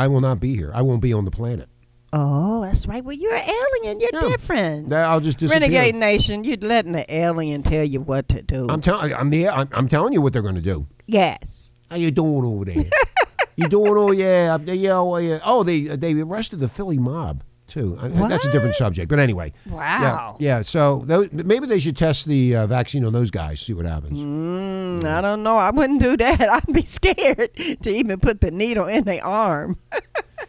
I 0.00 0.06
will 0.08 0.22
not 0.22 0.40
be 0.40 0.56
here. 0.56 0.70
I 0.74 0.80
won't 0.80 1.02
be 1.02 1.12
on 1.12 1.26
the 1.26 1.30
planet. 1.30 1.68
Oh, 2.14 2.62
that's 2.62 2.86
right. 2.86 3.04
Well, 3.04 3.14
you're 3.14 3.34
an 3.34 3.42
alien. 3.48 4.00
You're 4.00 4.08
Yeah. 4.14 4.20
different. 4.20 4.90
I'll 4.90 5.20
just 5.20 5.36
disappear. 5.36 5.60
Renegade 5.60 5.94
Nation, 5.94 6.42
you're 6.42 6.56
letting 6.56 6.92
the 6.92 7.04
alien 7.14 7.62
tell 7.62 7.84
you 7.84 8.00
what 8.00 8.26
to 8.30 8.40
do. 8.40 8.66
I'm 8.70 8.80
telling. 8.80 9.12
I'm 9.12 9.28
the. 9.28 9.50
I'm, 9.50 9.68
I'm 9.72 9.88
telling 9.88 10.14
you 10.14 10.22
what 10.22 10.32
they're 10.32 10.40
going 10.40 10.54
to 10.54 10.62
do. 10.62 10.86
yes. 11.06 11.76
How 11.90 11.96
you 11.96 12.10
doing 12.10 12.44
over 12.44 12.64
there? 12.64 12.84
you 13.56 13.68
doing? 13.68 13.92
Oh 13.94 14.10
yeah, 14.12 14.56
yeah, 14.64 14.92
oh, 14.96 15.16
yeah. 15.16 15.40
Oh, 15.44 15.62
they 15.64 15.82
they 15.82 16.12
arrested 16.14 16.60
the 16.60 16.68
Philly 16.68 16.98
mob 16.98 17.42
too. 17.70 17.96
I- 18.00 18.08
That's 18.28 18.44
a 18.44 18.52
different 18.52 18.74
subject. 18.74 19.08
But 19.08 19.18
anyway. 19.18 19.52
Wow. 19.68 20.36
Yeah. 20.38 20.56
yeah 20.58 20.62
so 20.62 21.02
those, 21.06 21.28
maybe 21.32 21.66
they 21.66 21.78
should 21.78 21.96
test 21.96 22.26
the 22.26 22.56
uh, 22.56 22.66
vaccine 22.66 23.04
on 23.04 23.12
those 23.14 23.30
guys. 23.30 23.60
See 23.60 23.72
what 23.72 23.86
happens. 23.86 24.18
Mm, 24.18 25.04
I 25.04 25.20
don't 25.22 25.42
know. 25.42 25.56
I 25.56 25.70
wouldn't 25.70 26.00
do 26.00 26.16
that. 26.18 26.40
I'd 26.50 26.72
be 26.74 26.84
scared 26.84 27.54
to 27.54 27.90
even 27.90 28.20
put 28.20 28.40
the 28.42 28.50
needle 28.50 28.86
in 28.86 29.04
their 29.04 29.24
arm. 29.24 29.78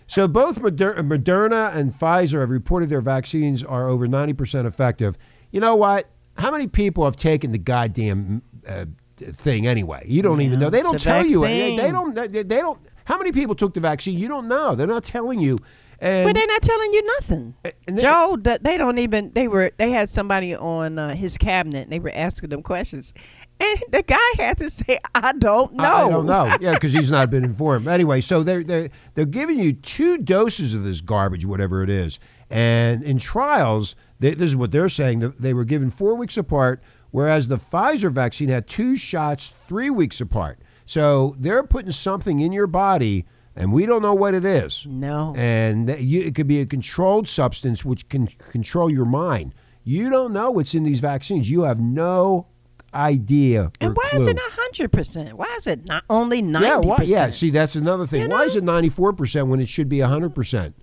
So 0.07 0.27
both 0.27 0.59
Moder- 0.59 0.95
Moderna 0.95 1.73
and 1.73 1.93
Pfizer 1.93 2.41
have 2.41 2.49
reported 2.49 2.89
their 2.89 2.99
vaccines 3.01 3.63
are 3.63 3.87
over 3.87 4.07
90% 4.07 4.65
effective. 4.65 5.17
You 5.51 5.61
know 5.61 5.75
what? 5.77 6.09
How 6.35 6.51
many 6.51 6.67
people 6.67 7.05
have 7.05 7.15
taken 7.15 7.53
the 7.53 7.57
goddamn 7.57 8.41
uh, 8.67 8.85
thing 9.17 9.67
anyway? 9.67 10.03
You 10.05 10.21
don't 10.21 10.41
even 10.41 10.59
know. 10.59 10.69
They 10.69 10.81
don't 10.81 10.99
tell 10.99 11.25
you. 11.25 11.39
They, 11.41 11.77
they 11.77 11.91
don't. 11.91 12.13
They, 12.13 12.27
they 12.27 12.43
don't. 12.43 12.77
How 13.05 13.17
many 13.17 13.31
people 13.31 13.55
took 13.55 13.73
the 13.73 13.79
vaccine? 13.79 14.17
You 14.19 14.27
don't 14.27 14.49
know. 14.49 14.75
They're 14.75 14.85
not 14.87 15.05
telling 15.05 15.39
you. 15.39 15.57
And 16.03 16.25
But 16.27 16.33
they're 16.35 16.47
not 16.47 16.63
telling 16.63 16.93
you 16.93 17.05
nothing. 17.19 17.53
they- 17.85 18.01
Joe, 18.01 18.35
they 18.41 18.75
don't 18.77 18.97
even. 18.97 19.31
They 19.33 19.47
were. 19.47 19.71
They 19.77 19.91
had 19.91 20.09
somebody 20.09 20.55
on 20.55 20.97
uh, 20.97 21.13
his 21.15 21.37
cabinet. 21.37 21.83
And 21.83 21.91
they 21.91 21.99
were 21.99 22.11
asking 22.13 22.49
them 22.49 22.63
questions, 22.63 23.13
and 23.59 23.79
the 23.91 24.01
guy 24.01 24.17
had 24.43 24.57
to 24.57 24.69
say, 24.71 24.97
"I 25.13 25.31
don't 25.33 25.73
know." 25.75 25.83
I, 25.83 26.05
I 26.05 26.09
don't 26.09 26.25
know. 26.25 26.57
Yeah, 26.59 26.73
because 26.73 26.91
he's 26.91 27.11
not 27.11 27.29
been 27.29 27.43
informed. 27.45 27.87
Anyway, 27.87 28.19
so 28.21 28.41
they're 28.41 28.63
they're 28.63 28.89
they're 29.13 29.25
giving 29.25 29.59
you 29.59 29.73
two 29.73 30.17
doses 30.17 30.73
of 30.73 30.83
this 30.83 31.01
garbage, 31.01 31.45
whatever 31.45 31.83
it 31.83 31.89
is, 31.91 32.17
and 32.49 33.03
in 33.03 33.19
trials, 33.19 33.95
they, 34.19 34.31
this 34.33 34.49
is 34.49 34.55
what 34.55 34.71
they're 34.71 34.89
saying. 34.89 35.19
They 35.39 35.53
were 35.53 35.65
given 35.65 35.91
four 35.91 36.15
weeks 36.15 36.35
apart, 36.35 36.81
whereas 37.11 37.47
the 37.47 37.57
Pfizer 37.59 38.11
vaccine 38.11 38.49
had 38.49 38.67
two 38.67 38.97
shots 38.97 39.53
three 39.67 39.91
weeks 39.91 40.19
apart. 40.19 40.57
So 40.87 41.35
they're 41.37 41.63
putting 41.63 41.91
something 41.91 42.39
in 42.39 42.51
your 42.51 42.67
body, 42.67 43.25
and 43.55 43.73
we 43.73 43.85
don't 43.85 44.01
know 44.01 44.13
what 44.13 44.33
it 44.33 44.45
is. 44.45 44.85
No. 44.87 45.33
And 45.37 45.87
that 45.89 46.01
you, 46.01 46.21
it 46.21 46.35
could 46.35 46.47
be 46.47 46.59
a 46.61 46.65
controlled 46.65 47.27
substance 47.27 47.83
which 47.83 48.07
can 48.09 48.27
control 48.27 48.91
your 48.91 49.05
mind. 49.05 49.53
You 49.83 50.09
don't 50.09 50.31
know 50.33 50.51
what's 50.51 50.73
in 50.73 50.83
these 50.83 50.99
vaccines. 50.99 51.49
You 51.49 51.63
have 51.63 51.79
no 51.79 52.47
idea. 52.93 53.71
And 53.79 53.95
why 53.95 54.09
is 54.13 54.27
it 54.27 54.35
not 54.35 54.51
hundred 54.51 54.91
percent? 54.91 55.33
Why 55.33 55.53
is 55.57 55.67
it 55.67 55.87
not 55.87 56.03
only 56.09 56.41
ninety 56.41 56.67
Yeah, 56.67 56.77
why, 56.77 56.97
yeah. 57.03 57.31
See, 57.31 57.49
that's 57.49 57.75
another 57.75 58.05
thing. 58.05 58.23
You 58.23 58.29
Why 58.29 58.43
is 58.43 58.55
it 58.55 58.63
ninety 58.63 58.89
four 58.89 59.13
percent 59.13 59.47
when 59.47 59.59
it 59.59 59.67
should 59.67 59.89
be 59.89 59.99
hundred 59.99 60.35
percent? 60.35 60.75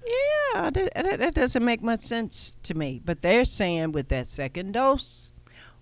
Yeah, 0.54 0.70
that, 0.70 0.90
that, 0.94 1.18
that 1.20 1.34
doesn't 1.34 1.64
make 1.64 1.82
much 1.82 2.00
sense 2.00 2.56
to 2.64 2.74
me. 2.74 3.00
But 3.04 3.22
they're 3.22 3.44
saying 3.44 3.92
with 3.92 4.08
that 4.08 4.26
second 4.26 4.72
dose, 4.72 5.32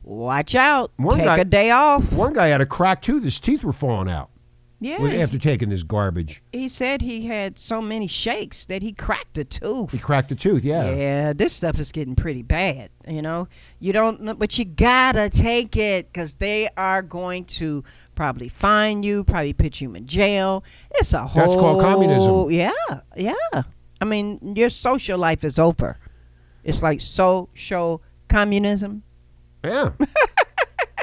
watch 0.02 0.54
out. 0.54 0.92
One 0.96 1.16
Take 1.16 1.24
guy- 1.24 1.38
a 1.38 1.44
day 1.44 1.70
off. 1.70 2.12
One 2.12 2.34
guy 2.34 2.48
had 2.48 2.60
a 2.60 2.66
crack 2.66 3.02
tooth; 3.02 3.24
his 3.24 3.40
teeth 3.40 3.64
were 3.64 3.72
falling 3.72 4.10
out 4.10 4.30
Yeah. 4.78 4.98
after 4.98 5.38
taking 5.38 5.70
this 5.70 5.82
garbage. 5.82 6.42
he 6.52 6.68
said 6.68 7.00
he 7.00 7.26
had 7.26 7.58
so 7.58 7.80
many 7.80 8.06
shakes 8.06 8.66
that 8.66 8.82
he 8.82 8.92
cracked 8.92 9.38
a 9.38 9.44
tooth. 9.44 9.90
He 9.90 9.98
cracked 9.98 10.30
a 10.32 10.34
tooth. 10.34 10.64
Yeah. 10.64 10.94
Yeah, 10.94 11.32
this 11.32 11.54
stuff 11.54 11.80
is 11.80 11.92
getting 11.92 12.14
pretty 12.14 12.42
bad. 12.42 12.90
You 13.08 13.22
know, 13.22 13.48
you 13.78 13.92
don't, 13.92 14.20
know, 14.20 14.34
but 14.34 14.58
you 14.58 14.66
gotta 14.66 15.30
take 15.30 15.76
it 15.76 16.12
because 16.12 16.34
they 16.34 16.68
are 16.76 17.02
going 17.02 17.46
to 17.46 17.84
probably 18.14 18.48
fine 18.48 19.02
you, 19.02 19.24
probably 19.24 19.54
put 19.54 19.80
you 19.80 19.94
in 19.94 20.06
jail. 20.06 20.62
It's 20.96 21.14
a 21.14 21.26
whole. 21.26 21.42
That's 21.42 21.60
called 21.60 21.80
communism. 21.80 22.50
Yeah, 22.50 23.00
yeah. 23.16 23.62
I 24.00 24.04
mean, 24.04 24.54
your 24.56 24.70
social 24.70 25.18
life 25.18 25.42
is 25.42 25.58
over. 25.58 25.98
It's 26.64 26.82
like 26.82 27.00
social 27.00 28.02
communism. 28.28 29.04
Yeah. 29.64 29.92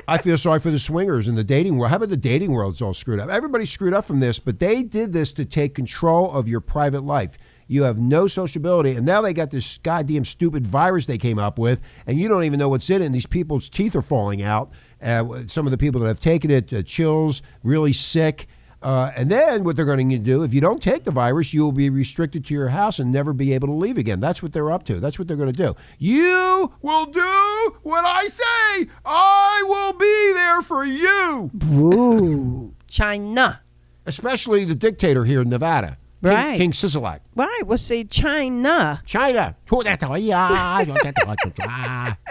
I 0.08 0.18
feel 0.18 0.38
sorry 0.38 0.60
for 0.60 0.72
the 0.72 0.80
swingers 0.80 1.28
in 1.28 1.36
the 1.36 1.44
dating 1.44 1.78
world. 1.78 1.92
How 1.92 1.98
about 1.98 2.10
the 2.10 2.18
dating 2.18 2.52
world? 2.52 2.74
It's 2.74 2.82
all 2.82 2.94
screwed 2.94 3.20
up. 3.20 3.30
Everybody's 3.30 3.72
screwed 3.72 3.94
up 3.94 4.06
from 4.06 4.20
this, 4.20 4.38
but 4.38 4.60
they 4.60 4.84
did 4.84 5.14
this 5.14 5.32
to 5.34 5.46
take 5.46 5.76
control 5.76 6.32
of 6.32 6.48
your 6.48 6.60
private 6.60 7.04
life. 7.04 7.38
You 7.68 7.84
have 7.84 7.98
no 7.98 8.28
sociability, 8.28 8.92
and 8.92 9.06
now 9.06 9.22
they 9.22 9.34
got 9.34 9.50
this 9.50 9.78
goddamn 9.78 10.26
stupid 10.26 10.68
virus 10.68 11.06
they 11.06 11.18
came 11.18 11.40
up 11.40 11.58
with, 11.58 11.80
and 12.06 12.20
you 12.20 12.28
don't 12.28 12.44
even 12.44 12.60
know 12.60 12.68
what's 12.68 12.90
in 12.90 13.02
it. 13.02 13.06
And 13.06 13.16
these 13.16 13.26
people's 13.26 13.70
teeth 13.70 13.96
are 13.96 14.02
falling 14.02 14.42
out. 14.42 14.72
Uh, 15.02 15.44
some 15.48 15.66
of 15.66 15.72
the 15.72 15.78
people 15.78 16.02
that 16.02 16.08
have 16.08 16.20
taken 16.20 16.52
it, 16.52 16.72
uh, 16.74 16.84
chills, 16.84 17.42
really 17.64 17.94
sick. 17.94 18.48
Uh, 18.84 19.12
and 19.16 19.32
then 19.32 19.64
what 19.64 19.78
they're 19.78 19.86
going 19.86 20.10
to 20.10 20.18
do, 20.18 20.44
if 20.44 20.54
you 20.54 20.60
don't 20.60 20.84
take 20.84 21.06
the 21.06 21.12
virus, 21.12 21.54
you 21.54 21.64
will 21.64 21.72
be 21.72 21.90
restricted 21.90 22.44
to 22.46 22.54
your 22.54 22.68
house 22.68 23.00
and 23.00 23.12
never 23.12 23.32
be 23.32 23.54
able 23.54 23.70
to 23.70 23.74
leave 23.74 23.98
again. 23.98 24.20
That's 24.20 24.44
what 24.44 24.52
they're 24.52 24.72
up 24.72 24.84
to. 24.84 25.00
That's 25.00 25.18
what 25.18 25.28
they're 25.30 25.38
going 25.38 25.54
to 25.54 25.58
do. 25.66 25.74
You 26.00 26.74
will 26.82 27.06
do 27.06 27.76
what 27.84 28.04
I 28.06 28.28
say. 28.28 28.90
I 29.06 29.64
will 29.66 29.94
be 29.94 30.34
there 30.34 30.62
for 30.62 30.84
you. 30.84 31.50
Woo. 31.70 32.76
China. 32.88 33.62
Especially 34.06 34.66
the 34.66 34.76
dictator 34.76 35.24
here 35.24 35.42
in 35.42 35.50
Nevada, 35.50 35.98
King, 36.22 36.32
Right. 36.32 36.58
King 36.58 36.72
Sisolak. 36.74 37.22
Right. 37.36 37.62
Well, 37.66 37.78
see, 37.78 38.04
China. 38.04 39.02
China. 39.06 39.56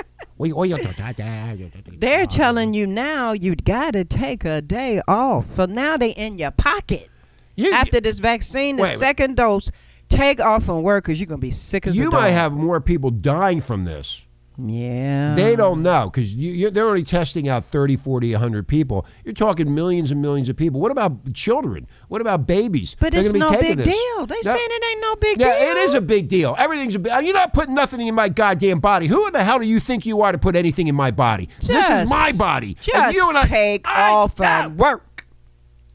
They're 2.00 2.26
telling 2.26 2.74
you 2.74 2.86
now 2.86 3.32
you 3.32 3.54
got 3.54 3.92
to 3.92 4.04
take 4.04 4.44
a 4.44 4.60
day 4.60 5.00
off. 5.06 5.54
So 5.54 5.66
now 5.66 5.96
they 5.96 6.10
in 6.10 6.38
your 6.38 6.50
pocket. 6.50 7.08
You- 7.56 7.72
After 7.72 8.00
this 8.00 8.18
vaccine, 8.18 8.76
the 8.76 8.84
Wait, 8.84 8.96
second 8.96 9.36
dose, 9.36 9.70
take 10.08 10.40
off 10.40 10.64
from 10.64 10.82
work 10.82 11.04
because 11.04 11.20
you're 11.20 11.26
going 11.26 11.40
to 11.40 11.46
be 11.46 11.50
sick 11.50 11.86
as 11.86 11.96
a 11.98 12.02
dog. 12.02 12.12
you 12.12 12.18
might 12.18 12.30
have 12.30 12.52
more 12.52 12.80
people 12.80 13.10
dying 13.10 13.60
from 13.60 13.84
this. 13.84 14.22
Yeah. 14.58 15.34
They 15.34 15.56
don't 15.56 15.82
know 15.82 16.10
because 16.10 16.34
you, 16.34 16.52
you, 16.52 16.70
they're 16.70 16.88
only 16.88 17.04
testing 17.04 17.48
out 17.48 17.64
30, 17.64 17.96
40, 17.96 18.32
100 18.32 18.68
people. 18.68 19.06
You're 19.24 19.34
talking 19.34 19.74
millions 19.74 20.10
and 20.10 20.20
millions 20.20 20.48
of 20.48 20.56
people. 20.56 20.80
What 20.80 20.92
about 20.92 21.32
children? 21.32 21.86
What 22.08 22.20
about 22.20 22.46
babies? 22.46 22.94
But 23.00 23.12
They're 23.12 23.20
it's 23.22 23.32
no 23.32 23.50
big 23.50 23.78
this. 23.78 23.86
deal. 23.86 24.26
They 24.26 24.36
No. 24.44 24.52
saying 24.52 24.68
it 24.70 24.84
ain't 24.84 25.00
no 25.00 25.16
big 25.16 25.40
Yeah, 25.40 25.58
deal. 25.58 25.68
it 25.70 25.76
is 25.78 25.94
a 25.94 26.00
big 26.00 26.28
deal. 26.28 26.54
Everything's 26.58 26.94
a 26.94 26.98
big. 26.98 27.12
You're 27.24 27.34
not 27.34 27.52
putting 27.54 27.74
nothing 27.74 28.06
in 28.06 28.14
my 28.14 28.28
goddamn 28.28 28.80
body. 28.80 29.06
Who 29.06 29.26
in 29.26 29.32
the 29.32 29.42
hell 29.42 29.58
do 29.58 29.66
you 29.66 29.80
think 29.80 30.04
you 30.04 30.20
are 30.20 30.32
to 30.32 30.38
put 30.38 30.54
anything 30.54 30.86
in 30.86 30.94
my 30.94 31.10
body? 31.10 31.48
this 31.62 31.88
is 31.88 32.08
my 32.08 32.32
body. 32.32 32.74
Just 32.82 32.94
and 32.96 33.14
you 33.14 33.28
and 33.28 33.38
I 33.38 33.46
take 33.46 33.88
I- 33.88 34.10
off 34.10 34.36
from 34.36 34.76
work. 34.76 35.26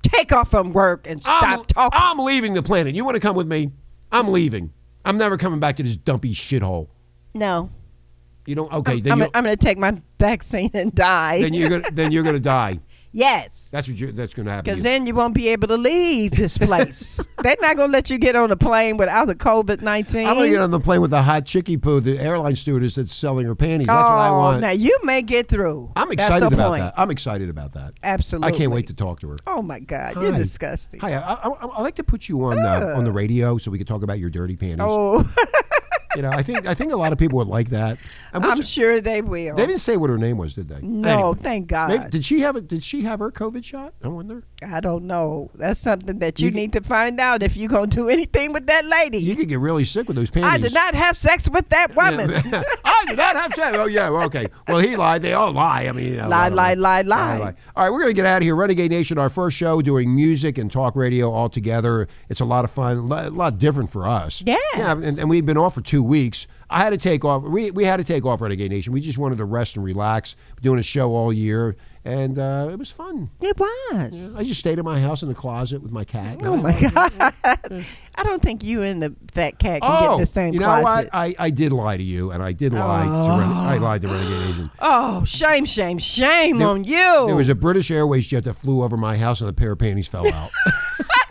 Take 0.03 0.31
off 0.31 0.49
from 0.49 0.71
work 0.73 1.05
and 1.07 1.21
stop 1.21 1.43
I'm, 1.43 1.65
talking. 1.65 1.99
I'm 2.01 2.19
leaving 2.19 2.53
the 2.53 2.63
planet. 2.63 2.95
You 2.95 3.03
want 3.03 3.15
to 3.15 3.19
come 3.19 3.35
with 3.35 3.47
me? 3.47 3.71
I'm 4.11 4.29
leaving. 4.29 4.71
I'm 5.03 5.17
never 5.17 5.37
coming 5.37 5.59
back 5.59 5.75
to 5.77 5.83
this 5.83 5.95
dumpy 5.97 6.33
shithole. 6.33 6.87
no. 7.33 7.69
You 8.47 8.55
don't. 8.55 8.71
Okay, 8.71 8.93
I'm, 8.93 9.01
then 9.01 9.11
I'm, 9.11 9.21
I'm 9.33 9.43
going 9.43 9.57
to 9.57 9.63
take 9.63 9.77
my 9.77 10.01
vaccine 10.17 10.71
and 10.73 10.95
die. 10.95 11.41
then 11.41 11.53
you're 11.53 11.69
gonna 11.69 11.91
then 11.91 12.13
you're 12.13 12.23
gonna 12.23 12.39
die. 12.39 12.79
yes. 13.11 13.69
That's 13.71 13.89
what 13.89 13.99
you 13.99 14.13
that's 14.13 14.33
gonna 14.33 14.51
happen. 14.51 14.63
Because 14.63 14.83
then 14.83 15.05
you 15.05 15.13
won't 15.13 15.33
be 15.33 15.49
able 15.49 15.67
to 15.67 15.75
leave 15.75 16.31
this 16.31 16.57
place. 16.57 17.19
They're 17.43 17.57
not 17.59 17.75
going 17.75 17.89
to 17.89 17.91
let 17.91 18.09
you 18.09 18.17
get 18.17 18.37
on 18.37 18.49
a 18.49 18.55
plane 18.55 18.95
without 18.95 19.27
the 19.27 19.35
COVID 19.35 19.81
19. 19.81 20.25
I'm 20.25 20.35
gonna 20.35 20.49
get 20.49 20.61
on 20.61 20.71
the 20.71 20.79
plane 20.79 21.01
with 21.01 21.11
the 21.11 21.21
hot 21.21 21.45
chickie 21.45 21.75
poo, 21.75 21.99
the 21.99 22.17
airline 22.17 22.55
stewardess 22.55 22.95
that's 22.95 23.13
selling 23.13 23.45
her 23.45 23.53
panties. 23.53 23.87
That's 23.87 23.97
oh, 23.97 24.15
what 24.15 24.21
I 24.21 24.31
want. 24.31 24.61
now 24.61 24.71
you 24.71 24.97
may 25.03 25.21
get 25.23 25.49
through. 25.49 25.91
I'm 25.97 26.09
excited 26.09 26.47
about 26.47 26.69
point. 26.69 26.83
that. 26.83 26.93
I'm 26.95 27.11
excited 27.11 27.49
about 27.49 27.73
that. 27.73 27.95
Absolutely. 28.01 28.53
I 28.53 28.57
can't 28.57 28.71
wait 28.71 28.87
to 28.87 28.93
talk 28.93 29.19
to 29.21 29.29
her. 29.29 29.37
Oh 29.45 29.61
my 29.61 29.79
God, 29.79 30.15
you're 30.15 30.31
disgusting. 30.31 31.01
Hi, 31.01 31.15
I, 31.15 31.33
I, 31.33 31.49
I 31.49 31.81
like 31.81 31.95
to 31.95 32.03
put 32.05 32.29
you 32.29 32.45
on 32.45 32.59
uh, 32.59 32.93
on 32.95 33.03
the 33.03 33.11
radio 33.11 33.57
so 33.57 33.71
we 33.71 33.77
can 33.77 33.87
talk 33.87 34.03
about 34.03 34.19
your 34.19 34.29
dirty 34.29 34.55
panties. 34.55 34.77
Oh, 34.79 35.29
You 36.17 36.23
know, 36.23 36.31
I 36.31 36.41
think 36.41 36.65
I 36.65 36.73
think 36.73 36.91
a 36.91 36.95
lot 36.97 37.13
of 37.13 37.19
people 37.19 37.37
would 37.37 37.47
like 37.47 37.69
that. 37.69 37.99
And 38.33 38.43
I'm 38.43 38.63
sure 38.63 38.99
they 39.01 39.21
will. 39.21 39.55
they 39.55 39.67
didn't 39.67 39.81
say 39.81 39.97
what 39.97 40.09
her 40.09 40.17
name 40.17 40.37
was, 40.37 40.55
did 40.55 40.67
they? 40.67 40.79
no, 40.81 41.09
Anyway, 41.09 41.37
thank 41.41 41.67
God. 41.67 41.89
maybe- 41.89 42.09
did 42.09 42.25
she 42.25 42.39
have 42.41 42.55
it? 42.55 42.67
Did 42.67 42.83
she 42.83 43.03
have 43.03 43.19
her 43.19 43.31
COVID 43.31 43.63
shot? 43.63 43.93
I 44.03 44.07
wonder. 44.07 44.43
I 44.67 44.79
don't 44.79 45.05
know. 45.05 45.51
That's 45.53 45.79
something 45.79 46.17
that 46.19 46.39
you, 46.39 46.45
You 46.47 46.51
can- 46.51 46.59
need 46.59 46.73
to 46.73 46.81
find 46.81 47.19
out 47.19 47.43
if 47.43 47.55
you're 47.55 47.69
going 47.69 47.91
to 47.91 47.95
do 47.97 48.09
anything 48.09 48.51
with 48.51 48.65
that 48.65 48.83
lady. 48.85 49.19
You 49.19 49.35
could 49.35 49.47
get 49.47 49.59
really 49.59 49.85
sick 49.85 50.07
with 50.07 50.17
those 50.17 50.31
panties. 50.31 50.51
I 50.51 50.57
did 50.57 50.73
not 50.73 50.95
have 50.95 51.15
sex 51.15 51.47
with 51.47 51.69
that 51.69 51.95
woman. 51.95 52.31
I 52.83 53.05
did 53.07 53.17
not 53.17 53.35
have 53.35 53.53
sex. 53.53 53.77
Oh 53.79 53.85
yeah, 53.85 54.09
okay. 54.09 54.47
Well, 54.67 54.79
he 54.79 54.95
lied. 54.95 55.21
They 55.21 55.33
all 55.33 55.51
lie. 55.51 55.85
I 55.87 55.91
mean, 55.91 56.17
know, 56.17 56.27
Lie, 56.27 56.49
blah, 56.49 56.73
blah, 56.75 56.81
lie, 56.89 57.01
lie, 57.03 57.37
lie. 57.37 57.53
All 57.75 57.83
right, 57.83 57.89
we're 57.91 58.01
gonna 58.01 58.13
get 58.13 58.25
out 58.25 58.37
of 58.37 58.43
here. 58.43 58.55
Renegade 58.55 58.89
Nation, 58.89 59.19
our 59.19 59.29
first 59.29 59.55
show 59.55 59.81
doing 59.83 60.13
music 60.15 60.57
and 60.57 60.71
talk 60.71 60.95
radio 60.95 61.31
all 61.31 61.49
together. 61.49 62.07
It's 62.29 62.39
a 62.41 62.45
lot 62.45 62.65
of 62.65 62.71
fun, 62.71 62.97
a 62.97 63.01
lot, 63.01 63.25
a 63.25 63.29
lot 63.29 63.59
different 63.59 63.91
for 63.91 64.07
us. 64.07 64.41
Yes. 64.45 64.59
Yeah, 64.75 64.93
and, 64.93 65.19
and 65.19 65.29
we've 65.29 65.45
been 65.45 65.57
off 65.57 65.75
for 65.75 65.81
two 65.81 66.01
weeks. 66.07 66.47
I 66.69 66.79
had 66.79 66.89
to 66.89 66.97
take 66.97 67.23
off. 67.23 67.43
We, 67.43 67.71
we 67.71 67.85
had 67.85 67.97
to 67.97 68.03
take 68.03 68.25
off 68.25 68.41
Renegade 68.41 68.71
Nation. 68.71 68.91
We 68.91 68.99
just 68.99 69.17
wanted 69.17 69.37
to 69.37 69.45
rest 69.45 69.75
and 69.77 69.85
relax. 69.85 70.35
Doing 70.61 70.79
a 70.79 70.83
show 70.83 71.11
all 71.15 71.31
year, 71.31 71.77
and 72.03 72.37
uh, 72.37 72.67
it 72.71 72.77
was 72.77 72.91
fun. 72.91 73.29
It 73.39 73.57
was. 73.57 74.35
I 74.37 74.43
just 74.43 74.59
stayed 74.59 74.77
in 74.77 74.83
my 74.83 74.99
house 74.99 75.21
in 75.21 75.29
the 75.29 75.35
closet 75.35 75.81
with 75.81 75.93
my 75.93 76.03
cat. 76.03 76.39
Oh 76.41 76.57
my 76.57 76.77
God. 76.93 77.33
I 78.19 78.23
don't 78.23 78.41
think 78.41 78.63
you 78.65 78.81
and 78.81 79.01
the 79.01 79.15
fat 79.31 79.59
cat 79.59 79.81
can 79.81 80.01
get 80.01 80.11
in 80.13 80.19
the 80.19 80.25
same 80.25 80.49
Oh, 80.49 80.53
you 80.55 80.59
know 80.59 80.65
closet. 80.81 81.05
what? 81.05 81.09
I, 81.15 81.35
I 81.39 81.49
did 81.51 81.71
lie 81.71 81.95
to 81.95 82.03
you, 82.03 82.31
and 82.31 82.43
I 82.43 82.51
did 82.51 82.73
lie. 82.73 83.03
To 83.05 83.09
Ren- 83.39 83.51
I 83.51 83.77
lied 83.77 84.01
to 84.01 84.07
Renegade 84.09 84.39
Nation. 84.49 84.71
Oh, 84.79 85.23
shame, 85.23 85.63
shame, 85.65 85.99
shame 85.99 86.57
There- 86.59 86.67
on 86.67 86.83
you. 86.83 86.97
There 87.27 87.35
was 87.35 87.47
a 87.49 87.55
British 87.55 87.91
Airways 87.91 88.27
jet 88.27 88.43
that 88.43 88.55
flew 88.55 88.83
over 88.83 88.97
my 88.97 89.15
house, 89.15 89.39
and 89.39 89.49
a 89.49 89.53
pair 89.53 89.71
of 89.71 89.79
panties 89.79 90.07
fell 90.07 90.27
out. 90.33 90.49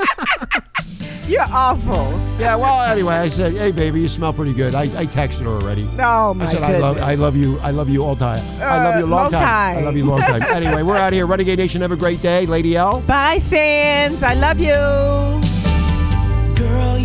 You're 1.29 1.43
awful. 1.51 2.09
Yeah, 2.39 2.55
well, 2.57 2.83
anyway, 2.83 3.15
I 3.17 3.29
said, 3.29 3.55
hey, 3.55 3.73
baby, 3.73 4.01
you 4.01 4.09
smell 4.09 4.33
pretty 4.33 4.53
good. 4.53 4.75
I, 4.75 4.83
I 4.83 5.07
texted 5.07 5.41
her 5.41 5.49
already. 5.49 5.89
Oh, 5.99 6.35
my 6.35 6.47
I 6.47 6.53
said, 6.53 6.63
I 6.63 6.79
love. 6.79 6.99
I 6.99 7.15
love 7.17 7.35
you. 7.37 7.59
I 7.61 7.71
love 7.73 7.89
you 7.91 8.05
all 8.05 8.15
time. 8.17 8.45
I 8.61 8.85
love 8.85 8.97
you 9.01 9.05
Uh, 9.05 9.09
long, 9.09 9.23
long 9.23 9.31
time. 9.33 9.79
I 9.79 9.81
love 9.81 9.97
you 9.97 10.05
long 10.05 10.21
time. 10.21 10.43
anyway, 10.43 10.83
we're 10.83 10.97
out 10.97 11.09
of 11.09 11.15
here. 11.15 11.27
Renegade 11.27 11.59
Nation, 11.59 11.81
have 11.83 11.93
a 11.93 11.97
great 11.97 12.23
day. 12.23 12.47
Lady 12.47 12.77
L. 12.77 13.01
Bye, 13.03 13.41
fans. 13.41 14.23
I 14.23 14.35
love 14.35 14.61
you. 14.61 14.75
Girl, 16.55 16.96